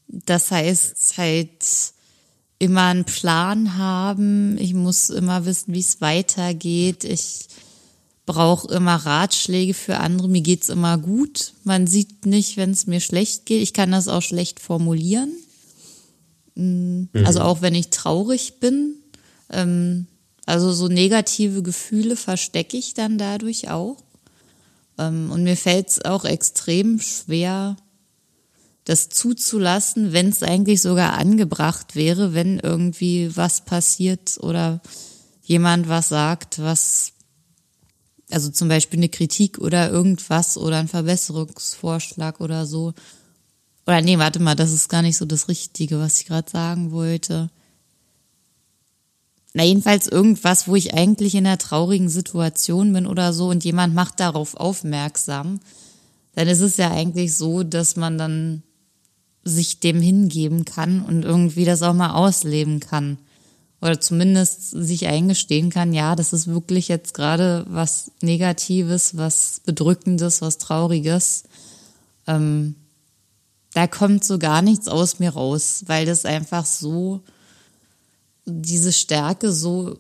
das 0.10 0.52
heißt 0.52 1.18
halt 1.18 1.64
immer 2.60 2.88
einen 2.88 3.06
Plan 3.06 3.78
haben. 3.78 4.58
Ich 4.58 4.74
muss 4.74 5.10
immer 5.10 5.46
wissen, 5.46 5.74
wie 5.74 5.80
es 5.80 6.02
weitergeht. 6.02 7.06
Ich 7.06 7.48
brauche 8.26 8.74
immer 8.74 8.96
Ratschläge 8.96 9.74
für 9.74 9.98
andere. 9.98 10.28
Mir 10.30 10.42
geht's 10.42 10.70
immer 10.70 10.98
gut. 10.98 11.54
Man 11.64 11.88
sieht 11.88 12.26
nicht, 12.26 12.58
wenn 12.58 12.72
es 12.72 12.88
mir 12.88 13.00
schlecht 13.00 13.46
geht. 13.46 13.62
Ich 13.62 13.74
kann 13.74 13.92
das 13.92 14.08
auch 14.08 14.22
schlecht 14.22 14.60
formulieren. 14.60 15.32
Mm, 16.56 17.06
also 17.26 17.40
mhm. 17.40 17.46
auch 17.46 17.62
wenn 17.62 17.76
ich 17.76 17.90
traurig 17.90 18.60
bin. 18.60 18.96
Ähm, 19.50 20.08
also 20.46 20.72
so 20.72 20.88
negative 20.88 21.64
Gefühle 21.64 22.16
verstecke 22.16 22.78
ich 22.78 22.94
dann 22.94 23.18
dadurch 23.18 23.70
auch. 23.70 23.98
Ähm, 24.98 25.32
und 25.32 25.44
mir 25.44 25.58
fällt 25.58 25.90
es 25.90 26.06
auch 26.06 26.26
extrem 26.26 27.00
schwer, 27.00 27.78
das 28.86 29.08
zuzulassen, 29.08 30.12
wenn 30.12 30.30
es 30.30 30.44
eigentlich 30.44 30.82
sogar 30.82 31.14
angebracht 31.14 31.96
wäre, 31.96 32.34
wenn 32.34 32.60
irgendwie 32.60 33.36
was 33.36 33.64
passiert 33.64 34.38
oder 34.42 34.82
jemand 35.42 35.88
was 35.88 36.10
sagt, 36.10 36.60
was 36.60 37.13
also 38.34 38.50
zum 38.50 38.68
Beispiel 38.68 39.00
eine 39.00 39.10
Kritik 39.10 39.60
oder 39.60 39.90
irgendwas 39.90 40.58
oder 40.58 40.78
ein 40.78 40.88
Verbesserungsvorschlag 40.88 42.40
oder 42.42 42.66
so. 42.66 42.94
Oder 43.86 44.02
nee, 44.02 44.18
warte 44.18 44.40
mal, 44.40 44.56
das 44.56 44.72
ist 44.72 44.90
gar 44.90 45.02
nicht 45.02 45.18
so 45.18 45.26
das 45.26 45.48
Richtige, 45.48 46.00
was 46.00 46.20
ich 46.20 46.26
gerade 46.26 46.50
sagen 46.50 46.92
wollte. 46.92 47.50
Na, 49.54 49.64
jedenfalls 49.64 50.08
irgendwas, 50.08 50.68
wo 50.68 50.76
ich 50.76 50.94
eigentlich 50.94 51.36
in 51.36 51.46
einer 51.46 51.58
traurigen 51.58 52.10
Situation 52.10 52.92
bin 52.94 53.06
oder 53.06 53.34
so 53.34 53.50
und 53.50 53.64
jemand 53.64 53.94
macht 53.94 54.20
darauf 54.20 54.56
aufmerksam, 54.56 55.60
dann 56.34 56.48
ist 56.48 56.62
es 56.62 56.78
ja 56.78 56.90
eigentlich 56.90 57.36
so, 57.36 57.62
dass 57.62 57.96
man 57.96 58.18
dann 58.18 58.64
sich 59.44 59.80
dem 59.80 60.02
hingeben 60.02 60.66
kann 60.66 61.04
und 61.04 61.24
irgendwie 61.24 61.66
das 61.66 61.84
auch 61.84 61.94
mal 61.94 62.14
ausleben 62.14 62.80
kann 62.80 63.18
oder 63.84 64.00
zumindest 64.00 64.72
sich 64.72 65.08
eingestehen 65.08 65.70
kann, 65.70 65.92
ja, 65.92 66.16
das 66.16 66.32
ist 66.32 66.48
wirklich 66.48 66.88
jetzt 66.88 67.14
gerade 67.14 67.66
was 67.68 68.12
Negatives, 68.22 69.18
was 69.18 69.60
Bedrückendes, 69.66 70.42
was 70.42 70.58
Trauriges. 70.58 71.44
Ähm, 72.26 72.76
da 73.74 73.88
kommt 73.88 74.24
so 74.24 74.40
gar 74.40 74.62
nichts 74.62 74.88
aus 74.88 75.20
mir 75.20 75.32
raus, 75.32 75.84
weil 75.88 76.06
das 76.06 76.24
einfach 76.24 76.66
so, 76.66 77.20
diese 78.46 78.94
Stärke 78.94 79.52
so 79.52 80.00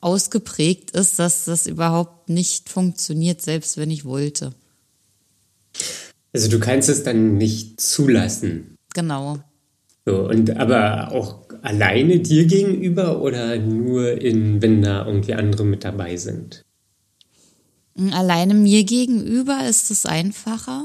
ausgeprägt 0.00 0.90
ist, 0.90 1.20
dass 1.20 1.44
das 1.44 1.68
überhaupt 1.68 2.28
nicht 2.28 2.68
funktioniert, 2.68 3.42
selbst 3.42 3.76
wenn 3.76 3.92
ich 3.92 4.04
wollte. 4.04 4.54
Also 6.32 6.48
du 6.48 6.58
kannst 6.58 6.88
es 6.88 7.04
dann 7.04 7.36
nicht 7.36 7.80
zulassen. 7.80 8.74
Genau. 8.92 9.38
So, 10.04 10.28
und 10.28 10.56
aber 10.56 11.12
auch 11.12 11.39
alleine 11.62 12.20
dir 12.20 12.46
gegenüber 12.46 13.20
oder 13.20 13.58
nur 13.58 14.20
in, 14.20 14.60
wenn 14.62 14.82
da 14.82 15.06
irgendwie 15.06 15.34
andere 15.34 15.64
mit 15.64 15.84
dabei 15.84 16.16
sind? 16.16 16.64
Mm, 17.94 18.12
alleine 18.12 18.54
mir 18.54 18.84
gegenüber 18.84 19.66
ist 19.68 19.90
es 19.90 20.06
einfacher, 20.06 20.84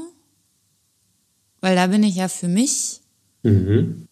weil 1.60 1.76
da 1.76 1.86
bin 1.88 2.02
ich 2.02 2.16
ja 2.16 2.28
für 2.28 2.48
mich. 2.48 3.00
Mhm. 3.42 4.08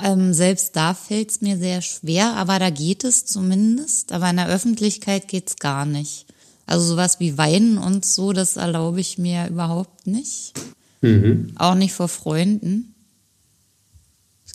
Ähm, 0.00 0.32
selbst 0.32 0.76
da 0.76 0.94
fällt 0.94 1.30
es 1.30 1.40
mir 1.40 1.58
sehr 1.58 1.82
schwer, 1.82 2.36
aber 2.36 2.58
da 2.58 2.70
geht 2.70 3.04
es 3.04 3.26
zumindest. 3.26 4.12
Aber 4.12 4.30
in 4.30 4.36
der 4.36 4.48
Öffentlichkeit 4.48 5.28
geht 5.28 5.48
es 5.48 5.56
gar 5.56 5.86
nicht. 5.86 6.26
Also 6.66 6.84
sowas 6.84 7.18
wie 7.18 7.38
Weinen 7.38 7.78
und 7.78 8.04
so, 8.04 8.32
das 8.32 8.56
erlaube 8.56 9.00
ich 9.00 9.18
mir 9.18 9.48
überhaupt 9.48 10.06
nicht. 10.06 10.52
Mhm. 11.00 11.52
Auch 11.56 11.74
nicht 11.74 11.94
vor 11.94 12.08
Freunden. 12.08 12.94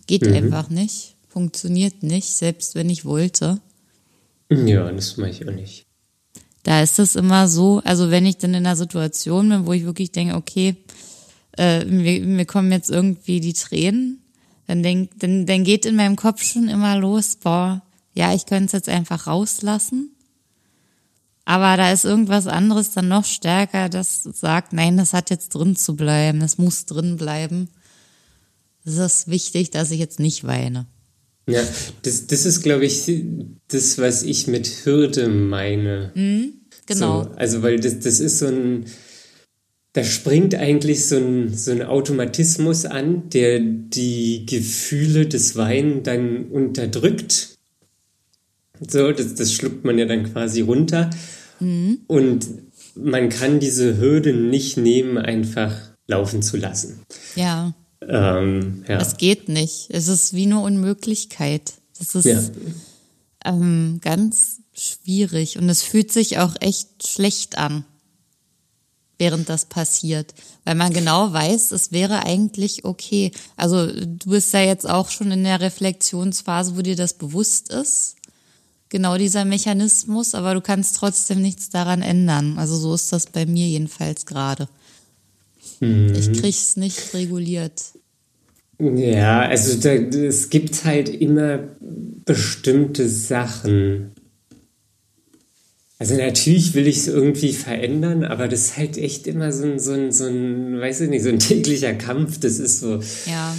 Geht 0.08 0.24
mhm. 0.24 0.34
einfach 0.34 0.70
nicht. 0.70 1.16
Funktioniert 1.30 2.04
nicht, 2.04 2.30
selbst 2.30 2.76
wenn 2.76 2.90
ich 2.90 3.06
wollte. 3.06 3.60
Ja, 4.50 4.92
das 4.92 5.18
mache 5.18 5.32
ich 5.32 5.48
auch 5.48 5.54
nicht. 5.54 5.86
Da 6.64 6.82
ist 6.82 7.00
es 7.00 7.16
immer 7.16 7.48
so, 7.48 7.82
also 7.84 8.10
wenn 8.10 8.26
ich 8.26 8.38
dann 8.38 8.54
in 8.54 8.66
einer 8.66 8.76
Situation 8.76 9.50
bin, 9.50 9.66
wo 9.66 9.74
ich 9.74 9.84
wirklich 9.84 10.12
denke, 10.12 10.36
okay, 10.36 10.76
äh, 11.58 11.84
mir, 11.86 12.22
mir 12.22 12.46
kommen 12.46 12.72
jetzt 12.72 12.90
irgendwie 12.90 13.40
die 13.42 13.54
Tränen, 13.54 14.22
dann, 14.68 14.82
denk, 14.82 15.12
dann, 15.20 15.46
dann 15.46 15.64
geht 15.64 15.86
in 15.86 15.96
meinem 15.96 16.16
Kopf 16.16 16.44
schon 16.44 16.70
immer 16.70 16.98
los, 16.98 17.36
boah, 17.36 17.82
ja, 18.14 18.34
ich 18.34 18.46
könnte 18.46 18.68
es 18.68 18.72
jetzt 18.72 18.90
einfach 18.90 19.28
rauslassen. 19.28 20.12
Aber 21.46 21.76
da 21.76 21.92
ist 21.92 22.06
irgendwas 22.06 22.48
anderes 22.48 22.92
dann 22.92 23.10
noch 23.10 23.26
stärker, 23.26 23.90
das 23.90 24.24
sagt, 24.24 24.72
nein, 24.72 24.96
das 24.96 25.12
hat 25.12 25.30
jetzt 25.30 25.50
drin 25.50 25.76
zu 25.76 25.96
bleiben, 25.96 26.40
das 26.40 26.58
muss 26.58 26.86
drin 26.86 27.18
bleiben 27.18 27.70
es 28.86 28.98
ist 28.98 29.28
wichtig, 29.28 29.72
dass 29.72 29.92
ich 29.92 30.00
jetzt 30.00 30.20
nicht 30.20 30.46
weine. 30.46 30.88
Ja, 31.48 31.62
das, 32.04 32.28
das 32.28 32.46
ist, 32.46 32.62
glaube 32.62 32.86
ich, 32.86 33.12
das, 33.68 33.98
was 33.98 34.24
ich 34.24 34.48
mit 34.48 34.86
Hürde 34.86 35.28
meine. 35.28 36.12
Mhm, 36.16 36.54
genau. 36.86 37.24
So, 37.24 37.32
also, 37.36 37.64
weil 37.64 37.80
das, 37.80 38.00
das 38.00 38.20
ist 38.20 38.40
so 38.40 38.48
ein, 38.48 38.86
da 39.94 40.04
springt 40.04 40.56
eigentlich 40.56 41.06
so 41.06 41.18
ein, 41.18 41.54
so 41.54 41.72
ein 41.72 41.82
Automatismus 41.82 42.86
an, 42.86 43.30
der 43.30 43.60
die 43.60 44.46
Gefühle 44.46 45.28
des 45.28 45.56
Weinen 45.56 46.04
dann 46.04 46.46
unterdrückt. 46.46 47.58
So, 48.88 49.12
das, 49.12 49.36
das 49.36 49.54
schluckt 49.54 49.84
man 49.84 50.00
ja 50.00 50.06
dann 50.06 50.32
quasi 50.32 50.62
runter. 50.62 51.10
Mhm. 51.60 52.00
Und 52.08 52.48
man 52.96 53.30
kann 53.30 53.60
diese 53.60 53.98
Hürde 53.98 54.34
nicht 54.34 54.78
nehmen, 54.78 55.18
einfach 55.18 55.76
laufen 56.08 56.42
zu 56.42 56.58
lassen. 56.58 57.02
Ja. 57.36 57.74
Ähm, 58.10 58.84
ja. 58.88 59.00
Es 59.00 59.18
geht 59.18 59.50
nicht. 59.50 59.88
Es 59.90 60.08
ist 60.08 60.34
wie 60.34 60.46
eine 60.46 60.60
Unmöglichkeit. 60.60 61.74
Das 61.98 62.16
ist 62.16 62.26
ja. 62.26 62.42
ähm, 63.46 64.00
ganz 64.02 64.62
schwierig 64.74 65.58
und 65.58 65.70
es 65.70 65.84
fühlt 65.84 66.12
sich 66.12 66.40
auch 66.40 66.56
echt 66.60 67.08
schlecht 67.08 67.58
an 67.58 67.86
während 69.18 69.48
das 69.48 69.66
passiert, 69.66 70.34
weil 70.66 70.76
man 70.76 70.92
genau 70.92 71.32
weiß, 71.32 71.72
es 71.72 71.92
wäre 71.92 72.26
eigentlich 72.26 72.84
okay. 72.84 73.32
Also 73.56 73.88
du 73.88 74.30
bist 74.30 74.54
ja 74.54 74.62
jetzt 74.62 74.90
auch 74.90 75.10
schon 75.10 75.32
in 75.32 75.44
der 75.44 75.62
Reflexionsphase, 75.62 76.76
wo 76.76 76.82
dir 76.82 76.96
das 76.96 77.14
bewusst 77.14 77.72
ist, 77.72 78.16
genau 78.90 79.18
dieser 79.18 79.46
Mechanismus, 79.46 80.36
aber 80.36 80.54
du 80.54 80.62
kannst 80.62 80.98
trotzdem 80.98 81.42
nichts 81.42 81.70
daran 81.70 82.02
ändern. 82.02 82.58
Also 82.58 82.76
so 82.76 82.94
ist 82.94 83.14
das 83.14 83.28
bei 83.28 83.46
mir 83.46 83.68
jedenfalls 83.68 84.26
gerade. 84.26 84.68
Mhm. 85.84 86.14
Ich 86.16 86.32
krieg's 86.34 86.78
nicht 86.78 87.14
reguliert. 87.14 87.82
Ja, 88.80 89.42
also 89.42 89.80
da, 89.80 89.94
es 89.94 90.50
gibt 90.50 90.84
halt 90.84 91.10
immer 91.10 91.60
bestimmte 92.26 93.08
Sachen, 93.08 94.12
also 96.04 96.16
natürlich 96.18 96.74
will 96.74 96.86
ich 96.86 96.98
es 96.98 97.08
irgendwie 97.08 97.54
verändern, 97.54 98.26
aber 98.26 98.50
das 98.50 98.62
ist 98.66 98.78
halt 98.78 98.98
echt 98.98 99.26
immer 99.26 99.54
so 99.54 99.64
ein, 99.64 99.80
so 99.80 99.94
ein, 99.94 100.12
so 100.12 100.26
ein, 100.26 100.82
weiß 100.82 101.00
ich 101.00 101.10
nicht, 101.10 101.24
so 101.24 101.30
ein 101.30 101.40
täglicher 101.50 101.94
Kampf. 101.94 102.42
Das 102.42 102.60
ist 102.60 102.82
so. 102.82 103.00
Ja. 103.26 103.56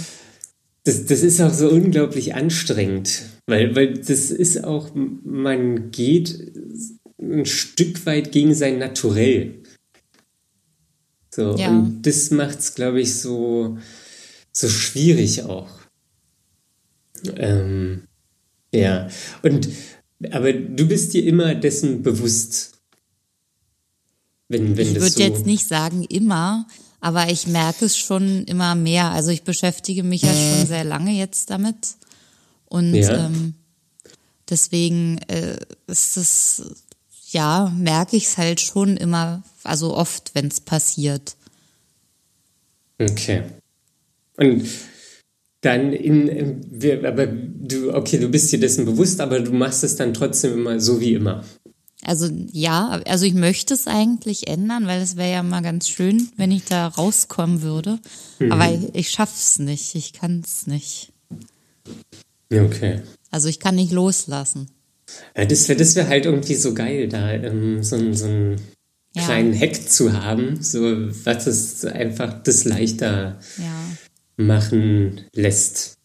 Das, 0.83 1.07
das 1.07 1.23
ist 1.23 1.41
auch 1.41 1.51
so 1.51 1.69
unglaublich 1.69 2.35
anstrengend, 2.35 3.23
weil, 3.47 3.75
weil 3.75 3.95
das 3.95 4.29
ist 4.29 4.63
auch, 4.63 4.91
man 4.93 5.89
geht 5.89 6.51
ein 7.19 7.47
Stück 7.47 8.05
weit 8.05 8.31
gegen 8.31 8.53
sein 8.53 8.77
Naturell. 8.77 9.55
So, 11.35 11.57
ja. 11.57 11.67
und 11.67 12.03
das 12.03 12.31
macht 12.31 12.59
es, 12.59 12.75
glaube 12.75 13.01
ich, 13.01 13.19
so, 13.19 13.77
so 14.53 14.69
schwierig 14.69 15.43
auch. 15.43 15.67
Ähm, 17.35 18.03
ja, 18.73 19.09
und 19.41 19.67
aber 20.31 20.53
du 20.53 20.87
bist 20.87 21.13
dir 21.13 21.25
immer 21.25 21.53
dessen 21.53 22.03
bewusst. 22.03 22.75
Wenn, 24.47 24.77
wenn 24.77 24.87
ich 24.87 24.95
würde 24.95 25.09
so 25.09 25.19
jetzt 25.19 25.45
nicht 25.45 25.67
sagen 25.67 26.05
immer, 26.05 26.67
aber 27.01 27.29
ich 27.29 27.47
merke 27.47 27.83
es 27.83 27.97
schon 27.97 28.45
immer 28.45 28.73
mehr. 28.75 29.11
Also 29.11 29.31
ich 29.31 29.43
beschäftige 29.43 30.03
mich 30.03 30.21
ja 30.21 30.31
schon 30.31 30.67
sehr 30.67 30.85
lange 30.85 31.11
jetzt 31.11 31.49
damit. 31.49 31.95
Und 32.63 32.93
ja. 32.93 33.25
ähm, 33.25 33.55
deswegen 34.49 35.17
äh, 35.27 35.57
ist 35.87 36.15
es, 36.15 36.84
ja, 37.35 37.69
merke 37.77 38.15
ich 38.15 38.27
es 38.27 38.37
halt 38.37 38.61
schon 38.61 38.95
immer, 38.95 39.43
also 39.65 39.93
oft, 39.93 40.33
wenn 40.35 40.47
es 40.47 40.61
passiert. 40.61 41.35
Okay. 42.97 43.43
Und 44.37 44.65
dann 45.59 45.91
in, 45.91 46.61
wir, 46.69 47.05
aber 47.05 47.27
du, 47.27 47.93
okay, 47.93 48.19
du 48.19 48.29
bist 48.29 48.53
dir 48.53 48.59
dessen 48.59 48.85
bewusst, 48.85 49.19
aber 49.19 49.41
du 49.41 49.51
machst 49.51 49.83
es 49.83 49.97
dann 49.97 50.13
trotzdem 50.13 50.53
immer 50.53 50.79
so 50.79 51.01
wie 51.01 51.13
immer. 51.13 51.43
Also 52.03 52.29
ja, 52.53 53.01
also 53.05 53.25
ich 53.25 53.33
möchte 53.33 53.73
es 53.73 53.85
eigentlich 53.85 54.47
ändern, 54.47 54.87
weil 54.87 55.01
es 55.01 55.17
wäre 55.17 55.31
ja 55.31 55.43
mal 55.43 55.61
ganz 55.61 55.89
schön, 55.89 56.29
wenn 56.37 56.51
ich 56.51 56.63
da 56.63 56.87
rauskommen 56.87 57.61
würde. 57.63 57.99
Mhm. 58.39 58.51
Aber 58.53 58.71
ich, 58.71 58.95
ich 58.95 59.09
schaff's 59.09 59.59
nicht, 59.59 59.93
ich 59.95 60.13
kann 60.13 60.41
es 60.45 60.67
nicht. 60.67 61.11
Okay. 62.53 63.01
Also 63.29 63.49
ich 63.49 63.59
kann 63.59 63.75
nicht 63.75 63.91
loslassen. 63.91 64.69
Ja, 65.37 65.45
das 65.45 65.67
wäre 65.67 65.77
das 65.77 65.95
wär 65.95 66.07
halt 66.07 66.25
irgendwie 66.25 66.55
so 66.55 66.73
geil, 66.73 67.07
da 67.07 67.31
ähm, 67.31 67.83
so, 67.83 68.13
so 68.13 68.25
einen 68.25 68.61
ja. 69.15 69.23
kleinen 69.23 69.59
Hack 69.59 69.89
zu 69.89 70.13
haben, 70.13 70.61
so 70.61 70.79
was 71.25 71.47
es 71.47 71.85
einfach 71.85 72.41
das 72.43 72.65
leichter 72.65 73.39
ja 73.57 73.85
machen 74.37 75.21
lässt. 75.33 75.97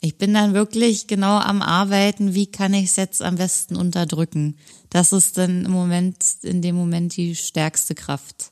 Ich 0.00 0.16
bin 0.16 0.32
dann 0.32 0.54
wirklich 0.54 1.06
genau 1.06 1.38
am 1.38 1.60
Arbeiten, 1.60 2.34
wie 2.34 2.46
kann 2.46 2.72
ich 2.72 2.86
es 2.86 2.96
jetzt 2.96 3.22
am 3.22 3.36
besten 3.36 3.76
unterdrücken. 3.76 4.56
Das 4.88 5.12
ist 5.12 5.36
dann 5.36 5.66
im 5.66 5.70
Moment, 5.70 6.16
in 6.42 6.62
dem 6.62 6.74
Moment 6.74 7.16
die 7.16 7.36
stärkste 7.36 7.94
Kraft. 7.94 8.50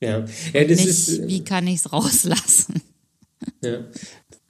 Ja, 0.00 0.24
ja 0.52 0.64
das 0.64 0.78
nicht, 0.78 0.88
ist. 0.88 1.26
Wie 1.26 1.42
kann 1.42 1.66
ich 1.66 1.76
es 1.76 1.92
rauslassen? 1.92 2.82
Ja, 3.62 3.84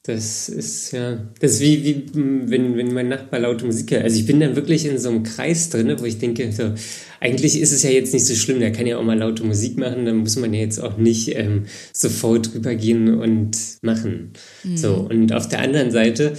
das 0.07 0.51
ist 0.51 0.93
ja, 0.93 1.19
das 1.41 1.53
ist 1.53 1.61
wie, 1.61 1.83
wie 1.83 2.05
wenn, 2.15 2.77
wenn 2.77 2.93
mein 2.93 3.09
Nachbar 3.09 3.41
laute 3.41 3.65
Musik 3.65 3.91
hört. 3.91 4.05
Also 4.05 4.19
ich 4.19 4.27
bin 4.27 4.39
dann 4.39 4.55
wirklich 4.55 4.85
in 4.85 4.99
so 4.99 5.09
einem 5.09 5.23
Kreis 5.23 5.71
drin, 5.71 5.95
wo 5.99 6.05
ich 6.05 6.19
denke, 6.19 6.53
so, 6.53 6.75
eigentlich 7.21 7.59
ist 7.59 7.73
es 7.73 7.83
ja 7.83 7.91
jetzt 7.91 8.13
nicht 8.13 8.27
so 8.27 8.35
schlimm, 8.35 8.61
der 8.61 8.71
kann 8.71 8.87
ja 8.87 8.99
auch 8.99 9.03
mal 9.03 9.19
laute 9.19 9.45
Musik 9.45 9.79
machen, 9.79 10.05
dann 10.05 10.19
muss 10.19 10.37
man 10.37 10.53
ja 10.53 10.61
jetzt 10.61 10.79
auch 10.79 10.99
nicht 10.99 11.35
ähm, 11.35 11.65
sofort 11.95 12.55
rübergehen 12.55 13.19
und 13.19 13.57
machen. 13.81 14.35
Mhm. 14.63 14.77
So, 14.77 14.95
und 14.95 15.33
auf 15.33 15.49
der 15.49 15.61
anderen 15.61 15.91
Seite 15.91 16.37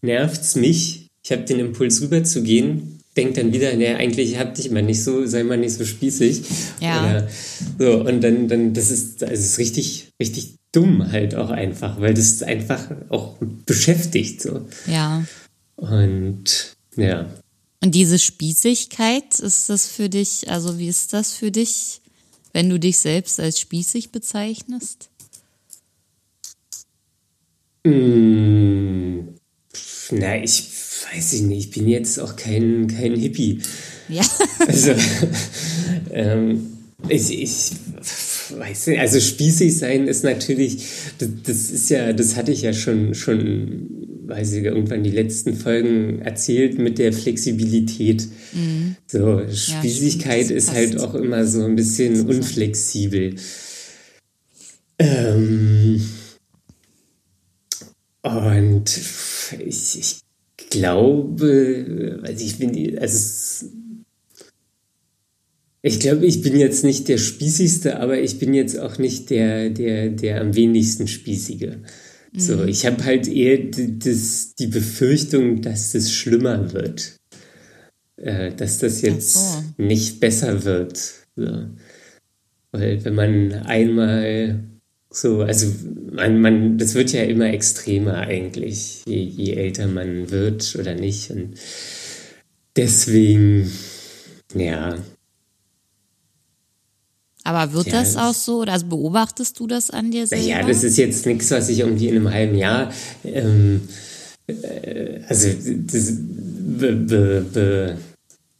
nervt 0.00 0.42
es 0.42 0.54
mich, 0.54 1.08
ich 1.24 1.32
habe 1.32 1.42
den 1.42 1.58
Impuls 1.58 2.00
rüberzugehen, 2.02 3.00
denkt 3.16 3.36
dann 3.36 3.52
wieder, 3.52 3.74
ne, 3.74 3.96
eigentlich 3.96 4.38
hab 4.38 4.54
dich 4.54 4.70
mal 4.70 4.82
nicht 4.82 5.02
so, 5.02 5.26
sei 5.26 5.42
mal 5.42 5.58
nicht 5.58 5.74
so 5.74 5.84
spießig. 5.84 6.42
Ja. 6.80 7.00
Oder 7.00 7.28
so, 7.80 8.08
und 8.08 8.22
dann, 8.22 8.46
dann, 8.46 8.74
das 8.74 8.92
ist, 8.92 9.22
das 9.22 9.40
ist 9.40 9.58
richtig, 9.58 10.12
richtig 10.20 10.54
dumm 10.72 11.12
halt 11.12 11.34
auch 11.34 11.50
einfach, 11.50 12.00
weil 12.00 12.14
das 12.14 12.42
einfach 12.42 12.88
auch 13.10 13.36
beschäftigt 13.66 14.40
so. 14.40 14.66
Ja. 14.86 15.24
Und 15.76 16.76
ja. 16.96 17.30
Und 17.82 17.94
diese 17.94 18.18
Spießigkeit, 18.18 19.38
ist 19.40 19.68
das 19.68 19.88
für 19.88 20.08
dich, 20.08 20.48
also 20.50 20.78
wie 20.78 20.88
ist 20.88 21.12
das 21.12 21.32
für 21.32 21.50
dich, 21.50 22.00
wenn 22.52 22.70
du 22.70 22.78
dich 22.78 22.98
selbst 22.98 23.40
als 23.40 23.58
spießig 23.58 24.12
bezeichnest? 24.12 25.10
Mm, 27.84 29.30
na, 30.12 30.42
ich 30.42 30.68
weiß 31.12 31.32
ich 31.32 31.42
nicht, 31.42 31.66
ich 31.66 31.70
bin 31.72 31.88
jetzt 31.88 32.20
auch 32.20 32.36
kein, 32.36 32.86
kein 32.86 33.16
Hippie. 33.16 33.60
Ja. 34.08 34.22
Also, 34.66 34.94
ähm, 36.12 36.71
ich, 37.08 37.42
ich 37.42 37.70
weiß 38.58 38.88
nicht, 38.88 39.00
also 39.00 39.20
spießig 39.20 39.76
sein 39.76 40.06
ist 40.06 40.24
natürlich, 40.24 40.84
das, 41.18 41.28
das, 41.44 41.70
ist 41.70 41.90
ja, 41.90 42.12
das 42.12 42.36
hatte 42.36 42.52
ich 42.52 42.62
ja 42.62 42.72
schon, 42.72 43.14
schon, 43.14 43.88
weiß 44.26 44.52
ich, 44.52 44.64
irgendwann 44.64 45.02
die 45.02 45.10
letzten 45.10 45.54
Folgen 45.54 46.20
erzählt 46.20 46.78
mit 46.78 46.98
der 46.98 47.12
Flexibilität. 47.12 48.26
Mhm. 48.52 48.96
So, 49.06 49.42
Spießigkeit 49.50 50.50
ja, 50.50 50.56
ist 50.56 50.72
halt 50.72 50.98
auch 50.98 51.14
immer 51.14 51.46
so 51.46 51.64
ein 51.64 51.76
bisschen 51.76 52.28
unflexibel. 52.28 53.36
Ähm, 54.98 56.00
und 58.22 59.00
ich, 59.58 59.98
ich 59.98 60.20
glaube, 60.70 62.20
also 62.22 62.44
ich 62.44 62.58
bin, 62.58 62.98
also 62.98 63.18
ich 65.82 65.98
glaube, 65.98 66.24
ich 66.26 66.42
bin 66.42 66.56
jetzt 66.56 66.84
nicht 66.84 67.08
der 67.08 67.18
Spießigste, 67.18 67.98
aber 67.98 68.20
ich 68.20 68.38
bin 68.38 68.54
jetzt 68.54 68.78
auch 68.78 68.98
nicht 68.98 69.30
der, 69.30 69.70
der, 69.70 70.10
der 70.10 70.40
am 70.40 70.54
wenigsten 70.54 71.08
Spießige. 71.08 71.78
Mhm. 72.32 72.38
So, 72.38 72.64
ich 72.64 72.86
habe 72.86 73.04
halt 73.04 73.26
eher 73.26 73.58
das, 73.58 74.54
die 74.54 74.68
Befürchtung, 74.68 75.60
dass 75.60 75.92
das 75.92 76.12
schlimmer 76.12 76.72
wird. 76.72 77.16
Äh, 78.16 78.54
dass 78.54 78.78
das 78.78 79.02
jetzt 79.02 79.34
so. 79.34 79.64
nicht 79.78 80.20
besser 80.20 80.64
wird. 80.64 80.98
So. 81.34 81.66
Weil 82.70 83.04
wenn 83.04 83.14
man 83.14 83.52
einmal 83.52 84.60
so, 85.10 85.42
also 85.42 85.66
man, 86.10 86.40
man, 86.40 86.78
das 86.78 86.94
wird 86.94 87.12
ja 87.12 87.22
immer 87.24 87.52
extremer 87.52 88.18
eigentlich, 88.18 89.02
je, 89.06 89.22
je 89.22 89.54
älter 89.54 89.88
man 89.88 90.30
wird 90.30 90.76
oder 90.78 90.94
nicht. 90.94 91.30
Und 91.30 91.54
deswegen, 92.76 93.70
ja, 94.54 94.96
aber 97.44 97.72
wird 97.72 97.88
ja, 97.88 98.00
das 98.00 98.16
auch 98.16 98.34
so 98.34 98.60
oder 98.60 98.72
also 98.72 98.86
beobachtest 98.86 99.58
du 99.58 99.66
das 99.66 99.90
an 99.90 100.10
dir 100.10 100.26
selber? 100.26 100.44
Ja, 100.44 100.66
das 100.66 100.84
ist 100.84 100.96
jetzt 100.96 101.26
nichts, 101.26 101.50
was 101.50 101.68
ich 101.68 101.80
irgendwie 101.80 102.08
in 102.08 102.16
einem 102.16 102.32
halben 102.32 102.56
Jahr, 102.56 102.92
ähm, 103.24 103.82
äh, 104.46 105.20
also 105.28 105.48
das 105.48 106.12
be, 106.16 106.92
be, 106.92 107.46
be, 107.52 107.96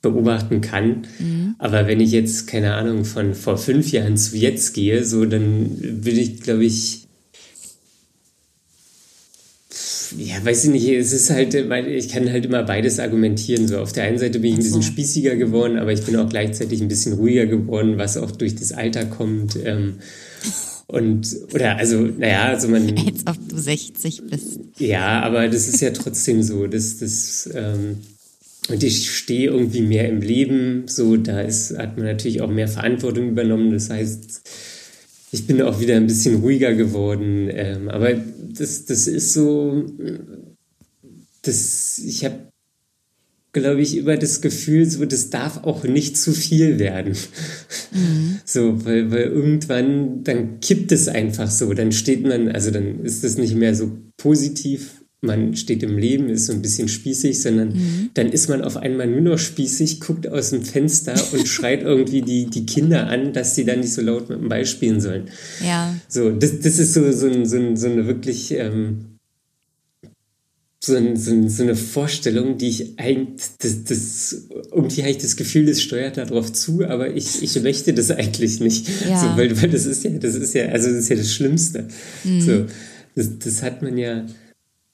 beobachten 0.03 0.61
kann. 0.61 1.07
Mhm. 1.19 1.55
Aber 1.59 1.87
wenn 1.87 2.01
ich 2.01 2.11
jetzt, 2.11 2.49
keine 2.49 2.75
Ahnung, 2.75 3.05
von 3.05 3.35
vor 3.35 3.57
fünf 3.57 3.93
Jahren 3.93 4.17
zu 4.17 4.37
jetzt 4.37 4.75
gehe, 4.75 5.05
so, 5.05 5.25
dann 5.25 5.71
würde 5.81 6.21
ich, 6.21 6.41
glaube 6.41 6.65
ich, 6.65 7.07
ja, 10.19 10.45
weiß 10.45 10.65
ich 10.65 10.71
nicht, 10.71 10.89
es 10.89 11.13
ist 11.13 11.31
halt, 11.31 11.55
ich 11.55 12.09
kann 12.09 12.31
halt 12.31 12.45
immer 12.45 12.63
beides 12.63 12.99
argumentieren. 12.99 13.69
So, 13.69 13.79
auf 13.79 13.93
der 13.93 14.05
einen 14.05 14.19
Seite 14.19 14.39
bin 14.39 14.53
ich 14.53 14.59
ein 14.59 14.63
bisschen 14.63 14.83
spießiger 14.83 15.37
geworden, 15.37 15.79
aber 15.79 15.93
ich 15.93 16.03
bin 16.03 16.17
auch 16.17 16.29
gleichzeitig 16.29 16.81
ein 16.81 16.89
bisschen 16.89 17.15
ruhiger 17.15 17.47
geworden, 17.47 17.99
was 17.99 18.17
auch 18.17 18.31
durch 18.31 18.55
das 18.55 18.73
Alter 18.73 19.05
kommt. 19.05 19.57
Ähm, 19.65 19.95
und, 20.87 21.27
oder, 21.55 21.77
also, 21.77 22.01
naja, 22.03 22.45
also 22.45 22.69
man. 22.69 22.89
Als 23.07 23.27
ob 23.27 23.49
du 23.49 23.59
60 23.59 24.23
bist. 24.31 24.61
Ja, 24.79 25.23
aber 25.23 25.49
das 25.49 25.69
ist 25.69 25.81
ja 25.81 25.91
trotzdem 25.91 26.43
so, 26.43 26.67
dass 26.67 26.99
das, 26.99 27.49
ähm, 27.55 27.99
und 28.69 28.83
ich 28.83 29.11
stehe 29.11 29.51
irgendwie 29.51 29.81
mehr 29.81 30.09
im 30.09 30.21
Leben, 30.21 30.85
so, 30.87 31.17
da 31.17 31.41
ist, 31.41 31.77
hat 31.79 31.97
man 31.97 32.07
natürlich 32.07 32.43
auch 32.43 32.51
mehr 32.51 32.69
Verantwortung 32.69 33.29
übernommen. 33.29 33.73
Das 33.73 33.91
heißt, 33.91 34.43
ich 35.33 35.47
bin 35.47 35.63
auch 35.63 35.81
wieder 35.81 35.97
ein 35.97 36.07
bisschen 36.07 36.41
ruhiger 36.41 36.75
geworden. 36.75 37.49
Ähm, 37.51 37.89
aber 37.89 38.13
das, 38.13 38.85
das 38.85 39.07
ist 39.09 39.33
so, 39.33 39.87
das, 41.41 41.99
ich 41.99 42.25
habe, 42.27 42.53
glaube 43.53 43.81
ich, 43.81 43.97
über 43.97 44.19
das 44.19 44.43
Gefühl, 44.43 44.85
so, 44.85 45.07
das 45.07 45.31
darf 45.31 45.65
auch 45.65 45.85
nicht 45.85 46.19
zu 46.19 46.33
viel 46.33 46.79
werden. 46.79 47.15
Mhm. 47.93 48.29
So, 48.45 48.85
weil, 48.85 49.11
weil 49.11 49.25
irgendwann, 49.25 50.25
dann 50.25 50.61
kippt 50.61 50.93
es 50.93 51.09
einfach 51.09 51.51
so. 51.51 51.73
Dann 51.73 51.93
steht 51.93 52.23
man, 52.23 52.49
also 52.49 52.71
dann 52.71 53.03
ist 53.03 53.25
das 53.25 53.39
nicht 53.39 53.55
mehr 53.55 53.75
so 53.75 53.91
positiv 54.19 55.02
man 55.23 55.55
steht 55.55 55.85
im 55.85 55.97
Leben, 55.97 56.29
ist 56.29 56.47
so 56.47 56.53
ein 56.53 56.63
bisschen 56.63 56.89
spießig, 56.89 57.41
sondern 57.41 57.69
mhm. 57.69 58.11
dann 58.15 58.31
ist 58.31 58.49
man 58.49 58.63
auf 58.63 58.77
einmal 58.77 59.07
nur 59.07 59.21
noch 59.21 59.39
spießig, 59.39 60.01
guckt 60.01 60.27
aus 60.27 60.51
dem 60.51 60.63
Fenster 60.63 61.15
und 61.33 61.47
schreit 61.49 61.83
irgendwie 61.83 62.23
die, 62.23 62.47
die 62.47 62.67
Kinder 62.67 63.07
an, 63.07 63.33
dass 63.33 63.55
sie 63.55 63.65
dann 63.65 63.81
nicht 63.81 63.93
so 63.93 64.03
laut 64.03 64.29
mit 64.29 64.41
dem 64.41 64.49
Ball 64.49 64.67
spielen 64.67 65.01
sollen. 65.01 65.29
Ja. 65.65 65.97
So, 66.09 66.31
das, 66.31 66.59
das 66.59 66.79
ist 66.81 66.95
so, 66.95 67.13
so, 67.13 67.45
so, 67.45 67.77
so 67.77 67.87
eine 67.87 68.07
wirklich, 68.09 68.51
ähm, 68.53 69.13
so, 70.81 70.95
so, 71.15 71.49
so, 71.49 71.63
eine 71.63 71.77
Vorstellung, 71.77 72.59
die 72.59 72.69
ich 72.69 72.99
eigentlich, 72.99 73.51
das, 73.61 73.85
das, 73.85 74.47
irgendwie 74.73 75.03
habe 75.03 75.13
ich 75.13 75.19
das 75.19 75.37
Gefühl, 75.37 75.67
das 75.67 75.81
steuert 75.81 76.17
darauf 76.17 76.53
zu, 76.53 76.85
aber 76.85 77.15
ich, 77.15 77.45
ich 77.45 77.63
möchte 77.63 77.95
das 77.95 78.11
eigentlich 78.11 78.59
nicht. 78.59 78.89
Ja. 79.09 79.21
So, 79.21 79.37
weil, 79.37 79.63
weil 79.63 79.71
das 79.71 79.87
ist 79.87 80.03
ja, 80.03 80.11
das 80.11 80.35
ist 80.35 80.53
ja, 80.55 80.67
also 80.67 80.89
das 80.89 80.99
ist 80.99 81.09
ja 81.11 81.15
das 81.15 81.33
Schlimmste. 81.33 81.87
Mhm. 82.25 82.41
So, 82.41 82.67
das, 83.15 83.39
das 83.39 83.63
hat 83.63 83.83
man 83.83 83.97
ja, 83.97 84.27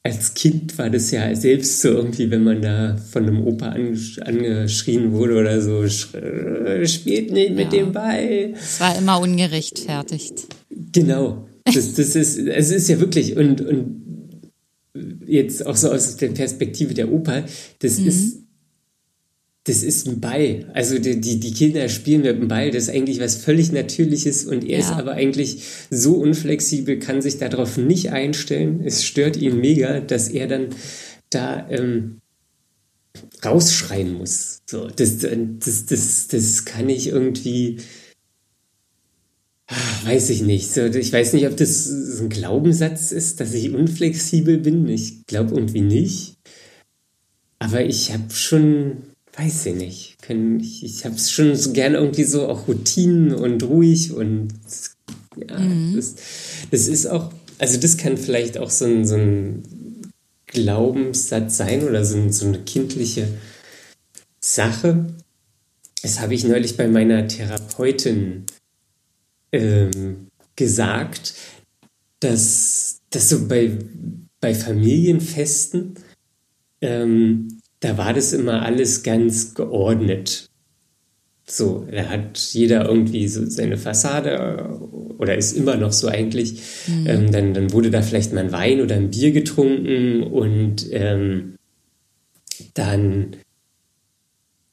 als 0.03 0.35
Kind 0.35 0.79
war 0.79 0.91
das 0.91 1.11
ja 1.11 1.35
selbst 1.35 1.81
so 1.81 1.89
irgendwie, 1.89 2.31
wenn 2.31 2.45
man 2.45 2.63
da 2.63 2.97
von 2.97 3.25
einem 3.25 3.47
Opa 3.47 3.71
angeschrien 3.71 5.13
wurde 5.13 5.37
oder 5.37 5.61
so, 5.61 5.87
spielt 5.89 7.33
nicht 7.33 7.55
mit 7.55 7.73
ja. 7.73 7.81
dem 7.81 7.93
Ball. 7.93 8.55
Es 8.55 8.81
war 8.81 8.97
immer 8.97 9.21
ungerechtfertigt. 9.21 10.47
Genau. 10.93 11.45
Das, 11.69 11.93
das 11.93 12.17
ist, 12.17 12.39
es 12.39 12.71
ist 12.71 12.89
ja 12.89 12.99
wirklich, 12.99 13.37
und, 13.37 13.61
und 13.61 13.99
jetzt 15.27 15.67
auch 15.67 15.77
so 15.77 15.91
aus 15.91 16.17
der 16.17 16.29
Perspektive 16.29 16.95
der 16.95 17.13
Opa, 17.13 17.45
das 17.81 17.99
mhm. 17.99 18.07
ist 18.07 18.39
das 19.69 19.83
ist 19.83 20.09
ein 20.09 20.21
Ball. 20.21 20.65
Also 20.73 20.99
die, 20.99 21.21
die, 21.21 21.39
die, 21.39 21.53
Kinder 21.53 21.89
spielen 21.91 22.23
mit 22.23 22.41
dem 22.41 22.49
Ball, 22.49 22.71
das 22.71 22.85
ist 22.85 22.91
eigentlich 22.91 23.21
was 23.21 23.37
völlig 23.37 23.71
Natürliches 23.71 24.45
und 24.45 24.65
er 24.65 24.79
ja. 24.79 24.85
ist 24.85 24.93
aber 24.93 25.13
eigentlich 25.13 25.63
so 25.91 26.15
unflexibel, 26.15 26.99
kann 26.99 27.21
sich 27.21 27.39
darauf 27.39 27.77
nicht 27.77 28.11
einstellen. 28.11 28.81
Es 28.85 29.05
stört 29.05 29.37
ihn 29.37 29.61
mega, 29.61 30.01
dass 30.01 30.29
er 30.29 30.47
dann 30.47 30.69
da 31.29 31.69
ähm, 31.69 32.21
rausschreien 33.45 34.15
muss. 34.15 34.63
So, 34.67 34.89
das, 34.89 35.19
das, 35.19 35.87
das, 35.87 36.29
das 36.29 36.65
kann 36.65 36.89
ich 36.89 37.09
irgendwie, 37.09 37.79
ach, 39.67 40.07
weiß 40.07 40.31
ich 40.31 40.43
nicht. 40.43 40.73
So, 40.73 40.87
ich 40.87 41.13
weiß 41.13 41.35
nicht, 41.35 41.47
ob 41.47 41.59
das 41.59 41.89
ein 42.21 42.31
Glaubenssatz 42.31 43.13
ist, 43.13 43.41
dass 43.41 43.53
ich 43.53 43.75
unflexibel 43.75 44.57
bin. 44.57 44.89
Ich 44.89 45.27
glaube 45.27 45.55
irgendwie 45.55 45.83
nicht. 45.83 46.37
Aber 47.59 47.85
ich 47.85 48.13
habe 48.13 48.33
schon 48.33 49.08
weiß 49.39 49.67
ich 49.67 49.75
nicht. 49.75 50.17
Ich, 50.61 50.85
ich 50.85 51.05
habe 51.05 51.15
es 51.15 51.31
schon 51.31 51.55
so 51.55 51.73
gern 51.73 51.95
irgendwie 51.95 52.25
so 52.25 52.49
auch 52.49 52.67
Routinen 52.67 53.33
und 53.33 53.63
ruhig 53.63 54.13
und 54.13 54.49
ja, 55.37 55.59
mhm. 55.59 55.95
das, 55.95 56.17
das 56.71 56.89
ist 56.89 57.07
auch, 57.07 57.33
also 57.59 57.79
das 57.79 57.97
kann 57.97 58.17
vielleicht 58.17 58.59
auch 58.59 58.71
so 58.71 58.85
ein, 58.85 59.07
so 59.07 59.15
ein 59.15 59.63
Glaubenssatz 60.47 61.57
sein 61.57 61.85
oder 61.85 62.05
so, 62.05 62.17
ein, 62.17 62.33
so 62.33 62.47
eine 62.47 62.59
kindliche 62.61 63.29
Sache. 64.41 65.07
Das 66.03 66.21
habe 66.21 66.35
ich 66.35 66.45
neulich 66.45 66.77
bei 66.77 66.89
meiner 66.89 67.29
Therapeutin 67.29 68.45
ähm, 69.53 70.29
gesagt, 70.57 71.35
dass, 72.21 73.01
dass 73.11 73.29
so 73.29 73.47
bei, 73.47 73.79
bei 74.41 74.55
Familienfesten 74.55 75.95
ähm, 76.81 77.58
da 77.81 77.97
war 77.99 78.13
das 78.13 78.33
immer 78.33 78.63
alles 78.63 79.03
ganz 79.03 79.55
geordnet. 79.55 80.49
So, 81.47 81.87
da 81.91 82.05
hat 82.05 82.39
jeder 82.53 82.87
irgendwie 82.87 83.27
so 83.27 83.47
seine 83.47 83.79
Fassade 83.79 84.79
oder 85.19 85.37
ist 85.37 85.57
immer 85.57 85.77
noch 85.77 85.93
so 85.93 86.09
eigentlich. 86.09 86.61
Mhm. 86.87 87.07
Ähm, 87.07 87.33
dann, 87.33 87.55
dann 87.55 87.73
wurde 87.73 87.91
da 87.91 88.03
vielleicht 88.03 88.33
mal 88.33 88.45
ein 88.45 88.53
Wein 88.53 88.81
oder 88.81 88.97
ein 88.97 89.11
Bier 89.11 89.33
getrunken 89.33 90.23
und 90.25 90.87
ähm, 90.93 91.55
dann 92.75 93.37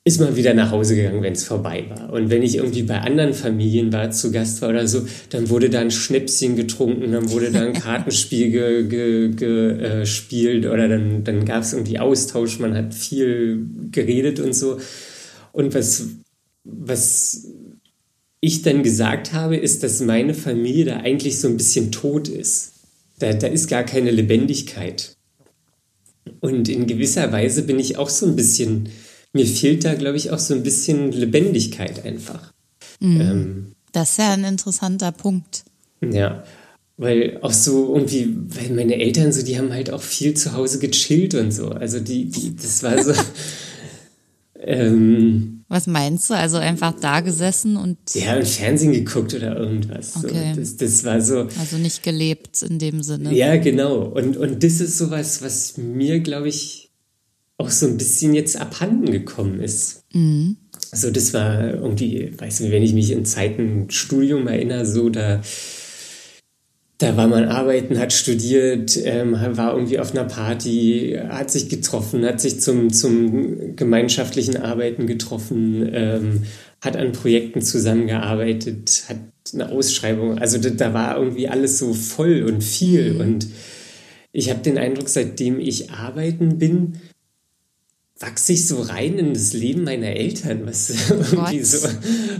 ist 0.07 0.21
man 0.21 0.35
wieder 0.35 0.53
nach 0.53 0.69
Hause 0.69 0.95
gegangen, 0.95 1.23
wenn 1.23 1.33
es 1.33 1.45
vorbei 1.45 1.85
war. 1.89 2.13
Und 2.13 2.29
wenn 2.29 2.43
ich 2.43 2.57
irgendwie 2.57 2.83
bei 2.83 3.01
anderen 3.01 3.33
Familien 3.33 3.91
war, 3.91 4.11
zu 4.11 4.31
Gast 4.31 4.61
war 4.61 4.69
oder 4.69 4.87
so, 4.87 5.07
dann 5.31 5.49
wurde 5.49 5.71
da 5.71 5.79
ein 5.79 5.89
Schnäpschen 5.89 6.55
getrunken, 6.55 7.11
dann 7.11 7.31
wurde 7.31 7.51
da 7.51 7.61
ein 7.61 7.73
Kartenspiel 7.81 8.51
gespielt 8.51 9.37
ge, 9.39 10.03
ge, 10.49 10.61
äh, 10.61 10.67
oder 10.69 10.87
dann, 10.87 11.23
dann 11.23 11.43
gab 11.43 11.63
es 11.63 11.73
irgendwie 11.73 11.97
Austausch, 11.97 12.59
man 12.59 12.75
hat 12.75 12.93
viel 12.93 13.65
geredet 13.91 14.39
und 14.39 14.53
so. 14.53 14.77
Und 15.51 15.73
was, 15.73 16.05
was 16.63 17.47
ich 18.41 18.61
dann 18.61 18.83
gesagt 18.83 19.33
habe, 19.33 19.57
ist, 19.57 19.81
dass 19.81 20.01
meine 20.01 20.35
Familie 20.35 20.85
da 20.85 20.97
eigentlich 20.97 21.39
so 21.39 21.47
ein 21.47 21.57
bisschen 21.57 21.91
tot 21.91 22.27
ist. 22.27 22.73
Da, 23.17 23.33
da 23.33 23.47
ist 23.47 23.69
gar 23.69 23.83
keine 23.83 24.11
Lebendigkeit. 24.11 25.15
Und 26.41 26.69
in 26.69 26.85
gewisser 26.85 27.31
Weise 27.31 27.63
bin 27.63 27.79
ich 27.79 27.97
auch 27.97 28.09
so 28.09 28.27
ein 28.27 28.35
bisschen 28.35 28.89
mir 29.35 29.45
fehlt 29.45 29.83
da, 29.83 29.95
glaube 29.95 30.15
ich, 30.15 30.31
auch 30.31 30.39
so 30.39 30.53
ein 30.53 30.63
bisschen 30.63 31.11
Lebendigkeit 31.11 32.05
einfach. 32.05 32.53
Mhm. 33.01 33.21
Ähm, 33.21 33.75
das 33.91 34.11
ist 34.11 34.19
ja 34.19 34.31
ein 34.31 34.45
interessanter 34.45 35.11
Punkt. 35.11 35.65
Ja, 36.01 36.45
weil 36.95 37.39
auch 37.41 37.51
so 37.51 37.93
irgendwie, 37.93 38.33
weil 38.47 38.69
meine 38.69 38.95
Eltern 38.95 39.33
so, 39.33 39.43
die 39.43 39.57
haben 39.57 39.73
halt 39.73 39.91
auch 39.91 40.01
viel 40.01 40.35
zu 40.35 40.53
Hause 40.53 40.79
gechillt 40.79 41.35
und 41.35 41.51
so. 41.51 41.67
Also 41.69 41.99
die, 41.99 42.29
die 42.29 42.55
das 42.55 42.81
war 42.81 43.03
so. 43.03 43.11
ähm, 44.61 45.65
Was 45.67 45.85
meinst 45.87 46.29
du? 46.29 46.35
Also 46.35 46.55
einfach 46.55 46.93
da 47.01 47.19
gesessen 47.19 47.75
und. 47.75 47.97
Ja, 48.13 48.37
und 48.37 48.47
Fernsehen 48.47 48.93
geguckt 48.93 49.33
oder 49.33 49.57
irgendwas. 49.57 50.15
Okay. 50.15 50.53
So. 50.53 50.61
Das, 50.61 50.77
das 50.77 51.03
war 51.03 51.19
so. 51.19 51.49
Also 51.59 51.77
nicht 51.77 52.03
gelebt 52.03 52.61
in 52.61 52.79
dem 52.79 53.03
Sinne. 53.03 53.33
Ja, 53.33 53.57
genau. 53.57 53.97
Und, 53.97 54.37
und 54.37 54.63
das 54.63 54.79
ist 54.79 54.97
sowas, 54.97 55.41
was 55.41 55.75
mir, 55.75 56.21
glaube 56.21 56.47
ich, 56.47 56.84
auch 57.57 57.69
so 57.69 57.87
ein 57.87 57.97
bisschen 57.97 58.33
jetzt 58.33 58.59
abhanden 58.59 59.11
gekommen 59.11 59.59
ist. 59.59 60.03
Mhm. 60.13 60.57
Also 60.91 61.09
das 61.11 61.33
war 61.33 61.73
irgendwie, 61.73 62.31
weiß 62.37 62.61
nicht, 62.61 62.71
wenn 62.71 62.83
ich 62.83 62.93
mich 62.93 63.11
in 63.11 63.25
Zeiten 63.25 63.89
Studium 63.89 64.47
erinnere, 64.47 64.85
so 64.85 65.09
da, 65.09 65.41
da 66.97 67.17
war 67.17 67.27
man 67.27 67.45
arbeiten, 67.45 67.99
hat 67.99 68.13
studiert, 68.13 68.97
ähm, 69.03 69.33
war 69.33 69.73
irgendwie 69.73 69.99
auf 69.99 70.11
einer 70.11 70.25
Party, 70.25 71.17
hat 71.29 71.51
sich 71.51 71.69
getroffen, 71.69 72.25
hat 72.25 72.39
sich 72.39 72.61
zum, 72.61 72.93
zum 72.93 73.75
gemeinschaftlichen 73.75 74.57
Arbeiten 74.57 75.07
getroffen, 75.07 75.89
ähm, 75.91 76.43
hat 76.81 76.95
an 76.95 77.11
Projekten 77.11 77.61
zusammengearbeitet, 77.61 79.05
hat 79.09 79.17
eine 79.53 79.69
Ausschreibung, 79.69 80.39
also 80.39 80.57
da, 80.57 80.69
da 80.69 80.93
war 80.93 81.17
irgendwie 81.17 81.47
alles 81.47 81.77
so 81.77 81.93
voll 81.93 82.43
und 82.43 82.63
viel 82.63 83.13
mhm. 83.13 83.21
und 83.21 83.47
ich 84.31 84.49
habe 84.49 84.59
den 84.59 84.77
Eindruck, 84.77 85.07
seitdem 85.07 85.61
ich 85.61 85.91
arbeiten 85.91 86.57
bin, 86.57 86.99
wachse 88.19 88.53
ich 88.53 88.67
so 88.67 88.81
rein 88.81 89.17
in 89.17 89.33
das 89.33 89.53
Leben 89.53 89.83
meiner 89.83 90.07
Eltern, 90.07 90.65
was 90.65 90.89
irgendwie 91.09 91.63
so, 91.63 91.87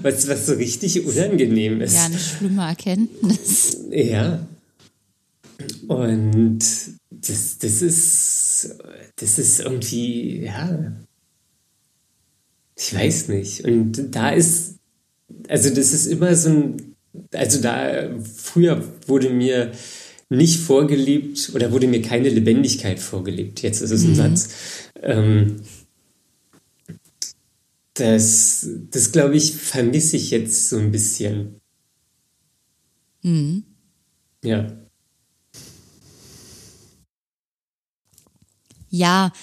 was, 0.02 0.28
was 0.28 0.46
so 0.46 0.54
richtig 0.54 1.06
unangenehm 1.06 1.82
ist. 1.82 1.96
Ja, 1.96 2.06
eine 2.06 2.20
schlimme 2.20 2.64
Erkenntnis. 2.64 3.78
Ja. 3.92 4.48
Und 5.88 6.60
das, 7.12 7.58
das 7.60 7.82
ist, 7.82 8.76
das 9.18 9.40
ist 9.40 9.60
irgendwie, 9.60 10.46
ja, 10.46 10.94
ich 12.78 12.94
weiß 12.94 13.30
nicht. 13.30 13.64
Und 13.66 14.16
da 14.16 14.32
ist, 14.32 14.76
also 15.48 15.70
das 15.70 15.94
ist 15.94 16.08
immer 16.08 16.36
so 16.36 16.50
ein, 16.50 16.96
also 17.34 17.62
da, 17.62 18.10
früher 18.22 18.84
wurde 19.08 19.30
mir 19.30 19.72
nicht 20.30 20.60
vorgelebt 20.60 21.52
oder 21.54 21.72
wurde 21.72 21.88
mir 21.88 22.02
keine 22.02 22.30
Lebendigkeit 22.30 23.00
vorgelebt. 23.00 23.62
Jetzt 23.62 23.82
ist 23.82 23.92
es 23.92 24.04
ein 24.04 24.12
mhm. 24.12 24.16
Satz. 24.16 24.50
Ähm, 25.02 25.62
das, 27.94 28.68
das 28.92 29.12
glaube 29.12 29.38
ich, 29.38 29.56
vermisse 29.56 30.18
ich 30.18 30.32
jetzt 30.32 30.70
so 30.70 30.78
ein 30.78 30.92
bisschen. 30.92 31.62
Mhm. 33.22 33.64
Ja. 34.44 34.72
Ja, 38.90 39.34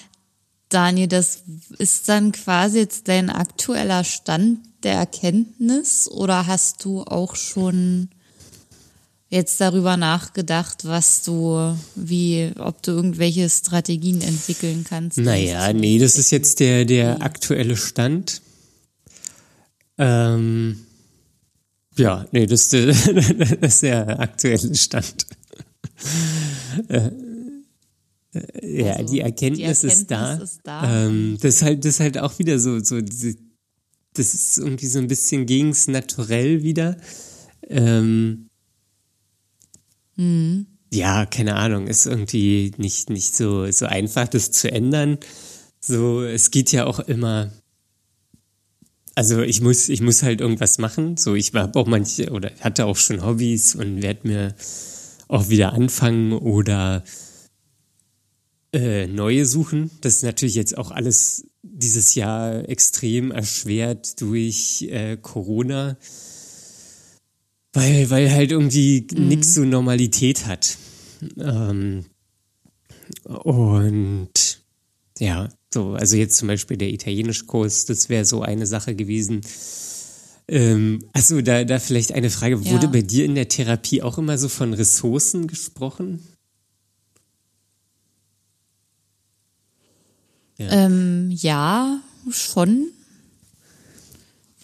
Daniel, 0.69 1.07
das 1.07 1.43
ist 1.77 2.09
dann 2.09 2.31
quasi 2.31 2.79
jetzt 2.79 3.07
dein 3.07 3.29
aktueller 3.29 4.03
Stand 4.03 4.59
der 4.83 4.93
Erkenntnis 4.93 6.09
oder 6.09 6.47
hast 6.47 6.83
du 6.83 7.03
auch 7.03 7.35
schon 7.35 8.09
jetzt 9.33 9.59
darüber 9.59 9.97
nachgedacht, 9.97 10.85
was 10.85 11.23
du, 11.23 11.75
wie, 11.95 12.51
ob 12.57 12.83
du 12.83 12.91
irgendwelche 12.91 13.49
Strategien 13.49 14.21
entwickeln 14.21 14.85
kannst? 14.87 15.17
Naja, 15.17 15.73
nee, 15.73 15.97
das 15.97 16.17
ist 16.17 16.31
jetzt 16.31 16.59
der, 16.59 16.85
der 16.85 17.21
aktuelle 17.21 17.75
Stand. 17.75 18.41
Ähm, 19.97 20.85
ja, 21.97 22.25
nee, 22.31 22.45
das, 22.45 22.69
das 22.69 23.07
ist 23.07 23.83
der 23.83 24.19
aktuelle 24.19 24.75
Stand. 24.75 25.25
Äh, 26.87 27.09
äh, 28.33 28.83
ja, 28.83 28.93
also, 28.93 29.13
die, 29.13 29.21
Erkenntnis 29.21 29.57
die, 29.57 29.63
Erkenntnis 29.63 29.83
ist 29.83 30.11
da. 30.11 30.33
Ist 30.35 30.59
da. 30.63 31.05
Ähm, 31.05 31.37
das, 31.41 31.55
ist 31.55 31.61
halt, 31.63 31.85
das 31.85 31.95
ist 31.95 31.99
halt 31.99 32.17
auch 32.19 32.37
wieder 32.39 32.59
so, 32.59 32.79
so 32.79 33.01
diese, 33.01 33.35
das 34.13 34.33
ist 34.33 34.57
irgendwie 34.59 34.87
so 34.87 34.99
ein 34.99 35.07
bisschen 35.07 35.45
gegens 35.45 35.87
Naturell 35.87 36.61
wieder. 36.61 36.97
Ähm, 37.67 38.49
mhm. 40.15 40.67
Ja, 40.93 41.25
keine 41.25 41.55
Ahnung, 41.55 41.87
ist 41.87 42.05
irgendwie 42.05 42.71
nicht, 42.77 43.09
nicht 43.09 43.35
so, 43.35 43.69
so 43.71 43.87
einfach, 43.87 44.27
das 44.27 44.51
zu 44.51 44.71
ändern. 44.71 45.17
So, 45.79 46.21
es 46.21 46.51
geht 46.51 46.71
ja 46.71 46.85
auch 46.85 46.99
immer. 46.99 47.51
Also 49.15 49.41
ich 49.41 49.59
muss, 49.61 49.89
ich 49.89 50.01
muss 50.01 50.21
halt 50.21 50.39
irgendwas 50.39 50.77
machen. 50.77 51.17
So, 51.17 51.33
ich 51.33 51.53
habe 51.55 51.79
auch 51.79 51.87
manche 51.87 52.29
oder 52.29 52.51
hatte 52.61 52.85
auch 52.85 52.97
schon 52.97 53.25
Hobbys 53.25 53.73
und 53.73 54.03
werde 54.03 54.27
mir 54.27 54.55
auch 55.27 55.49
wieder 55.49 55.73
anfangen 55.73 56.33
oder 56.33 57.03
äh, 58.71 59.07
neue 59.07 59.45
suchen. 59.45 59.91
Das 60.01 60.17
ist 60.17 60.23
natürlich 60.23 60.55
jetzt 60.55 60.77
auch 60.77 60.91
alles 60.91 61.47
dieses 61.61 62.15
Jahr 62.15 62.67
extrem 62.69 63.31
erschwert 63.31 64.19
durch 64.21 64.83
äh, 64.89 65.17
Corona, 65.17 65.97
weil, 67.73 68.09
weil 68.09 68.31
halt 68.31 68.51
irgendwie 68.51 69.07
mhm. 69.11 69.27
nichts 69.27 69.55
so 69.55 69.61
Normalität 69.61 70.45
hat. 70.45 70.77
Ähm, 71.37 72.05
und 73.25 74.61
ja, 75.19 75.49
so, 75.73 75.93
also 75.93 76.15
jetzt 76.15 76.37
zum 76.37 76.47
Beispiel 76.47 76.77
der 76.77 76.89
Italienischkurs, 76.89 77.85
das 77.85 78.09
wäre 78.09 78.25
so 78.25 78.41
eine 78.41 78.67
Sache 78.67 78.95
gewesen. 78.95 79.41
Ähm, 80.47 81.03
also 81.13 81.41
da, 81.41 81.63
da 81.63 81.79
vielleicht 81.79 82.11
eine 82.11 82.29
Frage, 82.29 82.65
wurde 82.65 82.85
ja. 82.85 82.91
bei 82.91 83.01
dir 83.01 83.25
in 83.25 83.35
der 83.35 83.47
Therapie 83.47 84.01
auch 84.01 84.17
immer 84.17 84.37
so 84.37 84.49
von 84.49 84.73
Ressourcen 84.73 85.47
gesprochen? 85.47 86.21
Ja, 90.57 90.85
ähm, 90.85 91.31
ja 91.31 92.01
schon. 92.29 92.91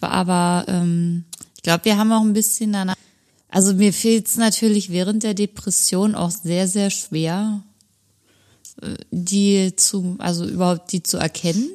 Aber 0.00 0.64
ähm, 0.68 1.24
ich 1.60 1.62
glaube, 1.62 1.84
wir 1.84 1.98
haben 1.98 2.10
auch 2.10 2.22
ein 2.22 2.32
bisschen 2.32 2.72
danach. 2.72 2.96
Also 3.50 3.74
mir 3.74 3.92
fehlt 3.92 4.28
es 4.28 4.38
natürlich 4.38 4.88
während 4.88 5.24
der 5.24 5.34
Depression 5.34 6.14
auch 6.14 6.30
sehr, 6.30 6.66
sehr 6.66 6.88
schwer, 6.88 7.60
äh, 8.80 8.94
die 9.10 9.76
zu, 9.76 10.16
also 10.20 10.46
überhaupt 10.46 10.90
die 10.92 11.02
zu 11.02 11.18
erkennen, 11.18 11.68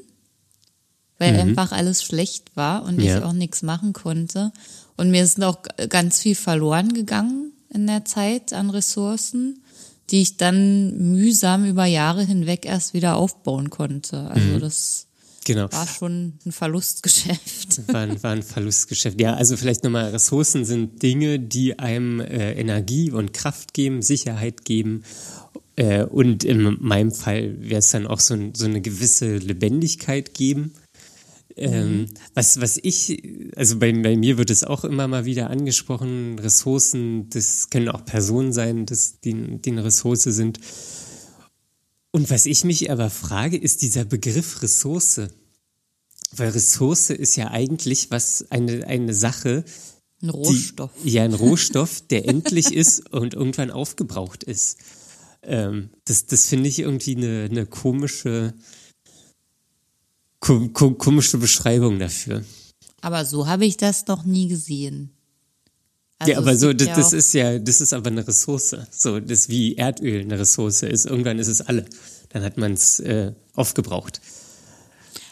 weil 1.19 1.33
mhm. 1.33 1.39
einfach 1.39 1.71
alles 1.71 2.01
schlecht 2.01 2.55
war 2.55 2.83
und 2.83 2.99
ja. 2.99 3.19
ich 3.19 3.23
auch 3.23 3.33
nichts 3.33 3.61
machen 3.61 3.93
konnte. 3.93 4.51
Und 4.97 5.11
mir 5.11 5.21
ist 5.21 5.39
auch 5.43 5.59
ganz 5.89 6.19
viel 6.19 6.33
verloren 6.33 6.93
gegangen 6.93 7.51
in 7.69 7.86
der 7.86 8.05
Zeit 8.05 8.53
an 8.53 8.71
Ressourcen 8.71 9.61
die 10.11 10.21
ich 10.21 10.38
dann 10.38 10.97
mühsam 11.13 11.65
über 11.65 11.86
Jahre 11.86 12.23
hinweg 12.23 12.65
erst 12.65 12.93
wieder 12.93 13.15
aufbauen 13.15 13.69
konnte. 13.69 14.29
Also 14.29 14.47
mhm. 14.47 14.59
das 14.59 15.05
genau. 15.46 15.72
war 15.72 15.88
schon 15.88 16.34
ein 16.46 16.52
Verlustgeschäft. 16.52 17.88
War 17.88 18.02
ein, 18.02 18.22
war 18.22 18.32
ein 18.32 18.43
Verlustgeschäft. 18.43 19.20
Ja, 19.22 19.36
also 19.36 19.56
vielleicht 19.56 19.84
nochmal, 19.84 20.10
Ressourcen 20.10 20.66
sind 20.66 21.02
Dinge, 21.02 21.39
die 21.39 21.80
einem 21.80 22.20
äh, 22.20 22.54
Energie 22.54 23.12
und 23.12 23.34
Kraft 23.34 23.74
geben, 23.74 24.02
Sicherheit 24.02 24.66
geben. 24.66 25.04
Äh, 25.76 26.04
und 26.04 26.43
in 26.43 26.78
meinem 26.82 27.12
Fall 27.12 27.56
wäre 27.60 27.80
es 27.80 27.91
dann 27.91 28.08
auch 28.08 28.20
so, 28.20 28.38
so 28.54 28.66
eine 28.66 28.82
gewisse 28.82 29.38
Lebendigkeit 29.38 30.34
geben. 30.34 30.74
Ähm, 31.58 32.00
mhm. 32.00 32.06
was, 32.34 32.60
was 32.60 32.78
ich, 32.82 33.24
also 33.56 33.80
bei, 33.80 33.93
bei 33.93 34.18
mir 34.18 34.38
wird 34.38 34.50
es 34.50 34.66
auch 34.66 34.84
immer 34.84 35.08
mal 35.08 35.24
wieder 35.24 35.50
angesprochen, 35.50 36.38
Ressourcen, 36.38 37.30
das 37.30 37.70
können 37.70 37.88
auch 37.88 38.04
Personen 38.04 38.52
sein, 38.52 38.86
das, 38.86 39.22
die, 39.22 39.62
die 39.62 39.72
eine 39.72 39.86
Ressource 39.86 40.24
sind. 40.24 40.60
Und 42.16 42.30
was 42.30 42.45
ich 42.45 42.63
mich 42.63 42.89
aber 42.89 43.09
frage, 43.09 43.57
ist 43.57 43.82
dieser 43.82 44.05
Begriff 44.05 44.61
Ressource. 44.61 45.20
Weil 46.32 46.49
Ressource 46.51 47.09
ist 47.09 47.36
ja 47.36 47.51
eigentlich 47.51 48.09
was, 48.09 48.49
eine, 48.51 48.88
eine 48.88 49.13
Sache. 49.13 49.66
Ein 50.22 50.30
Rohstoff. 50.30 50.91
Die, 51.03 51.09
ja, 51.09 51.26
ein 51.26 51.34
Rohstoff, 51.43 52.07
der 52.07 52.26
endlich 52.30 52.74
ist 52.74 53.11
und 53.11 53.34
irgendwann 53.34 53.70
aufgebraucht 53.70 54.45
ist. 54.45 54.78
Ähm, 55.43 55.89
das 56.05 56.26
das 56.26 56.47
finde 56.47 56.70
ich 56.70 56.80
irgendwie 56.80 57.18
eine, 57.18 57.49
eine 57.51 57.66
komische, 57.66 58.53
komische 60.39 61.38
Beschreibung 61.38 61.99
dafür. 61.99 62.45
Aber 63.01 63.26
so 63.26 63.45
habe 63.47 63.66
ich 63.66 63.76
das 63.76 64.07
noch 64.07 64.24
nie 64.24 64.47
gesehen. 64.47 65.14
Also 66.26 66.32
ja, 66.32 66.38
aber 66.38 66.55
so, 66.57 66.73
das, 66.73 66.88
ja 66.88 66.95
das 66.95 67.13
ist 67.13 67.34
ja, 67.34 67.59
das 67.59 67.82
ist 67.82 67.93
aber 67.93 68.09
eine 68.09 68.28
Ressource. 68.28 68.76
So, 68.91 69.19
das 69.19 69.49
wie 69.49 69.76
Erdöl 69.76 70.21
eine 70.21 70.39
Ressource 70.39 70.84
ist. 70.84 71.05
Irgendwann 71.05 71.39
ist 71.39 71.47
es 71.47 71.61
alle. 71.61 71.86
Dann 72.30 72.43
hat 72.43 72.57
man 72.57 72.73
es 72.73 72.99
äh, 72.99 73.32
aufgebraucht. 73.55 74.21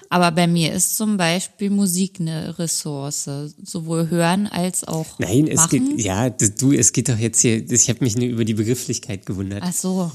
Aber 0.09 0.31
bei 0.31 0.45
mir 0.45 0.71
ist 0.73 0.95
zum 0.95 1.17
Beispiel 1.17 1.71
Musik 1.71 2.19
eine 2.19 2.59
Ressource, 2.59 3.27
sowohl 3.63 4.11
hören 4.11 4.45
als 4.45 4.83
auch. 4.83 5.17
Nein, 5.17 5.47
es 5.47 5.55
machen. 5.55 5.97
geht, 5.97 6.05
ja, 6.05 6.29
du, 6.29 6.71
es 6.71 6.93
geht 6.93 7.09
doch 7.09 7.17
jetzt 7.17 7.39
hier, 7.39 7.67
ich 7.67 7.89
habe 7.89 8.03
mich 8.03 8.15
nur 8.15 8.27
über 8.27 8.45
die 8.45 8.53
Begrifflichkeit 8.53 9.25
gewundert. 9.25 9.63
Ach 9.65 9.73
so. 9.73 10.11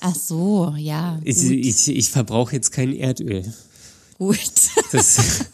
Ach 0.00 0.14
so, 0.14 0.74
ja. 0.78 1.20
Ich, 1.24 1.42
ich, 1.42 1.88
ich 1.88 2.08
verbrauche 2.08 2.54
jetzt 2.54 2.72
kein 2.72 2.96
Erdöl. 2.96 3.44
Gut. 4.16 4.38
Das, 4.92 5.18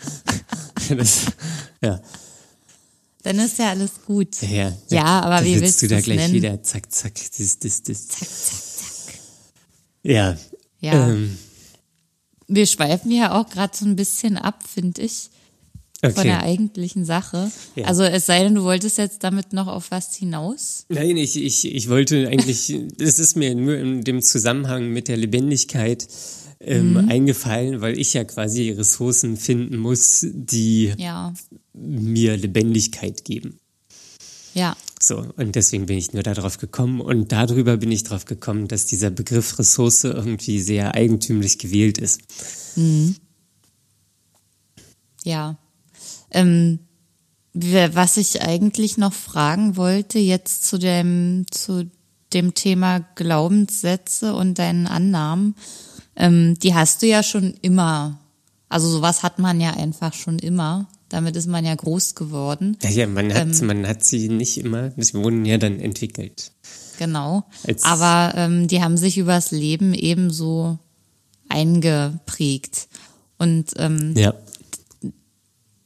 das, 0.89 1.27
ja. 1.83 2.01
Dann 3.23 3.39
ist 3.39 3.59
ja 3.59 3.71
alles 3.71 3.91
gut. 4.07 4.41
Ja, 4.43 4.77
ja 4.89 5.21
aber 5.21 5.45
wie 5.45 5.61
willst 5.61 5.83
du 5.83 5.89
da 5.89 6.01
gleich 6.01 6.17
nennen? 6.17 6.35
wieder 6.35 6.63
zack, 6.63 6.91
zack, 6.93 7.15
das, 7.15 7.59
das, 7.59 7.83
das. 7.83 8.09
Zack, 8.09 8.29
zack, 8.29 8.59
zack. 9.07 9.15
Ja. 10.03 10.37
Ja. 10.81 11.09
Ähm. 11.11 11.37
Wir 12.49 12.67
schweifen 12.67 13.13
ja 13.13 13.39
auch 13.39 13.49
gerade 13.49 13.77
so 13.77 13.85
ein 13.85 13.97
bisschen 13.97 14.37
ab, 14.37 14.65
finde 14.67 15.03
ich. 15.03 15.31
Okay. 16.03 16.15
Von 16.15 16.25
der 16.25 16.43
eigentlichen 16.43 17.05
Sache. 17.05 17.53
Ja. 17.77 17.85
Also 17.85 18.05
es 18.05 18.25
sei 18.25 18.43
denn, 18.43 18.55
du 18.55 18.63
wolltest 18.63 18.97
jetzt 18.97 19.23
damit 19.23 19.53
noch 19.53 19.67
auf 19.67 19.91
was 19.91 20.15
hinaus? 20.17 20.87
Nein, 20.89 21.19
ich, 21.19 21.37
ich, 21.37 21.75
ich 21.75 21.89
wollte 21.91 22.27
eigentlich, 22.27 22.71
es 22.99 23.19
ist 23.19 23.37
mir 23.37 23.55
nur 23.55 23.77
in 23.77 24.03
dem 24.03 24.23
Zusammenhang 24.23 24.89
mit 24.89 25.09
der 25.09 25.19
Lebendigkeit 25.19 26.09
ähm, 26.61 26.93
mhm. 26.93 27.09
eingefallen, 27.09 27.81
weil 27.81 27.99
ich 27.99 28.15
ja 28.15 28.25
quasi 28.25 28.71
Ressourcen 28.71 29.37
finden 29.37 29.79
muss, 29.79 30.27
die 30.31 30.93
ja. 30.99 31.33
mir 31.73 32.37
Lebendigkeit 32.37 33.25
geben. 33.25 33.59
Ja. 34.55 34.77
So, 35.03 35.25
und 35.37 35.57
deswegen 35.57 35.87
bin 35.87 35.97
ich 35.97 36.13
nur 36.13 36.23
darauf 36.23 36.59
gekommen 36.59 37.01
und 37.01 37.33
darüber 37.33 37.79
bin 37.79 37.91
ich 37.91 38.03
darauf 38.03 38.27
gekommen, 38.27 38.69
dass 38.69 38.85
dieser 38.85 39.11
Begriff 39.11 39.59
Ressource 39.59 40.05
irgendwie 40.05 40.61
sehr 40.61 40.95
eigentümlich 40.95 41.59
gewählt 41.59 41.97
ist. 41.97 42.21
Mhm. 42.77 43.17
Ja. 45.25 45.57
Ähm, 46.31 46.81
was 47.55 48.17
ich 48.19 48.43
eigentlich 48.43 48.99
noch 48.99 49.15
fragen 49.15 49.77
wollte, 49.77 50.19
jetzt 50.19 50.67
zu 50.67 50.79
dem, 50.79 51.47
zu 51.51 51.91
dem 52.33 52.55
Thema 52.55 53.01
Glaubenssätze 53.17 54.35
und 54.35 54.59
deinen 54.59 54.87
Annahmen 54.87 55.55
ähm, 56.21 56.59
die 56.59 56.75
hast 56.75 57.03
du 57.03 57.07
ja 57.07 57.23
schon 57.23 57.55
immer. 57.63 58.19
Also 58.69 58.89
sowas 58.89 59.23
hat 59.23 59.39
man 59.39 59.61
ja 59.61 59.73
einfach 59.73 60.13
schon 60.13 60.39
immer. 60.39 60.87
Damit 61.09 61.35
ist 61.35 61.49
man 61.49 61.65
ja 61.65 61.75
groß 61.75 62.15
geworden. 62.15 62.77
Ja, 62.83 62.91
ja 62.91 63.07
man, 63.07 63.35
hat, 63.35 63.61
ähm, 63.61 63.67
man 63.67 63.89
hat 63.89 64.05
sie 64.05 64.29
nicht 64.29 64.59
immer, 64.59 64.93
sie 64.97 65.15
wurden 65.15 65.45
ja 65.45 65.59
dann 65.59 65.81
entwickelt. 65.81 66.53
Genau. 66.99 67.45
Als 67.67 67.83
Aber 67.83 68.35
ähm, 68.37 68.69
die 68.69 68.83
haben 68.83 68.97
sich 68.97 69.19
übers 69.19 69.51
Leben 69.51 69.95
ebenso 69.95 70.79
eingeprägt. 71.49 72.89
Und 73.39 73.73
ähm, 73.79 74.15
ja. 74.15 74.35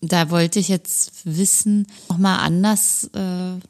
da 0.03 0.31
wollte 0.31 0.59
ich 0.59 0.69
jetzt 0.69 1.13
wissen, 1.25 1.87
nochmal 2.11 2.41
anders 2.41 3.09
äh, 3.15 3.61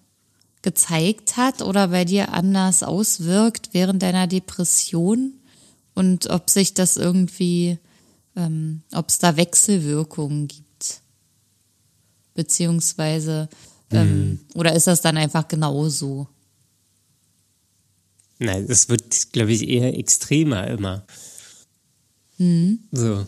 gezeigt 0.62 1.36
hat 1.36 1.60
oder 1.60 1.88
bei 1.88 2.06
dir 2.06 2.32
anders 2.32 2.82
auswirkt 2.82 3.68
während 3.72 4.02
deiner 4.02 4.26
Depression 4.26 5.34
und 5.94 6.30
ob 6.30 6.50
sich 6.50 6.74
das 6.74 6.96
irgendwie, 6.96 7.78
ähm, 8.36 8.82
ob 8.92 9.08
es 9.08 9.18
da 9.18 9.36
Wechselwirkungen 9.36 10.48
gibt. 10.48 11.00
Beziehungsweise, 12.34 13.48
ähm, 13.90 14.28
mhm. 14.28 14.40
oder 14.54 14.74
ist 14.74 14.86
das 14.86 15.00
dann 15.00 15.16
einfach 15.16 15.46
genauso? 15.46 16.28
Nein, 18.38 18.66
das 18.66 18.88
wird, 18.88 19.32
glaube 19.32 19.52
ich, 19.52 19.68
eher 19.68 19.96
extremer 19.96 20.66
immer. 20.66 21.06
Mhm. 22.38 22.80
So. 22.90 23.26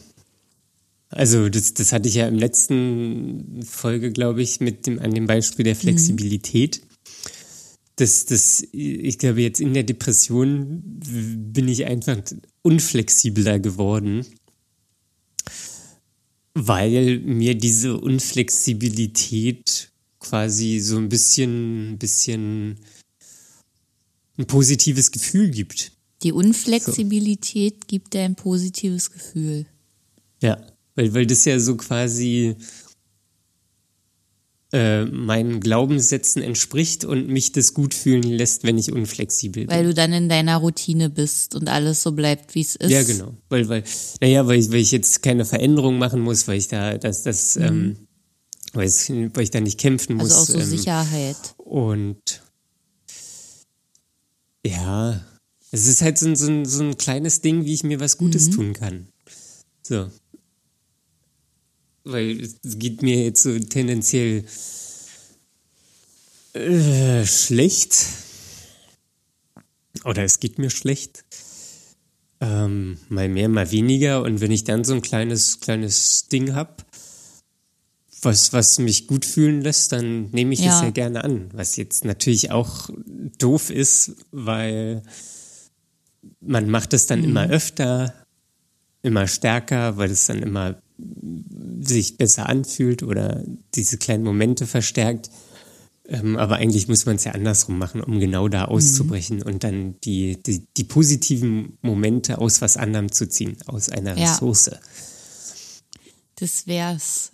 Also 1.09 1.49
das, 1.49 1.75
das 1.75 1.93
hatte 1.93 2.09
ich 2.09 2.17
ja 2.17 2.27
im 2.27 2.39
letzten 2.39 3.63
Folge, 3.63 4.11
glaube 4.11 4.43
ich, 4.43 4.61
mit 4.61 4.87
dem, 4.87 4.99
an 4.99 5.15
dem 5.15 5.27
Beispiel 5.27 5.65
der 5.65 5.77
Flexibilität. 5.77 6.81
Mhm. 6.83 6.87
Das, 7.97 8.27
das, 8.27 8.63
ich 8.73 9.19
glaube, 9.19 9.41
jetzt 9.41 9.61
in 9.61 9.73
der 9.73 9.85
Depression 9.85 10.83
bin 10.83 11.69
ich 11.69 11.87
einfach 11.87 12.19
unflexibler 12.67 13.61
geworden, 13.61 14.27
weil 16.55 17.21
mir 17.21 17.55
diese 17.55 17.97
Unflexibilität 17.97 19.93
quasi 20.19 20.81
so 20.81 20.97
ein 20.97 21.09
bisschen, 21.09 21.97
bisschen 21.99 22.81
ein 24.37 24.47
positives 24.47 25.13
Gefühl 25.13 25.51
gibt. 25.51 25.93
Die 26.25 26.33
Unflexibilität 26.33 27.75
so. 27.75 27.87
gibt 27.87 28.15
dir 28.15 28.23
ein 28.23 28.35
positives 28.35 29.13
Gefühl. 29.13 29.67
Ja, 30.43 30.61
weil, 30.97 31.15
weil 31.15 31.27
das 31.27 31.45
ja 31.45 31.61
so 31.61 31.77
quasi 31.77 32.57
äh, 34.77 35.07
meinen 35.07 35.61
Glaubenssätzen 35.61 36.43
entspricht 36.43 37.07
und 37.07 37.29
mich 37.29 37.51
das 37.53 37.73
gut 37.73 37.95
fühlen 37.95 38.23
lässt, 38.25 38.63
wenn 38.65 38.77
ich 38.77 38.93
unflexibel 38.93 39.65
bin. 39.65 39.75
Weil 39.75 39.85
du 39.85 39.95
dann 39.95 40.13
in 40.13 40.29
deiner 40.29 40.59
Routine 40.59 41.09
bist 41.09 41.55
und 41.55 41.71
alles 41.71 42.03
so 42.03 42.13
bleibt, 42.13 42.55
wie 42.55 42.61
es 42.61 42.77
ist. 42.77 42.91
Ja, 42.91 43.03
genau. 43.03 43.33
Weil, 43.49 43.71
weil, 43.71 43.85
naja, 44.21 44.47
weil 44.47 44.61
ich, 44.61 44.71
weil 44.71 44.81
ich 44.81 44.91
jetzt 44.91 45.23
keine 45.23 45.47
Veränderung 45.47 45.97
machen 45.97 46.21
muss, 46.21 46.47
weil 46.47 46.59
ich 46.59 46.69
da, 46.69 46.99
das, 46.99 47.23
das, 47.23 47.57
mhm. 47.57 47.63
ähm, 47.63 47.97
weil, 48.75 48.87
es, 48.87 49.09
weil 49.09 49.45
ich 49.45 49.51
da 49.51 49.61
nicht 49.61 49.81
kämpfen 49.81 50.17
muss. 50.17 50.31
Also 50.31 50.43
auch 50.43 50.59
so 50.59 50.59
ähm, 50.59 50.79
Sicherheit. 50.79 51.55
Und 51.57 52.43
ja, 54.67 55.25
es 55.71 55.87
ist 55.87 56.03
halt 56.03 56.19
so, 56.19 56.35
so, 56.35 56.65
so 56.65 56.85
ein 56.85 56.99
kleines 56.99 57.41
Ding, 57.41 57.65
wie 57.65 57.73
ich 57.73 57.83
mir 57.83 57.99
was 57.99 58.19
Gutes 58.19 58.49
mhm. 58.49 58.53
tun 58.53 58.73
kann. 58.75 59.09
So. 59.83 60.11
Weil 62.07 62.41
es 62.41 62.79
geht 62.79 63.03
mir 63.03 63.25
jetzt 63.25 63.43
so 63.43 63.59
tendenziell 63.59 64.45
äh, 66.55 67.27
schlecht. 67.27 67.97
Oder 70.05 70.23
es 70.23 70.39
geht 70.39 70.59
mir 70.59 70.71
schlecht. 70.71 71.25
Ähm, 72.41 72.99
mal 73.09 73.29
mehr, 73.29 73.49
mal 73.49 73.71
weniger. 73.73 74.23
Und 74.23 74.41
wenn 74.41 74.53
ich 74.53 74.65
dann 74.65 74.85
so 74.85 74.95
ein 74.95 75.03
kleines, 75.03 75.61
kleines 75.61 76.29
Ding 76.29 76.55
habe, 76.55 76.77
was, 78.23 78.53
was 78.53 78.79
mich 78.79 79.07
gut 79.07 79.25
fühlen 79.25 79.63
lässt, 79.63 79.93
dann 79.93 80.31
nehme 80.31 80.55
ich 80.55 80.61
ja. 80.61 80.77
es 80.77 80.83
ja 80.83 80.91
gerne 80.91 81.25
an. 81.25 81.49
Was 81.53 81.77
jetzt 81.77 82.05
natürlich 82.05 82.51
auch 82.51 82.89
doof 83.39 83.71
ist, 83.71 84.13
weil 84.31 85.03
man 86.41 86.69
macht 86.71 86.93
es 86.93 87.07
dann 87.07 87.21
mhm. 87.21 87.27
immer 87.27 87.49
öfter, 87.49 88.15
immer 89.03 89.27
stärker, 89.27 89.97
weil 89.97 90.11
es 90.11 90.27
dann 90.27 90.43
immer 90.43 90.81
sich 91.81 92.17
besser 92.17 92.49
anfühlt 92.49 93.03
oder 93.03 93.43
diese 93.75 93.99
kleinen 93.99 94.25
Momente 94.25 94.67
verstärkt. 94.67 95.31
Ähm, 96.09 96.37
aber 96.37 96.57
eigentlich 96.57 96.89
muss 96.89 97.05
man 97.05 97.17
es 97.17 97.25
ja 97.25 97.33
andersrum 97.33 97.79
machen, 97.79 98.01
um 98.01 98.21
genau 98.21 98.49
da 98.49 98.67
auszubrechen 98.67 99.39
mhm. 99.39 99.43
und 99.43 99.65
dann 99.65 100.01
die, 100.05 100.41
die, 100.41 100.65
die, 100.77 100.85
positiven 100.85 101.79
Momente 101.83 102.39
aus 102.39 102.63
was 102.63 102.77
anderem 102.77 103.11
zu 103.11 103.29
ziehen, 103.29 103.57
aus 103.67 103.89
einer 103.89 104.17
ja. 104.17 104.31
Ressource. 104.31 104.71
Das 106.37 106.67
wär's. 106.67 107.33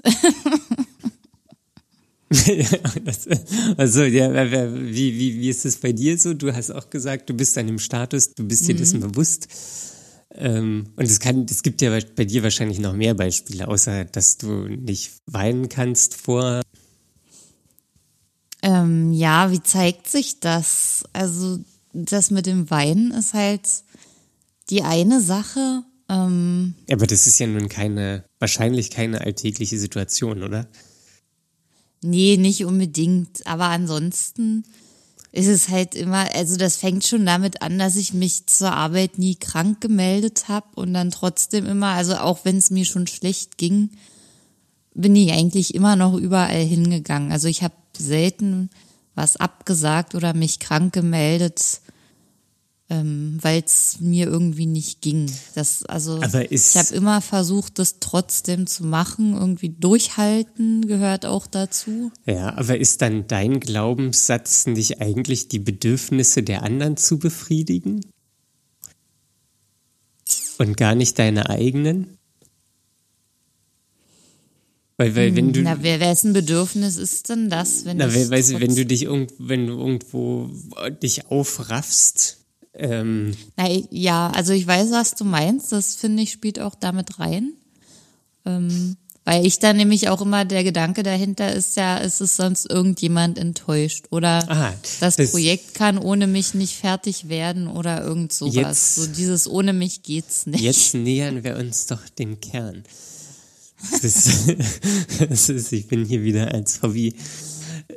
das, 3.04 3.28
also, 3.76 4.04
ja, 4.04 4.32
wie, 4.74 5.18
wie, 5.18 5.40
wie 5.40 5.50
ist 5.50 5.66
es 5.66 5.76
bei 5.76 5.92
dir 5.92 6.16
so? 6.18 6.32
Du 6.32 6.54
hast 6.54 6.70
auch 6.70 6.88
gesagt, 6.88 7.28
du 7.28 7.34
bist 7.34 7.56
dann 7.56 7.68
im 7.68 7.78
Status, 7.78 8.34
du 8.34 8.44
bist 8.44 8.66
dir 8.66 8.74
mhm. 8.74 8.78
dessen 8.78 9.00
bewusst. 9.00 9.48
Ähm, 10.35 10.89
und 10.97 11.05
es 11.05 11.20
kann, 11.20 11.47
es 11.49 11.62
gibt 11.62 11.83
ja 11.83 11.99
bei 12.16 12.24
dir 12.24 12.43
wahrscheinlich 12.43 12.78
noch 12.78 12.95
mehr 12.95 13.14
Beispiele, 13.14 13.68
außer 13.68 14.05
dass 14.05 14.39
du 14.39 14.66
nicht 14.66 15.12
weinen 15.26 15.68
kannst 15.68 16.14
vor. 16.14 16.62
Ähm, 18.62 19.12
ja, 19.12 19.51
wie 19.51 19.62
zeigt 19.62 20.09
sich 20.09 20.41
das? 20.41 21.05
Also, 21.12 21.59
das 21.93 22.30
mit 22.30 22.47
dem 22.47 22.70
Weinen 22.70 23.11
ist 23.11 23.35
halt 23.35 23.68
die 24.70 24.83
eine 24.83 25.20
Sache. 25.20 25.83
Ähm, 26.09 26.74
Aber 26.91 27.07
das 27.07 27.26
ist 27.26 27.39
ja 27.39 27.47
nun 27.47 27.68
keine, 27.68 28.24
wahrscheinlich 28.39 28.91
keine 28.91 29.20
alltägliche 29.20 29.78
Situation, 29.78 30.43
oder? 30.43 30.68
Nee, 32.03 32.37
nicht 32.37 32.64
unbedingt. 32.64 33.47
Aber 33.47 33.66
ansonsten 33.66 34.64
ist 35.33 35.47
es 35.47 35.70
halt 35.70 35.95
immer, 35.95 36.35
also 36.35 36.57
das 36.57 36.76
fängt 36.76 37.05
schon 37.05 37.24
damit 37.24 37.62
an, 37.62 37.78
dass 37.78 37.97
ich 37.97 38.12
mich 38.12 38.47
zur 38.47 38.72
Arbeit 38.72 39.18
nie 39.18 39.35
krank 39.35 39.80
gemeldet 39.80 40.49
habe 40.49 40.66
und 40.74 40.93
dann 40.93 41.11
trotzdem 41.11 41.66
immer, 41.66 41.89
also 41.89 42.16
auch 42.16 42.41
wenn 42.45 42.59
es 42.59 42.70
mir 42.70 42.85
schon 42.85 43.07
schlecht 43.07 43.57
ging, 43.57 43.91
bin 44.95 45.16
ich 45.16 45.33
eigentlich 45.33 45.74
immer 45.74 45.97
noch 45.97 46.14
überall 46.14 46.62
hingegangen. 46.62 47.33
Also 47.33 47.49
ich 47.49 47.62
habe 47.62 47.74
selten 47.97 48.68
was 49.14 49.37
abgesagt 49.37 50.14
oder 50.14 50.35
mich 50.35 50.59
krank 50.59 50.93
gemeldet, 50.93 51.80
ähm, 52.93 53.38
weil 53.40 53.62
es 53.64 54.01
mir 54.01 54.26
irgendwie 54.26 54.66
nicht 54.66 55.01
ging. 55.01 55.30
Das, 55.55 55.82
also 55.84 56.20
ich 56.51 56.76
habe 56.76 56.95
immer 56.95 57.22
versucht, 57.22 57.78
das 57.78 58.01
trotzdem 58.01 58.66
zu 58.66 58.84
machen. 58.84 59.32
Irgendwie 59.32 59.70
durchhalten 59.70 60.86
gehört 60.86 61.24
auch 61.24 61.47
dazu. 61.47 62.12
Ja, 62.26 62.55
aber 62.55 62.76
ist 62.76 63.01
dann 63.01 63.26
dein 63.28 63.61
Glaubenssatz 63.61 64.66
nicht 64.66 65.01
eigentlich 65.01 65.49
die 65.49 65.59
Bedürfnisse 65.59 66.43
der 66.43 66.64
anderen 66.64 66.99
zu 66.99 67.18
befriedigen? 67.18 68.05
Und 70.59 70.76
gar 70.76 70.95
nicht 70.95 71.18
deine 71.18 71.49
eigenen? 71.49 72.18
Weil, 74.99 75.16
weil 75.16 75.34
wenn 75.34 75.55
du. 75.55 75.62
Na, 75.62 75.82
wessen 75.82 76.34
Bedürfnis 76.34 76.99
ist 76.99 77.30
denn 77.30 77.49
das, 77.49 77.86
wenn 77.86 77.97
na, 77.97 78.14
weißt 78.14 78.53
du, 78.53 78.61
wenn 78.61 78.76
du 78.76 78.84
dich 78.84 79.05
irgend, 79.05 79.32
wenn 79.38 79.66
du 79.66 79.78
irgendwo 79.78 80.51
dich 81.03 81.26
aufraffst 81.28 82.41
ähm, 82.75 83.37
Na, 83.57 83.68
ja, 83.91 84.31
also 84.31 84.53
ich 84.53 84.66
weiß, 84.66 84.91
was 84.93 85.14
du 85.14 85.25
meinst. 85.25 85.73
Das 85.73 85.95
finde 85.95 86.23
ich 86.23 86.33
spielt 86.33 86.61
auch 86.61 86.75
damit 86.75 87.18
rein. 87.18 87.53
Ähm, 88.45 88.97
weil 89.25 89.47
ich 89.47 89.61
da 89.61 89.73
nämlich 89.73 90.09
auch 90.09 90.20
immer 90.20 90.45
der 90.45 90.64
Gedanke 90.64 91.05
dahinter 91.05 91.53
ist 91.53 91.77
ja, 91.77 91.99
ist 91.99 92.20
es 92.20 92.35
sonst 92.35 92.68
irgendjemand 92.68 93.39
enttäuscht 93.39 94.07
oder 94.11 94.51
Aha, 94.51 94.75
das, 94.99 95.14
das, 95.14 95.31
Projekt 95.31 95.75
kann 95.75 95.97
ohne 95.97 96.27
mich 96.27 96.55
nicht 96.55 96.75
fertig 96.75 97.29
werden 97.29 97.68
oder 97.68 98.03
irgend 98.03 98.33
sowas. 98.33 98.55
Jetzt, 98.55 98.95
so 98.97 99.07
dieses 99.07 99.47
ohne 99.47 99.73
mich 99.73 100.03
geht's 100.03 100.47
nicht. 100.47 100.61
Jetzt 100.61 100.95
nähern 100.95 101.45
wir 101.45 101.57
uns 101.57 101.87
doch 101.87 102.09
dem 102.18 102.41
Kern. 102.41 102.83
Das, 104.03 104.29
das 105.29 105.49
ist, 105.49 105.73
ich 105.73 105.87
bin 105.87 106.05
hier 106.05 106.23
wieder 106.25 106.53
als 106.53 106.83
Hobby 106.83 107.14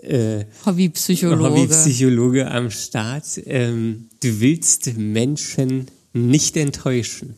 äh, 0.04 0.46
Hobbypsychologe. 0.66 1.44
Hobbypsychologe 1.44 2.50
am 2.50 2.72
Start. 2.72 3.26
Ähm, 3.46 4.10
du 4.22 4.40
willst 4.40 4.96
Menschen 4.98 5.88
nicht 6.14 6.58
enttäuschen. 6.58 7.36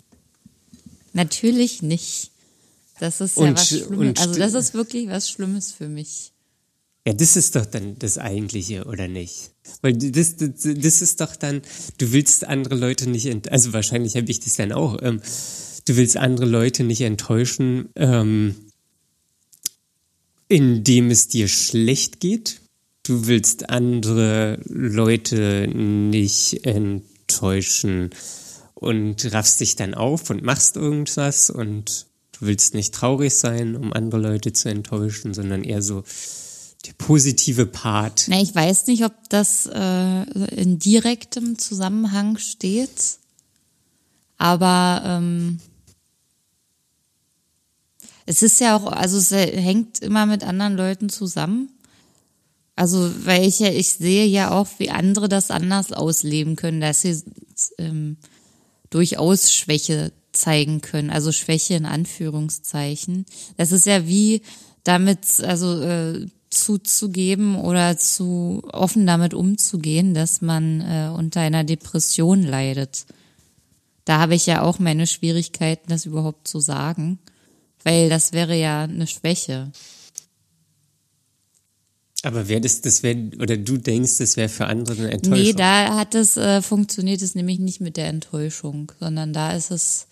Natürlich 1.14 1.82
nicht. 1.82 2.32
Das 3.00 3.22
ist 3.22 3.38
ja 3.38 3.44
und, 3.44 3.54
was 3.58 3.68
Schlimmes. 3.68 4.20
Also 4.20 4.40
das 4.40 4.54
ist 4.54 4.74
wirklich 4.74 5.08
was 5.10 5.30
Schlimmes 5.30 5.72
für 5.72 5.88
mich. 5.88 6.32
Ja, 7.08 7.14
das 7.14 7.38
ist 7.38 7.56
doch 7.56 7.66
dann 7.66 7.98
das 8.00 8.18
Eigentliche, 8.18 8.84
oder 8.84 9.08
nicht? 9.08 9.52
Weil 9.82 9.94
das, 9.94 10.36
das, 10.36 10.50
das 10.64 11.02
ist 11.02 11.22
doch 11.22 11.38
dann, 11.38 11.62
du 12.00 12.12
willst 12.12 12.46
andere 12.46 12.76
Leute 12.76 13.10
nicht, 13.10 13.28
enttäuschen. 13.28 13.54
also 13.54 13.72
wahrscheinlich 13.72 14.18
habe 14.18 14.30
ich 14.30 14.42
das 14.42 14.56
dann 14.56 14.74
auch, 14.74 14.98
ähm, 15.02 15.22
du 15.86 15.96
willst 15.96 16.18
andere 16.18 16.46
Leute 16.46 16.84
nicht 16.84 17.00
enttäuschen, 17.02 17.88
ähm, 17.96 18.56
indem 20.48 21.10
es 21.10 21.28
dir 21.28 21.48
schlecht 21.48 22.20
geht. 22.20 22.62
Du 23.04 23.28
willst 23.28 23.70
andere 23.70 24.60
Leute 24.66 25.68
nicht 25.68 26.66
enttäuschen 26.66 28.10
und 28.74 29.34
raffst 29.34 29.60
dich 29.60 29.76
dann 29.76 29.94
auf 29.94 30.30
und 30.30 30.44
machst 30.44 30.76
irgendwas 30.76 31.50
und 31.50 32.08
du 32.34 32.46
willst 32.46 32.74
nicht 32.74 32.94
traurig 32.94 33.34
sein, 33.34 33.76
um 33.76 33.94
andere 33.94 34.22
Leute 34.22 34.54
zu 34.54 34.70
enttäuschen, 34.70 35.34
sondern 35.34 35.64
eher 35.64 35.82
so 35.82 36.04
der 36.86 36.94
positive 36.98 37.66
Part. 37.66 38.26
Na, 38.28 38.42
ich 38.42 38.54
weiß 38.54 38.88
nicht, 38.88 39.04
ob 39.04 39.14
das 39.30 39.68
äh, 39.68 40.24
in 40.56 40.80
direktem 40.80 41.58
Zusammenhang 41.58 42.38
steht, 42.38 43.18
aber 44.38 45.02
ähm, 45.06 45.60
es 48.28 48.44
ist 48.44 48.60
ja 48.60 48.76
auch, 48.76 48.86
also 48.92 49.18
es 49.18 49.32
hängt 49.32 50.00
immer 50.00 50.26
mit 50.26 50.44
anderen 50.44 50.76
Leuten 50.76 51.10
zusammen. 51.10 51.72
Also, 52.76 53.10
weil 53.26 53.48
ich 53.48 53.60
ja, 53.60 53.70
ich 53.70 53.94
sehe 53.94 54.26
ja 54.26 54.52
auch, 54.52 54.68
wie 54.78 54.92
andere 54.92 55.30
das 55.30 55.50
anders 55.50 55.94
ausleben 55.94 56.56
können, 56.56 56.80
dass 56.82 57.02
sie 57.02 57.20
ähm, 57.80 58.18
durchaus 58.92 59.52
Schwäche 59.52 60.12
zeigen 60.34 60.82
können, 60.82 61.10
also 61.10 61.32
Schwäche 61.32 61.74
in 61.74 61.86
Anführungszeichen. 61.86 63.26
Das 63.56 63.72
ist 63.72 63.88
ja 63.88 64.08
wie 64.08 64.42
damit, 64.84 65.40
also 65.40 65.82
äh, 65.82 66.28
zuzugeben 66.50 67.56
oder 67.56 67.98
zu 67.98 68.62
offen 68.72 69.08
damit 69.08 69.34
umzugehen, 69.34 70.14
dass 70.14 70.42
man 70.42 70.82
äh, 70.82 71.10
unter 71.16 71.42
einer 71.42 71.64
Depression 71.64 72.44
leidet. 72.44 73.06
da 74.06 74.20
habe 74.20 74.36
ich 74.36 74.46
ja 74.46 74.62
auch 74.62 74.80
meine 74.80 75.08
Schwierigkeiten, 75.08 75.90
das 75.90 76.06
überhaupt 76.06 76.48
zu 76.48 76.60
sagen, 76.60 77.20
weil 77.88 78.10
das 78.10 78.34
wäre 78.34 78.54
ja 78.54 78.84
eine 78.84 79.08
Schwäche. 79.08 79.72
Aber 82.22 82.50
wäre 82.50 82.60
das, 82.60 82.82
das 82.82 83.02
wäre, 83.02 83.30
oder 83.40 83.56
du 83.56 83.78
denkst, 83.78 84.18
das 84.18 84.36
wäre 84.36 84.50
für 84.50 84.66
andere 84.66 84.98
eine 84.98 85.12
Enttäuschung? 85.12 85.46
Nee, 85.46 85.54
da 85.54 85.96
hat 85.96 86.14
es, 86.14 86.36
äh, 86.36 86.62
funktioniert 86.62 87.22
es 87.22 87.34
nämlich 87.34 87.60
nicht 87.60 87.80
mit 87.80 87.96
der 87.96 88.08
Enttäuschung, 88.08 88.92
sondern 89.00 89.32
da 89.32 89.54
ist 89.54 89.72
es, 89.72 90.08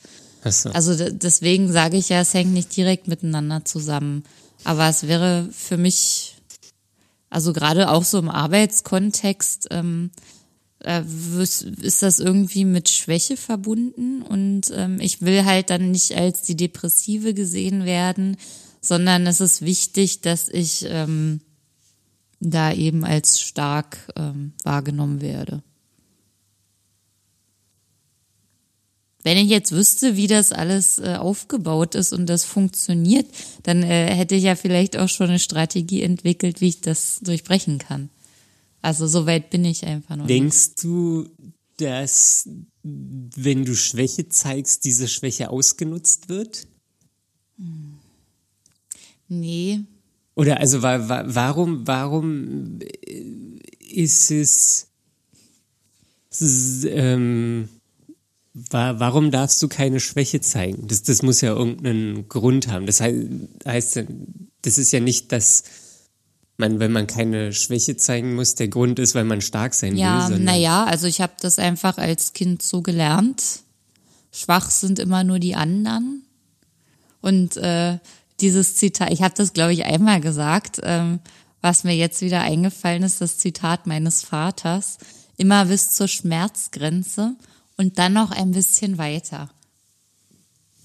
so. 0.46 0.70
also 0.70 1.10
deswegen 1.10 1.70
sage 1.70 1.98
ich 1.98 2.08
ja, 2.08 2.22
es 2.22 2.34
hängt 2.34 2.54
nicht 2.54 2.74
direkt 2.78 3.10
miteinander 3.10 3.66
zusammen. 3.66 4.24
Aber 4.64 4.88
es 4.88 5.06
wäre 5.08 5.50
für 5.52 5.76
mich, 5.76 6.38
also 7.30 7.52
gerade 7.52 7.90
auch 7.90 8.06
so 8.06 8.20
im 8.20 8.30
Arbeitskontext, 8.30 9.68
ähm, 9.72 10.12
äh, 10.86 11.04
ist 11.04 12.04
das 12.04 12.20
irgendwie 12.20 12.66
mit 12.66 12.90
Schwäche 12.90 13.38
verbunden 13.38 14.22
und 14.22 14.72
ähm, 14.74 15.00
ich 15.00 15.22
will 15.22 15.46
halt 15.46 15.70
dann 15.70 15.92
nicht 15.92 16.16
als 16.16 16.44
die 16.44 16.56
Depressive 16.56 17.34
gesehen 17.34 17.86
werden, 17.86 18.38
sondern 18.82 19.28
es 19.28 19.42
ist 19.42 19.64
wichtig, 19.64 20.22
dass 20.22 20.48
ich 20.50 20.86
ähm, 20.88 21.42
da 22.40 22.72
eben 22.72 23.04
als 23.04 23.42
stark 23.42 23.98
ähm, 24.16 24.54
wahrgenommen 24.64 25.22
werde. 25.22 25.64
Wenn 29.24 29.40
ich 29.40 29.50
jetzt 29.50 29.72
wüsste, 29.72 30.16
wie 30.16 30.28
das 30.28 30.52
alles 30.52 31.00
äh, 31.00 31.16
aufgebaut 31.16 31.96
ist 31.96 32.14
und 32.14 32.28
das 32.28 32.46
funktioniert, 32.46 33.26
dann 33.64 33.82
äh, 33.82 34.14
hätte 34.14 34.36
ich 34.36 34.44
ja 34.44 34.56
vielleicht 34.56 34.98
auch 34.98 35.10
schon 35.10 35.30
eine 35.30 35.40
Strategie 35.40 36.04
entwickelt, 36.04 36.62
wie 36.62 36.68
ich 36.68 36.82
das 36.82 37.22
durchbrechen 37.24 37.80
kann. 37.80 38.12
Also 38.86 39.08
so 39.08 39.26
weit 39.26 39.50
bin 39.50 39.66
ich 39.66 39.86
einfach 39.86 40.16
noch. 40.16 40.28
Denkst 40.28 40.68
nicht. 40.68 40.84
du, 40.84 41.28
dass 41.78 42.48
wenn 42.84 43.66
du 43.66 43.76
Schwäche 43.76 44.30
zeigst, 44.30 44.86
diese 44.86 45.08
Schwäche 45.08 45.50
ausgenutzt 45.50 46.30
wird? 46.30 46.68
Hm. 47.58 47.98
Nee, 49.28 49.82
oder 50.36 50.60
also 50.60 50.82
warum, 50.84 51.88
warum 51.88 52.80
ist 53.80 54.32
es, 54.32 54.88
ähm, 56.86 57.70
warum 58.54 59.32
darfst 59.32 59.64
du 59.64 59.70
keine 59.70 60.02
Schwäche 60.02 60.42
zeigen? 60.42 60.88
Das, 60.88 61.04
das 61.04 61.22
muss 61.22 61.40
ja 61.40 61.54
irgendeinen 61.54 62.28
Grund 62.28 62.68
haben. 62.68 62.86
Das 62.86 63.00
heißt, 63.00 63.18
heißt, 63.66 64.04
das 64.62 64.78
ist 64.78 64.92
ja 64.92 65.00
nicht, 65.00 65.32
dass 65.32 65.64
man, 66.58 66.80
wenn 66.80 66.91
man 66.91 67.08
keine 67.08 67.53
Schwäche 67.53 67.97
zeigen 67.97 68.36
muss, 68.36 68.56
der 68.56 68.70
Grund 68.70 68.99
ist, 68.99 69.16
weil 69.16 69.26
man 69.26 69.41
stark 69.41 69.74
sein 69.74 69.97
ja, 69.97 70.30
will. 70.30 70.38
Ja, 70.38 70.43
naja, 70.43 70.84
also 70.86 71.08
ich 71.08 71.22
habe 71.22 71.34
das 71.39 71.60
einfach 71.60 71.97
als 71.97 72.34
Kind 72.34 72.62
so 72.62 72.82
gelernt. 72.82 73.62
Schwach 74.32 74.70
sind 74.70 74.99
immer 74.99 75.24
nur 75.24 75.39
die 75.39 75.56
anderen. 75.56 76.24
Und 77.22 77.58
äh, 77.58 77.97
dieses 78.39 78.76
Zitat, 78.76 79.12
ich 79.12 79.22
habe 79.22 79.34
das, 79.36 79.53
glaube 79.53 79.74
ich, 79.74 79.86
einmal 79.86 80.22
gesagt, 80.22 80.80
ähm, 80.84 81.20
was 81.62 81.84
mir 81.84 81.95
jetzt 81.95 82.22
wieder 82.22 82.41
eingefallen 82.41 83.03
ist, 83.03 83.22
das 83.22 83.38
Zitat 83.38 83.88
meines 83.88 84.22
Vaters, 84.22 84.97
immer 85.38 85.66
bis 85.66 85.91
zur 85.91 86.08
Schmerzgrenze 86.08 87.36
und 87.78 87.97
dann 87.97 88.14
noch 88.14 88.32
ein 88.32 88.51
bisschen 88.51 88.97
weiter. 88.97 89.49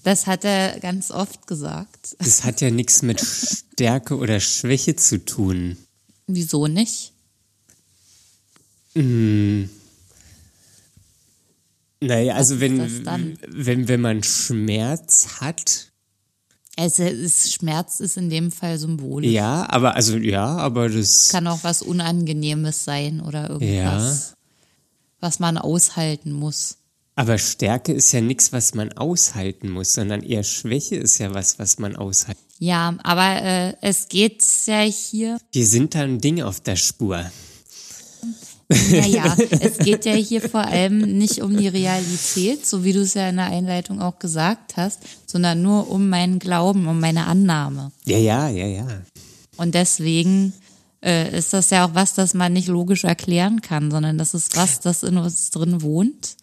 Das 0.03 0.25
hat 0.27 0.43
er 0.45 0.79
ganz 0.79 1.11
oft 1.11 1.45
gesagt. 1.47 2.15
Das 2.19 2.43
hat 2.43 2.61
ja 2.61 2.71
nichts 2.71 3.01
mit 3.01 3.21
Stärke 3.21 4.17
oder 4.17 4.39
Schwäche 4.39 4.95
zu 4.95 5.23
tun. 5.23 5.77
Wieso 6.27 6.67
nicht? 6.67 7.13
Hm. 8.95 9.69
Naja, 12.01 12.33
also 12.33 12.59
wenn, 12.59 13.05
wenn, 13.47 13.87
wenn 13.87 14.01
man 14.01 14.23
Schmerz 14.23 15.39
hat, 15.39 15.91
also 16.77 17.03
ist, 17.03 17.53
Schmerz 17.53 17.99
ist 17.99 18.17
in 18.17 18.29
dem 18.29 18.51
Fall 18.51 18.79
symbolisch. 18.79 19.31
Ja, 19.31 19.69
aber 19.69 19.95
also 19.95 20.17
ja, 20.17 20.57
aber 20.57 20.89
das 20.89 21.29
kann 21.29 21.45
auch 21.45 21.63
was 21.63 21.83
Unangenehmes 21.83 22.85
sein 22.85 23.21
oder 23.21 23.49
irgendwas, 23.51 24.29
ja. 24.29 24.35
was 25.19 25.39
man 25.39 25.59
aushalten 25.59 26.31
muss. 26.31 26.77
Aber 27.21 27.37
Stärke 27.37 27.93
ist 27.93 28.11
ja 28.13 28.19
nichts, 28.19 28.51
was 28.51 28.73
man 28.73 28.93
aushalten 28.93 29.69
muss, 29.69 29.93
sondern 29.93 30.23
eher 30.23 30.43
Schwäche 30.43 30.95
ist 30.95 31.19
ja 31.19 31.31
was, 31.35 31.59
was 31.59 31.77
man 31.77 31.95
aushalten. 31.95 32.41
Ja, 32.57 32.95
aber 33.03 33.43
äh, 33.43 33.73
es 33.81 34.09
geht 34.09 34.43
ja 34.65 34.79
hier. 34.81 35.37
Wir 35.51 35.67
sind 35.67 35.93
da 35.93 35.99
ein 35.99 36.17
Ding 36.17 36.41
auf 36.41 36.61
der 36.61 36.77
Spur. 36.77 37.23
Naja, 38.89 39.37
es 39.59 39.77
geht 39.77 40.05
ja 40.05 40.13
hier 40.13 40.41
vor 40.41 40.61
allem 40.65 41.19
nicht 41.19 41.43
um 41.43 41.55
die 41.55 41.67
Realität, 41.67 42.65
so 42.65 42.83
wie 42.83 42.93
du 42.93 43.01
es 43.01 43.13
ja 43.13 43.29
in 43.29 43.35
der 43.35 43.51
Einleitung 43.51 44.01
auch 44.01 44.17
gesagt 44.17 44.75
hast, 44.75 45.01
sondern 45.27 45.61
nur 45.61 45.91
um 45.91 46.09
meinen 46.09 46.39
Glauben, 46.39 46.87
um 46.87 46.99
meine 46.99 47.27
Annahme. 47.27 47.91
Ja, 48.03 48.17
ja, 48.17 48.49
ja, 48.49 48.65
ja. 48.65 48.87
Und 49.57 49.75
deswegen 49.75 50.53
äh, 51.03 51.37
ist 51.37 51.53
das 51.53 51.69
ja 51.69 51.85
auch 51.85 51.93
was, 51.93 52.15
das 52.15 52.33
man 52.33 52.51
nicht 52.51 52.67
logisch 52.67 53.03
erklären 53.03 53.61
kann, 53.61 53.91
sondern 53.91 54.17
das 54.17 54.33
ist 54.33 54.57
was, 54.57 54.79
das 54.79 55.03
in 55.03 55.17
uns 55.17 55.51
drin 55.51 55.83
wohnt. 55.83 56.37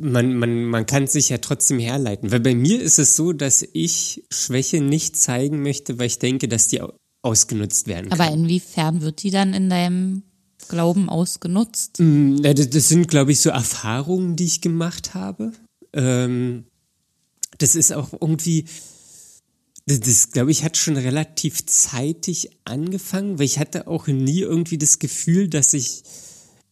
Man, 0.00 0.34
man, 0.34 0.64
man 0.64 0.86
kann 0.86 1.06
sich 1.06 1.28
ja 1.28 1.38
trotzdem 1.38 1.78
herleiten. 1.78 2.30
Weil 2.32 2.40
bei 2.40 2.54
mir 2.54 2.80
ist 2.80 2.98
es 2.98 3.16
so, 3.16 3.32
dass 3.32 3.66
ich 3.72 4.24
Schwäche 4.30 4.80
nicht 4.80 5.16
zeigen 5.16 5.62
möchte, 5.62 5.98
weil 5.98 6.06
ich 6.06 6.18
denke, 6.18 6.48
dass 6.48 6.68
die 6.68 6.80
ausgenutzt 7.22 7.86
werden 7.86 8.10
kann. 8.10 8.20
Aber 8.20 8.32
inwiefern 8.32 9.02
wird 9.02 9.22
die 9.22 9.30
dann 9.30 9.52
in 9.52 9.68
deinem 9.68 10.22
Glauben 10.68 11.08
ausgenutzt? 11.08 11.98
Mm, 11.98 12.42
das 12.42 12.88
sind, 12.88 13.08
glaube 13.08 13.32
ich, 13.32 13.40
so 13.40 13.50
Erfahrungen, 13.50 14.36
die 14.36 14.44
ich 14.44 14.60
gemacht 14.60 15.14
habe. 15.14 15.52
Ähm, 15.92 16.64
das 17.58 17.74
ist 17.74 17.92
auch 17.92 18.12
irgendwie, 18.12 18.64
das, 19.86 20.30
glaube 20.30 20.50
ich, 20.50 20.64
hat 20.64 20.76
schon 20.76 20.96
relativ 20.96 21.66
zeitig 21.66 22.50
angefangen, 22.64 23.38
weil 23.38 23.46
ich 23.46 23.58
hatte 23.58 23.86
auch 23.86 24.06
nie 24.06 24.40
irgendwie 24.40 24.78
das 24.78 24.98
Gefühl, 24.98 25.48
dass 25.48 25.74
ich 25.74 26.04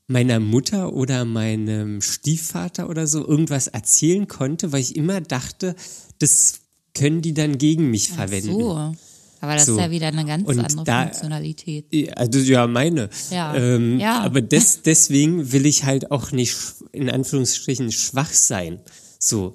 meiner 0.08 0.40
Mutter 0.40 0.94
oder 0.94 1.24
meinem 1.24 2.00
Stiefvater 2.00 2.88
oder 2.88 3.06
so 3.06 3.26
irgendwas 3.26 3.68
erzählen 3.68 4.26
konnte, 4.26 4.72
weil 4.72 4.80
ich 4.80 4.96
immer 4.96 5.20
dachte, 5.20 5.76
das 6.18 6.60
können 6.94 7.22
die 7.22 7.34
dann 7.34 7.58
gegen 7.58 7.90
mich 7.90 8.08
verwenden. 8.08 8.50
Ach 8.54 8.58
so. 8.58 8.96
Aber 9.40 9.54
das 9.54 9.66
so. 9.66 9.76
ist 9.76 9.80
ja 9.80 9.90
wieder 9.90 10.08
eine 10.08 10.24
ganz 10.24 10.48
und 10.48 10.58
andere 10.58 10.84
da, 10.84 11.02
Funktionalität. 11.02 12.18
Also 12.18 12.40
ja, 12.40 12.66
meine. 12.66 13.08
Ja. 13.30 13.54
Ähm, 13.54 14.00
ja. 14.00 14.20
Aber 14.22 14.40
des, 14.42 14.82
deswegen 14.82 15.52
will 15.52 15.66
ich 15.66 15.84
halt 15.84 16.10
auch 16.10 16.32
nicht 16.32 16.56
in 16.90 17.08
Anführungsstrichen 17.08 17.92
schwach 17.92 18.32
sein. 18.32 18.80
So. 19.18 19.54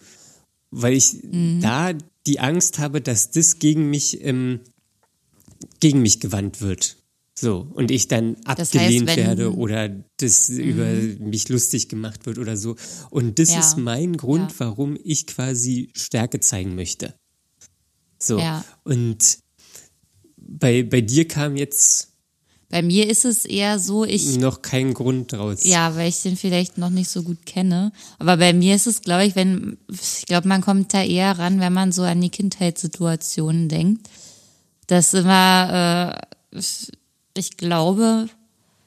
Weil 0.71 0.93
ich 0.93 1.15
mhm. 1.23 1.59
da 1.61 1.91
die 2.25 2.39
Angst 2.39 2.79
habe, 2.79 3.01
dass 3.01 3.31
das 3.31 3.59
gegen 3.59 3.89
mich, 3.89 4.23
ähm, 4.23 4.61
gegen 5.79 6.01
mich 6.01 6.19
gewandt 6.19 6.61
wird. 6.61 6.97
So, 7.43 7.67
und 7.73 7.91
ich 7.91 8.07
dann 8.07 8.37
abgelehnt 8.45 9.09
das 9.09 9.17
heißt, 9.17 9.27
werde 9.27 9.53
oder 9.53 9.89
das 10.15 10.47
mhm. 10.47 10.59
über 10.59 10.85
mich 11.27 11.49
lustig 11.49 11.89
gemacht 11.89 12.25
wird 12.25 12.37
oder 12.37 12.55
so. 12.55 12.77
Und 13.09 13.37
das 13.37 13.51
ja. 13.51 13.59
ist 13.59 13.77
mein 13.77 14.15
Grund, 14.15 14.51
ja. 14.51 14.59
warum 14.59 14.97
ich 15.03 15.27
quasi 15.27 15.89
Stärke 15.93 16.39
zeigen 16.39 16.73
möchte. 16.73 17.15
So. 18.17 18.39
Ja. 18.39 18.63
Und 18.85 19.39
bei, 20.37 20.83
bei 20.83 21.01
dir 21.01 21.27
kam 21.27 21.57
jetzt. 21.57 22.13
Bei 22.69 22.81
mir 22.81 23.09
ist 23.09 23.25
es 23.25 23.43
eher 23.43 23.77
so, 23.77 24.05
ich. 24.05 24.37
Noch 24.37 24.61
kein 24.61 24.93
Grund 24.93 25.33
draus. 25.33 25.65
Ja, 25.65 25.97
weil 25.97 26.07
ich 26.07 26.21
den 26.21 26.37
vielleicht 26.37 26.77
noch 26.77 26.91
nicht 26.91 27.09
so 27.09 27.23
gut 27.23 27.45
kenne. 27.45 27.91
Aber 28.19 28.37
bei 28.37 28.53
mir 28.53 28.73
ist 28.73 28.87
es, 28.87 29.01
glaube 29.01 29.25
ich, 29.25 29.35
wenn, 29.35 29.77
ich 29.91 30.27
glaube, 30.27 30.47
man 30.47 30.61
kommt 30.61 30.93
da 30.93 31.03
eher 31.03 31.37
ran, 31.37 31.59
wenn 31.59 31.73
man 31.73 31.91
so 31.91 32.03
an 32.03 32.21
die 32.21 32.29
Kindheitssituationen 32.29 33.67
denkt. 33.67 34.09
Das 34.87 35.13
immer, 35.13 36.23
äh, 36.53 36.61
ich 37.35 37.57
glaube, 37.57 38.29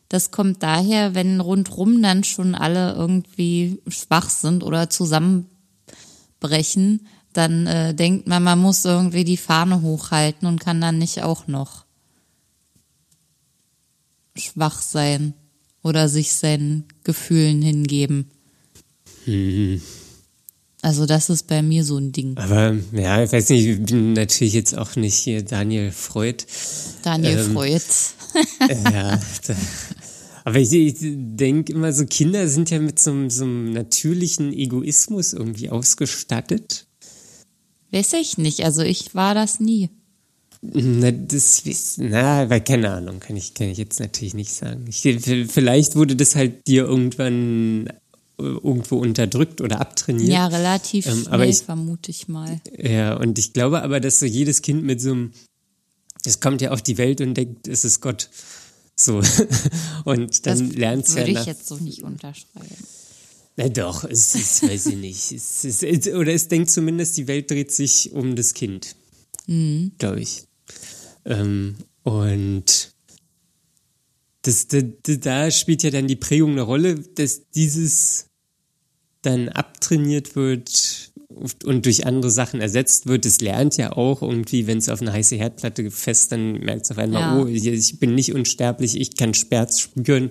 das 0.09 0.30
kommt 0.30 0.62
daher, 0.62 1.14
wenn 1.14 1.40
rundrum 1.40 2.03
dann 2.03 2.24
schon 2.24 2.55
alle 2.55 2.94
irgendwie 2.94 3.82
schwach 3.88 4.30
sind 4.30 4.62
oder 4.62 4.88
zusammenbrechen, 4.88 7.07
dann 7.32 7.66
äh, 7.66 7.94
denkt 7.94 8.26
man, 8.26 8.42
man 8.42 8.59
muss 8.59 8.84
irgendwie 8.84 9.24
die 9.24 9.36
Fahne 9.36 9.82
hochhalten 9.82 10.49
und 10.49 10.61
kann 10.61 10.80
dann 10.80 10.99
nicht 10.99 11.22
auch 11.22 11.49
noch 11.49 11.84
schwach 14.36 14.80
sein 14.80 15.34
oder 15.82 16.09
sich 16.09 16.34
seinen 16.34 16.84
Gefühlen 17.05 17.62
hingeben. 17.62 18.30
Mhm. 19.26 19.82
Also 20.87 21.05
das 21.05 21.30
ist 21.30 21.49
bei 21.49 21.62
mir 21.62 21.82
so 21.82 21.97
ein 21.99 22.12
Ding. 22.12 22.37
Aber 22.37 22.76
ja, 22.93 23.20
ich 23.20 23.32
weiß 23.32 23.49
nicht, 23.49 23.66
ich 23.66 23.82
bin 23.82 24.12
natürlich 24.12 24.55
jetzt 24.55 24.78
auch 24.78 24.95
nicht 24.95 25.16
hier 25.16 25.43
Daniel 25.43 25.91
Freud. 25.91 26.45
Daniel 27.03 27.41
ähm, 27.41 27.55
Freud. 27.55 27.82
ja, 28.84 29.20
da, 29.49 29.57
aber 30.45 30.61
ich, 30.61 30.72
ich 30.72 30.95
denke 31.01 31.72
immer 31.72 31.93
so, 31.93 32.07
Kinder 32.07 32.47
sind 32.47 32.70
ja 32.70 32.78
mit 32.78 33.01
so, 33.01 33.28
so 33.28 33.43
einem 33.43 33.72
natürlichen 33.72 34.53
Egoismus 34.53 35.32
irgendwie 35.32 35.70
ausgestattet. 35.70 36.87
Weiß 37.91 38.12
ich 38.12 38.39
nicht. 38.39 38.64
Also 38.64 38.82
ich 38.82 39.12
war 39.16 39.34
das 39.34 39.59
nie. 39.59 39.91
Na, 40.62 41.11
das, 41.11 41.64
na, 41.97 42.49
weil 42.49 42.61
keine 42.61 42.93
Ahnung, 42.93 43.18
kann 43.18 43.37
ich, 43.37 43.55
kann 43.55 43.70
ich 43.70 43.78
jetzt 43.78 43.99
natürlich 43.99 44.34
nicht 44.34 44.53
sagen. 44.53 44.84
Ich, 44.89 45.01
vielleicht 45.01 45.97
wurde 45.97 46.14
das 46.14 46.37
halt 46.37 46.68
dir 46.68 46.84
irgendwann 46.84 47.91
irgendwo 48.39 48.99
unterdrückt 48.99 49.61
oder 49.61 49.80
abtrainiert. 49.80 50.28
Ja, 50.28 50.47
relativ 50.47 51.07
ähm, 51.07 51.24
schnell, 51.24 51.49
ich, 51.49 51.59
vermute 51.59 52.11
ich 52.11 52.28
mal. 52.28 52.61
Ja, 52.76 53.16
und 53.16 53.39
ich 53.39 53.53
glaube 53.53 53.82
aber, 53.82 54.01
dass 54.01 54.18
so 54.18 54.26
jedes 54.26 54.62
Kind 54.62 54.82
mit 54.82 55.01
so 55.01 55.12
einem, 55.12 55.32
es 56.24 56.41
kommt 56.41 56.61
ja 56.61 56.70
auf 56.70 56.82
die 56.82 56.99
Welt 56.99 57.20
und 57.20 57.34
denkt, 57.34 57.66
es 57.68 57.84
ist 57.84 58.01
Gott. 58.01 58.28
So. 58.95 59.22
und 60.05 60.47
dann 60.47 60.70
lernt 60.70 61.07
es 61.07 61.14
ja. 61.14 61.26
Würde 61.26 61.41
ich 61.41 61.47
jetzt 61.47 61.66
so 61.66 61.76
nicht 61.76 62.03
unterschreiben. 62.03 62.76
Na 63.57 63.68
doch, 63.68 64.05
es 64.05 64.34
ist, 64.34 64.62
weiß 64.62 64.87
ich 64.87 64.97
nicht. 64.97 65.32
Es 65.32 65.64
ist, 65.64 66.09
oder 66.09 66.32
es 66.32 66.49
denkt 66.49 66.70
zumindest, 66.70 67.16
die 67.16 67.26
Welt 67.26 67.51
dreht 67.51 67.72
sich 67.72 68.12
um 68.12 68.37
das 68.37 68.53
Kind. 68.53 68.97
Mhm. 69.47 69.93
Glaube 69.99 70.20
ich. 70.20 70.43
Ähm, 71.24 71.76
und 72.03 72.93
das, 74.43 74.68
da, 74.68 74.80
da 74.80 75.51
spielt 75.51 75.82
ja 75.82 75.91
dann 75.91 76.07
die 76.07 76.16
Prägung 76.16 76.53
eine 76.53 76.62
Rolle, 76.62 76.97
dass 76.97 77.51
dieses 77.51 78.25
dann 79.26 79.48
abtrainiert 79.48 80.36
wird 80.36 81.10
und 81.64 81.84
durch 81.84 82.06
andere 82.06 82.30
Sachen 82.30 82.60
ersetzt 82.60 83.06
wird. 83.06 83.26
Es 83.26 83.40
lernt 83.40 83.76
ja 83.76 83.92
auch 83.92 84.22
irgendwie, 84.22 84.66
wenn 84.66 84.78
es 84.78 84.88
auf 84.88 85.02
eine 85.02 85.12
heiße 85.12 85.36
Herdplatte 85.36 85.90
fest, 85.90 86.32
dann 86.32 86.52
merkt 86.52 86.84
es 86.84 86.92
auf 86.92 86.98
einmal, 86.98 87.20
ja. 87.20 87.38
oh, 87.38 87.46
ich 87.46 87.98
bin 87.98 88.14
nicht 88.14 88.32
unsterblich, 88.32 88.98
ich 88.98 89.16
kann 89.16 89.34
Schmerz 89.34 89.80
spüren. 89.80 90.30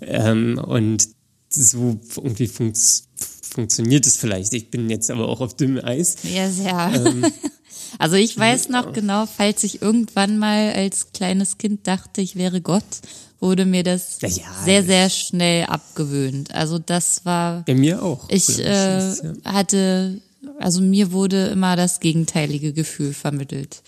Ähm, 0.00 0.58
und 0.58 1.08
so 1.50 2.00
irgendwie 2.16 2.46
fun 2.46 2.72
funktioniert 3.50 4.06
es 4.06 4.16
vielleicht. 4.16 4.52
Ich 4.52 4.70
bin 4.70 4.88
jetzt 4.88 5.10
aber 5.10 5.28
auch 5.28 5.40
auf 5.40 5.56
dünnem 5.56 5.84
Eis. 5.84 6.18
Ja, 6.22 6.48
sehr. 6.48 6.92
Ähm, 6.94 7.26
also 7.98 8.14
ich 8.14 8.38
weiß 8.38 8.68
noch 8.68 8.92
genau, 8.92 9.26
falls 9.26 9.64
ich 9.64 9.82
irgendwann 9.82 10.38
mal 10.38 10.72
als 10.72 11.12
kleines 11.12 11.58
Kind 11.58 11.86
dachte, 11.88 12.20
ich 12.20 12.36
wäre 12.36 12.60
Gott, 12.60 12.84
wurde 13.40 13.64
mir 13.64 13.82
das 13.82 14.18
ja, 14.20 14.28
sehr, 14.64 14.84
sehr 14.84 15.08
schnell 15.08 15.64
abgewöhnt. 15.66 16.54
Also 16.54 16.78
das 16.78 17.24
war. 17.24 17.62
Bei 17.62 17.74
mir 17.74 18.02
auch. 18.02 18.28
Ich 18.28 18.58
äh, 18.58 18.98
ja. 18.98 19.14
hatte, 19.44 20.20
also 20.58 20.80
mir 20.80 21.12
wurde 21.12 21.46
immer 21.46 21.76
das 21.76 22.00
gegenteilige 22.00 22.72
Gefühl 22.72 23.14
vermittelt. 23.14 23.82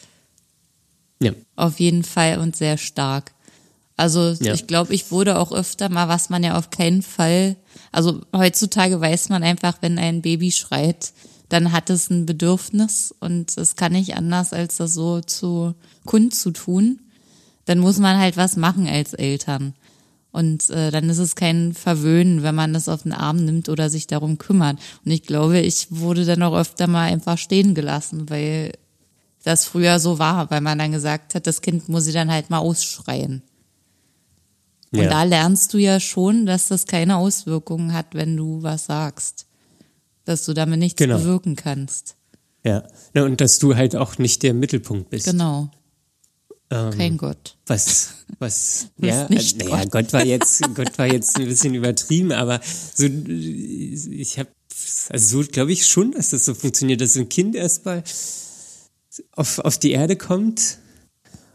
Ja. 1.21 1.33
Auf 1.55 1.79
jeden 1.79 2.03
Fall 2.03 2.39
und 2.39 2.57
sehr 2.57 2.79
stark. 2.79 3.33
Also 3.97 4.33
ja. 4.41 4.55
ich 4.55 4.67
glaube, 4.67 4.95
ich 4.95 5.11
wurde 5.11 5.39
auch 5.39 5.53
öfter 5.53 5.89
mal, 5.89 6.09
was 6.09 6.31
man 6.31 6.43
ja 6.43 6.57
auf 6.57 6.71
keinen 6.71 7.03
Fall, 7.03 7.57
also 7.93 8.23
heutzutage 8.35 9.01
weiß 9.01 9.29
man 9.29 9.43
einfach, 9.43 9.77
wenn 9.81 9.99
ein 9.99 10.23
Baby 10.23 10.51
schreit, 10.51 11.13
dann 11.51 11.73
hat 11.73 11.91
es 11.91 12.09
ein 12.09 12.25
Bedürfnis 12.25 13.15
und 13.21 13.57
es 13.59 13.77
kann 13.77 13.93
nicht 13.93 14.17
anders, 14.17 14.55
als 14.55 14.79
das 14.79 14.95
so 14.95 15.21
zu 15.21 15.75
kundzutun 16.07 17.01
dann 17.65 17.79
muss 17.79 17.99
man 17.99 18.19
halt 18.19 18.37
was 18.37 18.57
machen 18.57 18.87
als 18.87 19.15
Eltern. 19.15 19.75
Und 20.33 20.71
äh, 20.71 20.91
dann 20.91 21.11
ist 21.11 21.19
es 21.19 21.37
kein 21.37 21.75
Verwöhnen, 21.75 22.43
wenn 22.43 22.55
man 22.55 22.73
das 22.73 22.89
auf 22.89 23.03
den 23.03 23.13
Arm 23.13 23.45
nimmt 23.45 23.69
oder 23.69 23.91
sich 23.91 24.07
darum 24.07 24.39
kümmert. 24.39 24.79
Und 25.05 25.11
ich 25.11 25.25
glaube, 25.25 25.61
ich 25.61 25.89
wurde 25.91 26.25
dann 26.25 26.43
auch 26.43 26.57
öfter 26.57 26.87
mal 26.87 27.05
einfach 27.05 27.37
stehen 27.37 27.75
gelassen, 27.75 28.31
weil 28.31 28.73
das 29.45 29.67
früher 29.67 29.99
so 29.99 30.19
war, 30.19 30.51
weil 30.51 30.63
man 30.63 30.79
dann 30.79 30.93
gesagt 30.93 31.35
hat, 31.35 31.47
das 31.47 31.61
Kind 31.61 31.89
muss 31.89 32.05
sie 32.05 32.13
dann 32.13 32.31
halt 32.31 32.49
mal 32.49 32.59
ausschreien. 32.59 33.43
Und 34.91 35.01
ja. 35.01 35.09
da 35.09 35.23
lernst 35.25 35.75
du 35.75 35.79
ja 35.79 36.01
schon, 36.01 36.47
dass 36.47 36.69
das 36.69 36.87
keine 36.87 37.17
Auswirkungen 37.17 37.93
hat, 37.93 38.15
wenn 38.15 38.37
du 38.37 38.63
was 38.63 38.87
sagst. 38.87 39.47
Dass 40.25 40.45
du 40.45 40.53
damit 40.55 40.79
nichts 40.79 40.99
genau. 40.99 41.19
bewirken 41.19 41.57
kannst. 41.57 42.17
Ja, 42.65 42.85
und 43.15 43.41
dass 43.41 43.59
du 43.59 43.75
halt 43.75 43.97
auch 43.97 44.19
nicht 44.19 44.43
der 44.43 44.55
Mittelpunkt 44.55 45.11
bist. 45.11 45.27
Genau. 45.27 45.71
Ähm, 46.73 46.91
Kein 46.97 47.16
Gott. 47.18 47.57
Was, 47.66 48.14
was, 48.39 48.89
ja, 48.99 49.29
nicht 49.29 49.59
naja, 49.59 49.83
Gott. 49.85 49.91
Gott 49.91 50.12
war 50.14 50.25
jetzt, 50.25 50.62
Gott 50.75 50.99
war 50.99 51.07
jetzt 51.07 51.37
ein 51.37 51.45
bisschen 51.45 51.75
übertrieben, 51.75 52.33
aber 52.33 52.61
so, 52.95 53.05
ich 53.05 54.39
habe, 54.39 54.49
also 55.11 55.43
so 55.43 55.49
glaube 55.49 55.73
ich 55.73 55.87
schon, 55.87 56.12
dass 56.12 56.31
das 56.31 56.47
so 56.47 56.55
funktioniert, 56.55 57.03
dass 57.03 57.16
ein 57.16 57.29
Kind 57.29 57.55
erstmal 57.55 58.03
auf, 59.33 59.59
auf 59.59 59.77
die 59.77 59.91
Erde 59.91 60.16
kommt, 60.16 60.79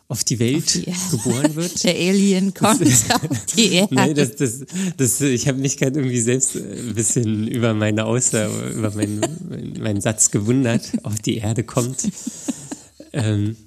auf 0.08 0.24
die 0.24 0.38
Welt 0.38 0.64
auf 0.88 1.10
die 1.10 1.18
geboren 1.18 1.56
wird. 1.56 1.84
Der 1.84 1.96
Alien 1.96 2.54
kommt 2.54 2.84
auf 2.84 3.46
die 3.56 3.74
Erde. 3.74 3.96
nee, 3.96 4.14
das, 4.14 4.36
das, 4.36 4.66
das, 4.96 5.20
ich 5.20 5.48
habe 5.48 5.58
mich 5.58 5.78
gerade 5.78 6.00
irgendwie 6.00 6.22
selbst 6.22 6.56
ein 6.56 6.94
bisschen 6.94 7.48
über 7.48 7.74
meine 7.74 8.06
Aussage, 8.06 8.54
über 8.70 8.92
meinen, 8.92 9.80
meinen 9.82 10.00
Satz 10.00 10.30
gewundert, 10.30 10.92
auf 11.02 11.16
die 11.16 11.38
Erde 11.38 11.64
kommt. 11.64 12.08
Ähm, 13.14 13.58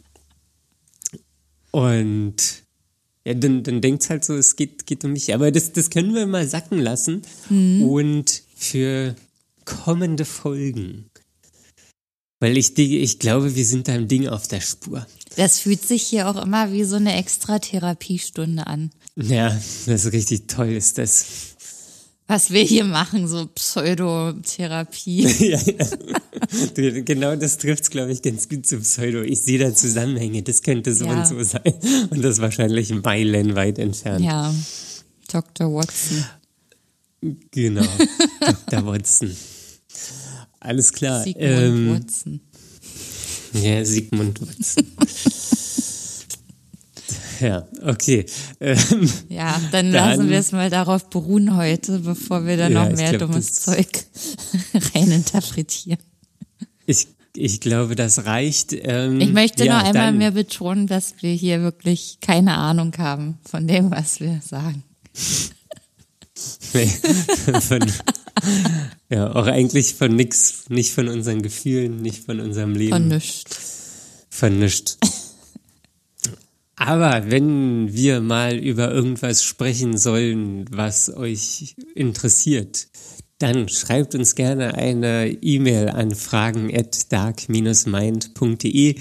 und 1.70 2.36
ja, 3.24 3.34
dann, 3.34 3.62
dann 3.62 3.80
denkt 3.80 4.08
halt 4.08 4.24
so, 4.24 4.34
es 4.34 4.56
geht, 4.56 4.86
geht 4.86 5.04
um 5.04 5.12
mich. 5.12 5.34
Aber 5.34 5.50
das, 5.50 5.72
das 5.72 5.90
können 5.90 6.14
wir 6.14 6.26
mal 6.26 6.46
sacken 6.46 6.78
lassen. 6.78 7.22
Mhm. 7.48 7.82
Und 7.82 8.42
für 8.56 9.14
kommende 9.64 10.24
Folgen. 10.24 11.10
Weil 12.40 12.56
ich, 12.56 12.76
ich 12.78 13.18
glaube, 13.18 13.54
wir 13.54 13.64
sind 13.66 13.88
da 13.88 13.94
im 13.94 14.08
Ding 14.08 14.26
auf 14.26 14.48
der 14.48 14.62
Spur. 14.62 15.06
Das 15.36 15.60
fühlt 15.60 15.86
sich 15.86 16.02
hier 16.02 16.28
auch 16.28 16.42
immer 16.42 16.72
wie 16.72 16.84
so 16.84 16.96
eine 16.96 17.14
extra 17.16 17.58
Therapiestunde 17.58 18.66
an. 18.66 18.90
Ja, 19.16 19.50
das 19.50 20.06
ist 20.06 20.12
richtig 20.12 20.46
toll, 20.46 20.70
ist 20.70 20.96
das 20.96 21.26
was 22.30 22.52
wir 22.52 22.62
hier 22.62 22.84
machen, 22.84 23.26
so 23.26 23.46
Pseudotherapie. 23.46 25.22
ja, 25.50 25.58
ja. 25.58 27.00
Genau 27.02 27.34
das 27.34 27.58
trifft 27.58 27.82
es, 27.82 27.90
glaube 27.90 28.12
ich, 28.12 28.22
ganz 28.22 28.48
gut 28.48 28.66
zum 28.66 28.82
Pseudo. 28.82 29.22
Ich 29.22 29.40
sehe 29.40 29.58
da 29.58 29.74
Zusammenhänge, 29.74 30.44
das 30.44 30.62
könnte 30.62 30.94
so 30.94 31.06
ja. 31.06 31.18
und 31.18 31.26
so 31.26 31.42
sein. 31.42 31.74
Und 32.10 32.22
das 32.22 32.40
wahrscheinlich 32.40 32.94
meilenweit 32.94 33.80
entfernt. 33.80 34.24
Ja, 34.24 34.54
Dr. 35.32 35.74
Watson. 35.74 36.24
Genau, 37.50 37.86
Dr. 38.40 38.86
Watson. 38.86 39.36
Alles 40.60 40.92
klar. 40.92 41.24
Sigmund 41.24 41.44
ähm, 41.50 41.90
Watson. 41.90 42.40
Ja, 43.54 43.84
Sigmund 43.84 44.40
Watson. 44.40 44.86
Ja, 47.40 47.66
okay. 47.82 48.26
Ähm, 48.60 49.10
ja, 49.28 49.60
dann, 49.72 49.92
dann 49.92 49.94
lassen 50.10 50.28
wir 50.28 50.38
es 50.38 50.52
mal 50.52 50.70
darauf 50.70 51.08
beruhen 51.08 51.56
heute, 51.56 52.00
bevor 52.00 52.46
wir 52.46 52.56
dann 52.56 52.72
ja, 52.72 52.84
noch 52.84 52.96
mehr 52.96 53.14
glaub, 53.14 53.30
dummes 53.30 53.54
Zeug 53.54 53.88
reininterpretieren. 54.94 56.00
Ich, 56.86 57.08
ich 57.34 57.60
glaube, 57.60 57.96
das 57.96 58.26
reicht. 58.26 58.72
Ähm, 58.72 59.20
ich 59.20 59.32
möchte 59.32 59.64
ja, 59.64 59.78
noch 59.78 59.88
einmal 59.88 60.12
mehr 60.12 60.32
betonen, 60.32 60.86
dass 60.86 61.14
wir 61.20 61.32
hier 61.32 61.62
wirklich 61.62 62.18
keine 62.20 62.56
Ahnung 62.56 62.92
haben 62.98 63.38
von 63.48 63.66
dem, 63.66 63.90
was 63.90 64.20
wir 64.20 64.40
sagen. 64.44 64.84
von, 67.60 67.80
ja, 69.10 69.34
auch 69.34 69.46
eigentlich 69.46 69.94
von 69.94 70.14
nix, 70.14 70.64
nicht 70.68 70.92
von 70.92 71.08
unseren 71.08 71.42
Gefühlen, 71.42 72.02
nicht 72.02 72.24
von 72.24 72.40
unserem 72.40 72.74
Leben. 72.74 72.92
Von 72.92 73.08
nichts. 73.08 74.26
Von 74.30 74.58
nichts. 74.58 74.98
Aber 76.80 77.30
wenn 77.30 77.92
wir 77.92 78.20
mal 78.22 78.56
über 78.56 78.90
irgendwas 78.90 79.44
sprechen 79.44 79.98
sollen, 79.98 80.64
was 80.70 81.14
euch 81.14 81.76
interessiert, 81.94 82.88
dann 83.36 83.68
schreibt 83.68 84.14
uns 84.14 84.34
gerne 84.34 84.72
eine 84.74 85.30
E-Mail 85.30 85.90
an 85.90 86.14
fragen 86.14 86.74
at 86.74 87.12
dark-mind.de. 87.12 88.94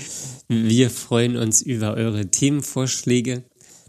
Wir 0.50 0.90
freuen 0.90 1.38
uns 1.38 1.62
über 1.62 1.94
eure 1.94 2.30
Themenvorschläge. 2.30 3.46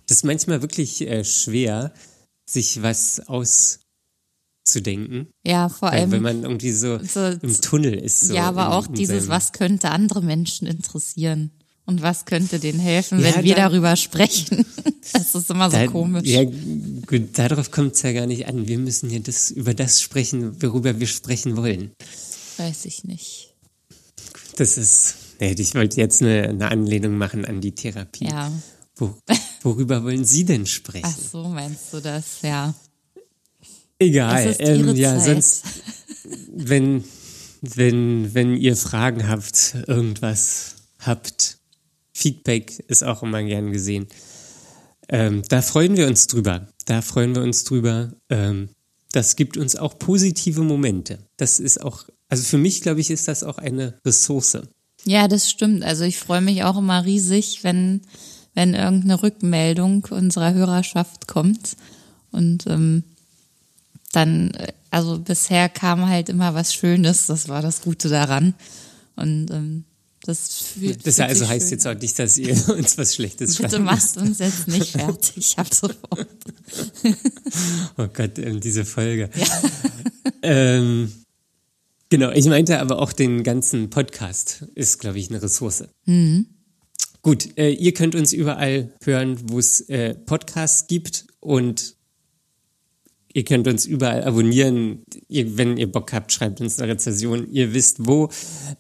Das 0.07 0.19
ist 0.19 0.25
manchmal 0.25 0.63
wirklich 0.63 1.01
äh, 1.01 1.25
schwer, 1.25 1.93
sich 2.49 2.85
was 2.85 3.21
auszudenken. 3.27 5.33
Ja, 5.45 5.69
vor 5.69 5.91
allem. 5.91 6.13
Wenn 6.13 6.23
man 6.23 6.45
irgendwie 6.45 6.71
so, 6.71 7.01
so 7.03 7.27
im 7.27 7.61
Tunnel 7.61 7.95
ist. 7.95 8.29
So 8.29 8.35
ja, 8.35 8.45
aber 8.45 8.67
in, 8.67 8.73
auch 8.73 8.87
dieses, 8.87 9.27
was 9.27 9.53
könnte 9.53 9.91
andere 9.91 10.23
Menschen 10.23 10.69
interessieren? 10.69 11.51
Und 11.91 12.03
was 12.03 12.25
könnte 12.25 12.61
denen 12.61 12.79
helfen, 12.79 13.19
ja, 13.19 13.35
wenn 13.35 13.43
wir 13.43 13.57
darüber 13.57 13.97
sprechen? 13.97 14.65
Das 15.13 15.35
ist 15.35 15.51
immer 15.51 15.69
so 15.69 15.77
da, 15.77 15.87
komisch. 15.89 16.29
Ja, 16.29 16.45
gut, 16.45 17.37
darauf 17.37 17.73
kommt 17.73 17.95
es 17.95 18.03
ja 18.03 18.13
gar 18.13 18.27
nicht 18.27 18.47
an. 18.47 18.69
Wir 18.69 18.79
müssen 18.79 19.11
ja 19.11 19.19
das, 19.19 19.51
über 19.51 19.75
das 19.75 20.01
sprechen, 20.01 20.63
worüber 20.63 21.01
wir 21.01 21.09
sprechen 21.09 21.57
wollen. 21.57 21.91
Weiß 22.59 22.85
ich 22.85 23.03
nicht. 23.03 23.55
Das 24.57 24.79
ist, 24.79 25.17
nee, 25.41 25.57
ich 25.59 25.75
wollte 25.75 25.97
jetzt 26.01 26.23
eine, 26.23 26.51
eine 26.51 26.71
Anlehnung 26.71 27.19
machen 27.19 27.45
an 27.45 27.61
die 27.61 27.73
Therapie. 27.73 28.27
Ja. 28.27 28.53
Wo, 28.95 29.17
worüber 29.63 30.05
wollen 30.05 30.25
Sie 30.25 30.45
denn 30.45 30.67
sprechen? 30.67 31.09
Ach 31.09 31.19
so, 31.33 31.49
meinst 31.49 31.93
du 31.93 32.01
das, 32.01 32.43
ja. 32.43 32.73
Egal. 33.99 34.55
Ähm, 34.61 34.95
ja, 34.95 35.19
Zeit. 35.19 35.25
sonst, 35.25 35.65
wenn, 36.55 37.03
wenn, 37.63 38.33
wenn 38.33 38.57
ihr 38.57 38.77
Fragen 38.77 39.27
habt, 39.27 39.75
irgendwas 39.89 40.77
habt, 41.01 41.60
Feedback 42.21 42.79
ist 42.89 43.03
auch 43.03 43.23
immer 43.23 43.43
gern 43.43 43.73
gesehen. 43.73 44.07
Ähm, 45.09 45.43
da 45.49 45.63
freuen 45.63 45.97
wir 45.97 46.07
uns 46.07 46.27
drüber. 46.27 46.69
Da 46.85 47.01
freuen 47.03 47.35
wir 47.35 47.43
uns 47.43 47.65
drüber. 47.65 48.13
Ähm, 48.29 48.69
das 49.13 49.37
gibt 49.37 49.57
uns 49.57 49.75
auch 49.75 49.99
positive 49.99 50.63
Momente. 50.63 51.19
Das 51.37 51.59
ist 51.59 51.83
auch, 51.83 52.05
also 52.29 52.45
für 52.45 52.59
mich, 52.59 52.83
glaube 52.83 53.01
ich, 53.01 53.11
ist 53.11 53.27
das 53.27 53.43
auch 53.43 53.59
eine 53.59 53.99
Ressource. 54.05 54.59
Ja, 55.05 55.29
das 55.29 55.51
stimmt. 55.51 55.83
Also 55.83 56.05
ich 56.05 56.19
freue 56.19 56.43
mich 56.43 56.63
auch 56.63 56.77
immer 56.77 57.05
riesig, 57.05 57.65
wenn, 57.65 58.03
wenn 58.55 58.75
irgendeine 58.75 59.23
Rückmeldung 59.23 60.07
unserer 60.11 60.53
Hörerschaft 60.53 61.27
kommt. 61.27 61.77
Und 62.31 62.67
ähm, 62.67 63.03
dann, 64.13 64.51
äh, 64.53 64.73
also 64.91 65.19
bisher 65.19 65.69
kam 65.71 66.07
halt 66.07 66.29
immer 66.29 66.55
was 66.55 66.75
Schönes, 66.75 67.27
das 67.27 67.49
war 67.49 67.63
das 67.63 67.81
Gute 67.81 68.11
daran. 68.11 68.55
Und 69.17 69.51
ähm, 69.51 69.85
das 70.25 70.59
fühlt 70.75 71.07
Das 71.07 71.19
also 71.19 71.49
heißt 71.49 71.69
schön. 71.69 71.71
jetzt 71.73 71.87
auch 71.87 71.95
nicht, 71.95 72.19
dass 72.19 72.37
ihr 72.37 72.55
uns 72.77 72.99
was 72.99 73.15
Schlechtes 73.15 73.57
schreibt. 73.57 73.71
Bitte 73.71 73.83
machst 73.83 74.17
uns 74.17 74.39
jetzt 74.39 74.69
nicht 74.69 74.93
fertig, 74.93 75.59
ab 75.59 75.73
sofort. 75.73 76.29
oh 77.97 78.07
Gott, 78.13 78.39
ähm, 78.39 78.61
diese 78.61 78.85
Folge. 78.85 79.31
Ja. 79.35 79.47
Ähm, 80.43 81.13
genau, 82.11 82.31
ich 82.31 82.47
meinte 82.47 82.81
aber 82.81 82.99
auch 82.99 83.13
den 83.13 83.43
ganzen 83.43 83.91
Podcast 83.91 84.65
ist, 84.75 84.99
glaube 84.99 85.19
ich, 85.19 85.31
eine 85.31 85.43
Ressource. 85.43 85.85
Mhm. 86.05 86.47
Gut, 87.23 87.59
äh, 87.59 87.71
ihr 87.71 87.93
könnt 87.93 88.15
uns 88.15 88.33
überall 88.33 88.93
hören, 89.03 89.39
wo 89.45 89.59
es 89.59 89.83
äh, 89.89 90.15
Podcasts 90.15 90.87
gibt 90.87 91.27
und 91.41 91.97
Ihr 93.33 93.45
könnt 93.45 93.69
uns 93.69 93.87
überall 93.87 94.25
abonnieren. 94.25 95.05
Ihr, 95.29 95.57
wenn 95.57 95.77
ihr 95.77 95.91
Bock 95.91 96.13
habt, 96.13 96.33
schreibt 96.33 96.61
uns 96.61 96.81
eine 96.81 96.93
Rezession. 96.93 97.47
Ihr 97.51 97.73
wisst 97.73 98.07
wo. 98.07 98.29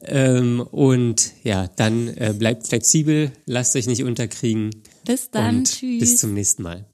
Ähm, 0.02 0.60
und 0.60 1.32
ja, 1.44 1.68
dann 1.77 2.09
äh, 2.09 2.35
bleibt 2.36 2.66
flexibel, 2.66 3.31
lasst 3.47 3.77
euch 3.77 3.86
nicht 3.86 4.02
unterkriegen. 4.02 4.70
Bis 5.06 5.31
dann. 5.31 5.64
Tschüss. 5.64 6.01
Bis 6.01 6.16
zum 6.18 6.35
nächsten 6.35 6.64
Mal. 6.64 6.90